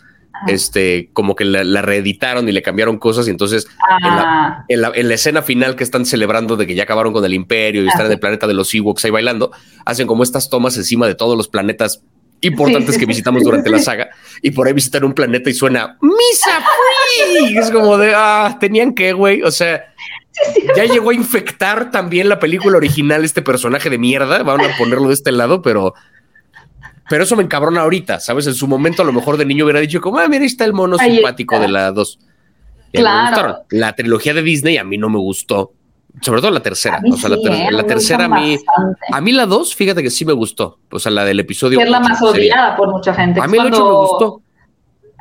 [0.48, 3.28] este, como que la, reeditaron y le cambiaron cosas.
[3.28, 4.66] Y entonces, ah.
[4.68, 7.88] en, la, escena final que están celebrando de que ya acabaron con el imperio y
[7.88, 9.52] están en el planeta de los Ewoks ahí bailando,
[9.86, 12.04] hacen como estas tomas encima de todos los planetas
[12.42, 14.10] importantes que visitamos durante la saga.
[14.42, 17.58] Y por ahí visitan un planeta y suena Misa Free.
[17.58, 19.42] Es como de, ah, tenían que, güey.
[19.42, 19.86] O sea,
[20.76, 24.44] ya llegó a infectar también la película original este personaje de mierda.
[24.44, 25.94] Van a ponerlo de este lado, pero
[27.10, 28.48] pero eso me encabrona ahorita, ¿sabes?
[28.48, 30.66] En su momento a lo mejor de niño hubiera dicho como, ah, mira, ahí está
[30.66, 32.20] el mono simpático de la 2.
[32.94, 33.66] Claro.
[33.70, 35.74] La trilogía de Disney a mí no me gustó.
[36.22, 37.00] Sobre todo la tercera.
[37.12, 37.84] O sea, la, ¿eh?
[37.84, 38.58] tercera a mí.
[39.12, 40.80] A mí la 2, fíjate que sí me gustó.
[40.92, 41.80] O sea, la del episodio.
[41.80, 43.40] es la más odiada por mucha gente.
[43.40, 44.42] A mí la 8 me gustó.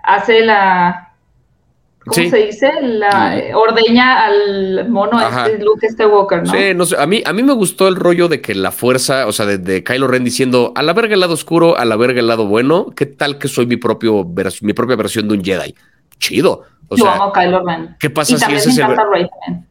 [0.03, 1.06] Hace la
[2.07, 2.73] ¿cómo se dice?
[2.83, 6.53] La ordeña al mono este Luke Skywalker, ¿no?
[6.53, 9.27] Sí, no sé, a mí, a mí me gustó el rollo de que la fuerza,
[9.27, 12.21] o sea, de, Kylo Ren diciendo, a la verga el lado oscuro, a la verga
[12.21, 14.25] el lado bueno, ¿qué tal que soy mi, propio
[14.63, 15.75] mi propia versión de un Jedi?
[16.19, 16.63] Chido.
[16.89, 17.97] O Yo amo Kylo Ren.
[17.99, 18.87] ¿Qué pasa si ese es el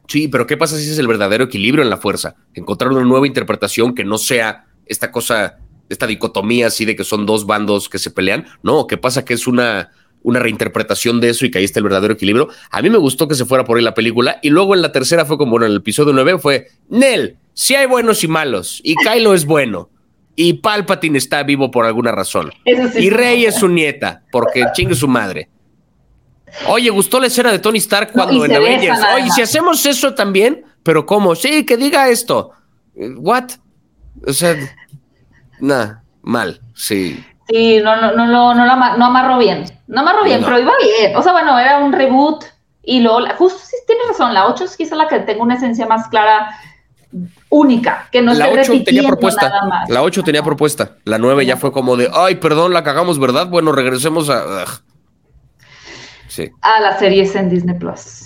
[0.08, 2.36] Sí, pero ¿qué pasa si ese es el verdadero equilibrio en la fuerza?
[2.54, 5.58] Encontrar una nueva interpretación que no sea esta cosa,
[5.90, 8.46] esta dicotomía así de que son dos bandos que se pelean.
[8.64, 9.92] No, ¿qué pasa que es una
[10.26, 12.50] una reinterpretación de eso y que ahí está el verdadero equilibrio.
[12.72, 14.92] A mí me gustó que se fuera por ahí la película y luego en la
[14.92, 18.96] tercera fue como en el episodio 9 fue Nel, si hay buenos y malos y
[18.96, 19.90] Kylo es bueno
[20.36, 25.08] y Palpatine está vivo por alguna razón y Rey es su nieta porque chingue su
[25.08, 25.50] madre.
[26.70, 29.00] Oye, gustó la escena de Tony Stark cuando en Avengers.
[29.16, 31.36] Oye, si hacemos eso también, pero ¿cómo?
[31.36, 32.52] Sí, que diga esto.
[32.96, 33.52] What?
[34.26, 34.56] O sea,
[35.60, 37.24] nada, mal, sí.
[37.48, 38.66] Sí, no, no, no, no, no,
[38.98, 39.66] no amarró bien.
[39.88, 41.16] No amarró bien, pero iba bien.
[41.16, 42.44] O sea, bueno, era un reboot.
[42.84, 45.88] Y luego, justo sí tienes razón, la 8 es quizá la que tengo una esencia
[45.88, 46.56] más clara,
[47.50, 49.50] única, que no la 8 tenía propuesta.
[49.50, 49.90] Nada más.
[49.90, 50.98] La 8 tenía propuesta.
[51.04, 53.48] La 9 ya fue como de, ay, perdón, la cagamos, ¿verdad?
[53.48, 54.66] Bueno, regresemos a.
[56.28, 56.52] Sí.
[56.62, 58.25] A las series en Disney Plus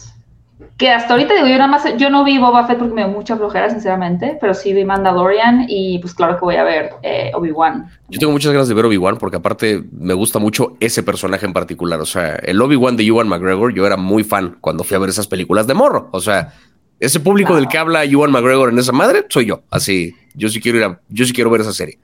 [0.77, 3.11] que hasta ahorita digo, yo nada más, yo no vi Boba Fett porque me dio
[3.11, 7.31] mucha flojera, sinceramente, pero sí vi Mandalorian y pues claro que voy a ver eh,
[7.33, 7.89] Obi-Wan.
[8.09, 11.53] Yo tengo muchas ganas de ver Obi-Wan porque aparte me gusta mucho ese personaje en
[11.53, 14.99] particular, o sea, el Obi-Wan de Ewan McGregor, yo era muy fan cuando fui a
[14.99, 16.53] ver esas películas de morro, o sea,
[16.99, 20.59] ese público del que habla Ewan McGregor en esa madre, soy yo, así, yo sí
[20.59, 21.99] quiero ir a, yo sí quiero ver esa serie.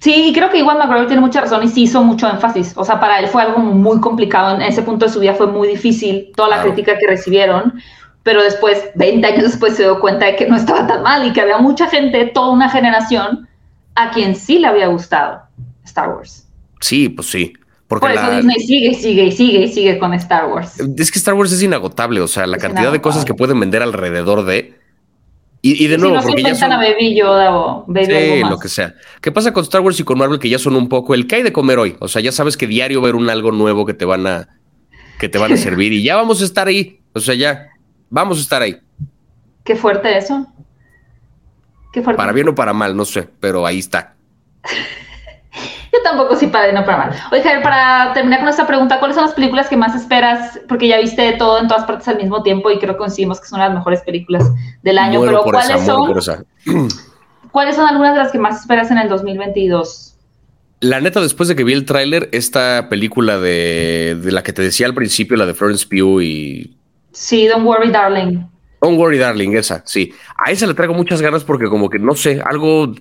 [0.00, 2.72] Sí, y creo que Ewan McGregor tiene mucha razón y sí hizo mucho énfasis.
[2.74, 4.56] O sea, para él fue algo muy complicado.
[4.56, 7.74] En ese punto de su vida fue muy difícil toda la crítica que recibieron.
[8.22, 11.32] Pero después, 20 años después, se dio cuenta de que no estaba tan mal y
[11.32, 13.46] que había mucha gente, toda una generación,
[13.94, 15.42] a quien sí le había gustado
[15.84, 16.46] Star Wars.
[16.80, 17.52] Sí, pues sí.
[17.86, 20.78] Porque Por eso Disney sigue sigue sigue sigue con Star Wars.
[20.96, 22.20] Es que Star Wars es inagotable.
[22.20, 24.79] O sea, la cantidad de cosas que pueden vender alrededor de
[25.62, 26.72] y, de nuevo, porque ya son...
[26.72, 28.94] a Baby Yoda o Baby Sí, lo que sea.
[29.20, 31.36] ¿Qué pasa con Star Wars y con Marvel que ya son un poco el que
[31.36, 31.96] hay de comer hoy?
[32.00, 34.48] O sea, ya sabes que diario ver un algo nuevo que te van a
[35.18, 37.00] que te van a servir y ya vamos a estar ahí.
[37.12, 37.68] O sea, ya
[38.08, 38.78] vamos a estar ahí.
[39.62, 40.46] Qué fuerte eso.
[41.92, 42.16] Qué fuerte.
[42.16, 44.14] Para bien o para mal, no sé, pero ahí está.
[46.04, 47.10] Tampoco sí para no para mal.
[47.32, 50.60] Oye, Javier, para terminar con esta pregunta, ¿cuáles son las películas que más esperas?
[50.68, 53.46] Porque ya viste todo en todas partes al mismo tiempo y creo que coincidimos que
[53.46, 54.50] son las mejores películas
[54.82, 55.20] del año.
[55.20, 56.46] pero ¿cuáles son?
[57.50, 60.14] ¿Cuáles son algunas de las que más esperas en el 2022?
[60.80, 64.62] La neta, después de que vi el tráiler, esta película de, de, la que te
[64.62, 66.76] decía al principio, la de Florence Pugh y...
[67.12, 68.46] Sí, Don't Worry Darling.
[68.80, 70.14] Don't Worry Darling, esa, sí.
[70.38, 72.94] A esa le traigo muchas ganas porque como que, no sé, algo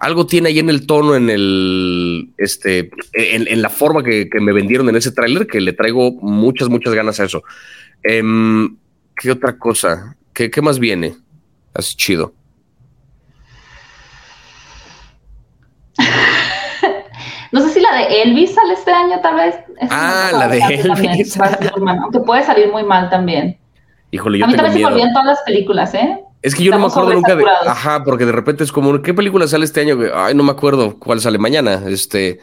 [0.00, 4.88] algo tiene ahí en el tono, en el, este, en, la forma que, me vendieron
[4.88, 7.42] en ese tráiler, que le traigo muchas, muchas ganas a eso.
[8.02, 8.78] Em,
[9.14, 10.16] ¿Qué otra cosa?
[10.32, 11.16] ¿Qué, más viene?
[11.74, 12.32] Así chido.
[17.52, 19.54] no sé si la de Elvis sale este año, tal vez.
[19.90, 21.38] ah, la de Elvis.
[21.38, 23.58] aunque puede salir muy mal también.
[24.12, 26.19] Híjole, yo a mí también se volvían todas las películas, ¿eh?
[26.42, 27.44] Es que yo no me acuerdo nunca de.
[27.66, 29.98] Ajá, porque de repente es como, ¿qué película sale este año?
[30.14, 31.82] Ay, no me acuerdo cuál sale mañana.
[31.86, 32.40] Este.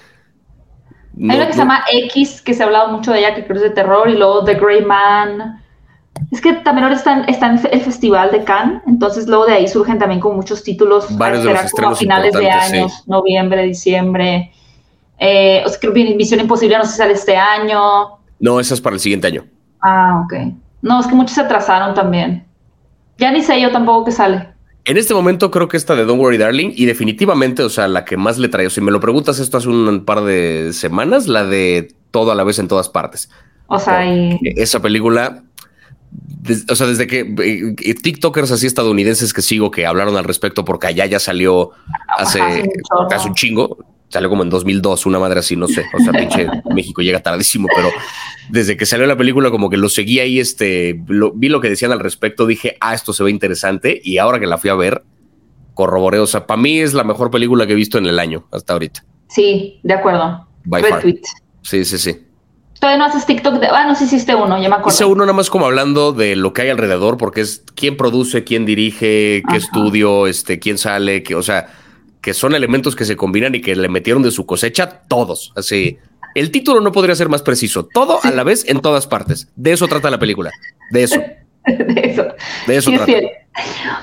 [1.30, 3.58] Hay una que se llama X, que se ha hablado mucho de ella, que creo
[3.58, 5.64] es de terror, y luego The Grey Man.
[6.32, 9.98] Es que también ahora está, en el Festival de Cannes, entonces luego de ahí surgen
[9.98, 11.16] también como muchos títulos.
[11.18, 14.52] Varios de los estrenos a finales de año, noviembre, diciembre.
[15.20, 18.20] Eh, o sea, creo que Misión Imposible no sé si sale este año.
[18.40, 19.46] No, esa es para el siguiente año.
[19.82, 20.54] Ah, ok.
[20.82, 22.47] No, es que muchos se atrasaron también.
[23.18, 24.50] Ya ni sé yo tampoco que sale.
[24.86, 28.06] En este momento creo que esta de Don't Worry Darling y definitivamente, o sea, la
[28.06, 31.44] que más le traigo, si me lo preguntas esto hace un par de semanas, la
[31.44, 33.30] de todo a la vez en todas partes.
[33.68, 34.40] O sea, y...
[34.56, 35.44] esa película,
[36.70, 40.88] o sea, desde que eh, TikTokers así estadounidenses que sigo que hablaron al respecto porque
[40.88, 41.72] allá ya salió
[42.18, 42.42] hace,
[43.12, 43.78] hace, un, chingo,
[44.10, 45.86] Salió como en 2002, una madre así, no sé.
[45.94, 47.90] O sea, pinche México llega tardísimo, pero
[48.50, 50.98] desde que salió la película, como que lo seguí ahí, este,
[51.36, 54.00] vi lo que decían al respecto, dije, ah, esto se ve interesante.
[54.02, 55.04] Y ahora que la fui a ver,
[55.74, 56.20] corroboré.
[56.20, 58.74] O sea, para mí es la mejor película que he visto en el año hasta
[58.74, 59.04] ahorita.
[59.30, 60.48] Sí, de acuerdo.
[60.64, 60.84] By
[61.62, 62.28] Sí, sí, sí.
[62.80, 63.68] Todavía no haces TikTok de.
[63.68, 64.96] Ah, no, sí hiciste uno, ya me acuerdo.
[64.96, 68.44] Hice uno nada más como hablando de lo que hay alrededor, porque es quién produce,
[68.44, 71.70] quién dirige, qué estudio, este, quién sale, que, o sea,
[72.22, 75.54] que son elementos que se combinan y que le metieron de su cosecha todos.
[75.56, 75.98] Así.
[76.36, 77.86] El título no podría ser más preciso.
[77.86, 79.50] Todo a la vez en todas partes.
[79.56, 80.52] De eso trata la película.
[80.92, 81.20] De eso.
[81.66, 82.28] de eso.
[82.68, 83.12] De eso trata.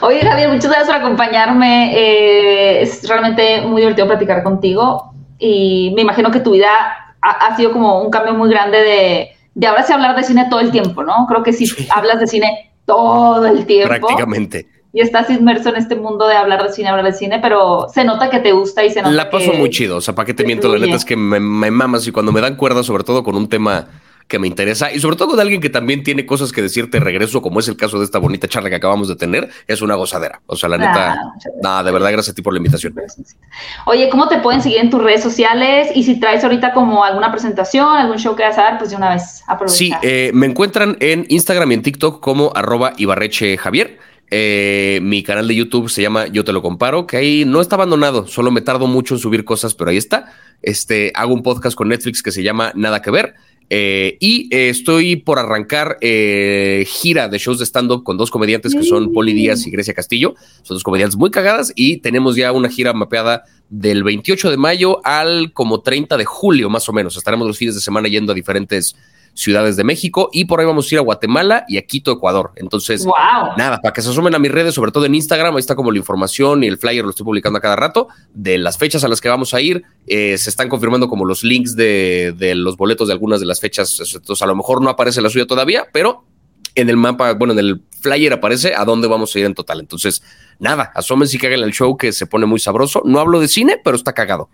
[0.01, 1.95] Oye, Javier, muchas gracias por acompañarme.
[1.97, 7.73] Eh, es realmente muy divertido platicar contigo y me imagino que tu vida ha, sido
[7.73, 11.03] como un cambio muy grande de, de ahora sí hablar de cine todo el tiempo,
[11.03, 11.27] ¿no?
[11.27, 13.89] Creo que si hablas de cine todo el tiempo.
[13.89, 14.67] Prácticamente.
[14.95, 18.05] Y estás inmerso en este mundo de hablar de cine, hablar de cine, pero se
[18.05, 20.35] nota que te gusta y se nota La paso muy chido, o sea, ¿para qué
[20.35, 20.73] te miento?
[20.73, 23.35] La neta es que me, me mamas y cuando me dan cuerda, sobre todo con
[23.35, 23.89] un tema
[24.29, 27.43] que me interesa y sobre todo con alguien que también tiene cosas que decirte regreso,
[27.43, 30.41] como es el caso de esta bonita charla que acabamos de tener, es una gozadera.
[30.47, 32.95] O sea, la neta, ah, nada, de verdad, gracias a ti por la invitación.
[33.87, 35.89] Oye, ¿cómo te pueden seguir en tus redes sociales?
[35.95, 38.97] Y si traes ahorita como alguna presentación, algún show que vas a dar, pues de
[38.97, 39.77] una vez aprovecha.
[39.77, 43.99] Sí, eh, me encuentran en Instagram y en TikTok como arroba Ibarreche Javier.
[44.31, 47.77] Eh, mi canal de YouTube se llama Yo Te Lo Comparo, que ahí no está
[47.77, 50.33] abandonado, solo me tardo mucho en subir cosas, pero ahí está.
[50.63, 53.35] Este, hago un podcast con Netflix que se llama Nada que Ver.
[53.71, 58.75] Eh, y eh, estoy por arrancar eh, gira de shows de stand-up con dos comediantes
[58.75, 60.35] que son Poli Díaz y Grecia Castillo.
[60.63, 65.01] Son dos comediantes muy cagadas y tenemos ya una gira mapeada del 28 de mayo
[65.05, 67.17] al como 30 de julio más o menos.
[67.17, 68.97] Estaremos los fines de semana yendo a diferentes
[69.35, 72.53] ciudades de México y por ahí vamos a ir a Guatemala y a Quito, Ecuador.
[72.57, 73.07] Entonces,
[73.57, 75.91] nada, para que se asumen a mis redes, sobre todo en Instagram, ahí está como
[75.91, 79.09] la información y el flyer lo estoy publicando a cada rato de las fechas a
[79.09, 79.83] las que vamos a ir.
[80.07, 83.61] Eh, se están confirmando como los links de, de, los boletos de algunas de las
[83.61, 84.01] fechas.
[84.15, 86.25] Entonces, a lo mejor no aparece la suya todavía, pero
[86.75, 89.81] en el mapa, bueno, en el flyer aparece a dónde vamos a ir en total.
[89.81, 90.23] Entonces,
[90.59, 93.03] nada, asómense y que hagan el show que se pone muy sabroso.
[93.05, 94.49] No hablo de cine, pero está cagado.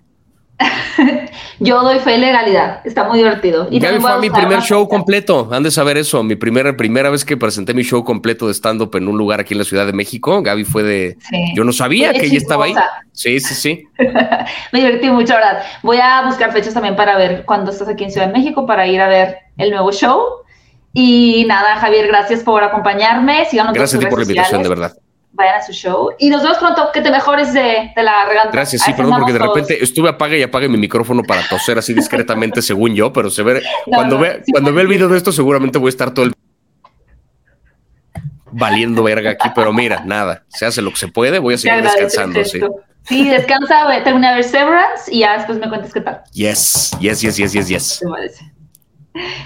[1.58, 2.80] Yo doy fe y legalidad.
[2.84, 3.68] Está muy divertido.
[3.70, 5.48] Y Gaby fue mi primer show completo.
[5.52, 6.22] Han de saber eso.
[6.22, 9.54] Mi primera, primera vez que presenté mi show completo de stand-up en un lugar aquí
[9.54, 10.42] en la Ciudad de México.
[10.42, 11.18] Gaby fue de.
[11.54, 12.74] Yo no sabía que ella estaba ahí.
[13.12, 13.84] Sí, sí, sí.
[14.72, 15.62] Me divertí mucho, ¿verdad?
[15.82, 18.86] Voy a buscar fechas también para ver cuándo estás aquí en Ciudad de México para
[18.86, 20.22] ir a ver el nuevo show.
[20.92, 23.44] Y nada, Javier, gracias por acompañarme.
[23.46, 24.92] Síganos gracias a ti por la invitación, de verdad
[25.32, 26.10] vayan a su show.
[26.18, 28.50] Y nos vemos pronto, que te mejores de, de la garganta.
[28.52, 31.94] Gracias, sí, perdón, porque de repente estuve apague y apague mi micrófono para toser así
[31.94, 35.78] discretamente, según yo, pero se ve, cuando, ve, cuando ve el video de esto, seguramente
[35.78, 36.32] voy a estar todo el
[38.52, 41.82] valiendo verga aquí, pero mira, nada, se hace lo que se puede, voy a seguir
[41.82, 42.60] descansando, sí.
[43.04, 46.22] Sí, descansa, termina a ver Severance y ya después me cuentas qué tal.
[46.32, 48.00] Yes, yes, yes, yes, yes, yes.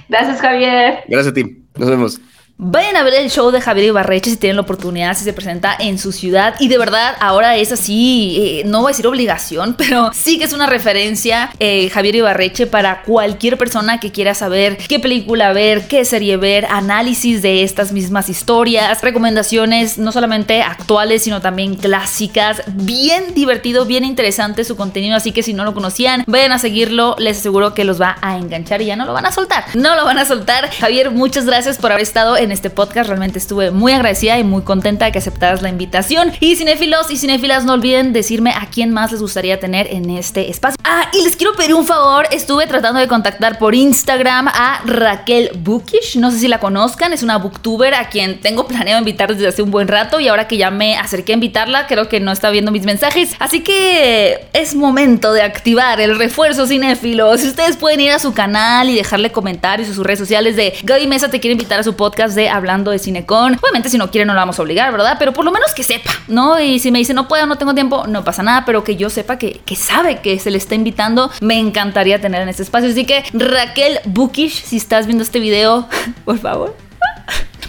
[0.08, 1.04] Gracias, Javier.
[1.08, 1.64] Gracias a ti.
[1.76, 2.20] Nos vemos.
[2.56, 5.76] Vayan a ver el show de Javier Ibarreche si tienen la oportunidad, si se presenta
[5.76, 6.54] en su ciudad.
[6.60, 10.44] Y de verdad, ahora es así, eh, no voy a decir obligación, pero sí que
[10.44, 15.88] es una referencia eh, Javier Ibarreche para cualquier persona que quiera saber qué película ver,
[15.88, 22.62] qué serie ver, análisis de estas mismas historias, recomendaciones no solamente actuales, sino también clásicas.
[22.68, 25.16] Bien divertido, bien interesante su contenido.
[25.16, 27.16] Así que si no lo conocían, vayan a seguirlo.
[27.18, 29.64] Les aseguro que los va a enganchar y ya no lo van a soltar.
[29.74, 30.70] No lo van a soltar.
[30.70, 33.08] Javier, muchas gracias por haber estado en este podcast.
[33.08, 36.32] Realmente estuve muy agradecida y muy contenta de que aceptaras la invitación.
[36.40, 40.50] Y cinéfilos y cinéfilas, no olviden decirme a quién más les gustaría tener en este
[40.50, 40.76] espacio.
[40.84, 42.26] Ah, y les quiero pedir un favor.
[42.30, 46.16] Estuve tratando de contactar por Instagram a Raquel Bookish.
[46.16, 49.62] No sé si la conozcan, es una booktuber a quien tengo planeado invitar desde hace
[49.62, 50.20] un buen rato.
[50.20, 53.34] Y ahora que ya me acerqué a invitarla, creo que no está viendo mis mensajes.
[53.38, 57.36] Así que es momento de activar el refuerzo cinéfilo.
[57.38, 60.74] Si ustedes pueden ir a su canal y dejarle comentarios en sus redes sociales de
[60.82, 63.56] Gaby Mesa te quiere invitar a su podcast de Hablando de Cinecon.
[63.60, 65.16] Obviamente si no quiere no lo vamos a obligar, ¿verdad?
[65.18, 66.60] Pero por lo menos que sepa, ¿no?
[66.60, 69.10] Y si me dice no puedo, no tengo tiempo, no pasa nada, pero que yo
[69.10, 72.90] sepa que, que sabe que se le está invitando, me encantaría tener en este espacio.
[72.90, 75.88] Así que Raquel Bukish, si estás viendo este video,
[76.24, 76.76] por favor,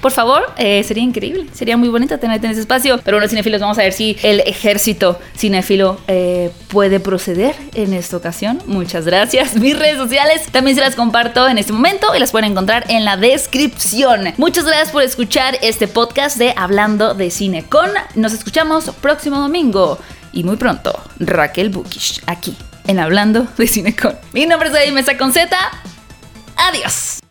[0.01, 2.99] por favor, eh, sería increíble, sería muy bonito tenerte en ese espacio.
[3.03, 8.17] Pero bueno, cinefilos, vamos a ver si el ejército cinéfilo eh, puede proceder en esta
[8.17, 8.61] ocasión.
[8.65, 9.55] Muchas gracias.
[9.65, 13.05] Mis redes sociales también se las comparto en este momento y las pueden encontrar en
[13.05, 14.33] la descripción.
[14.37, 17.89] Muchas gracias por escuchar este podcast de Hablando de Cine con.
[18.15, 19.99] Nos escuchamos próximo domingo
[20.31, 22.55] y muy pronto, Raquel Bukish, aquí
[22.87, 24.15] en Hablando de Cine con.
[24.33, 25.57] Mi nombre es David Mesa Z.
[26.57, 27.24] Adiós.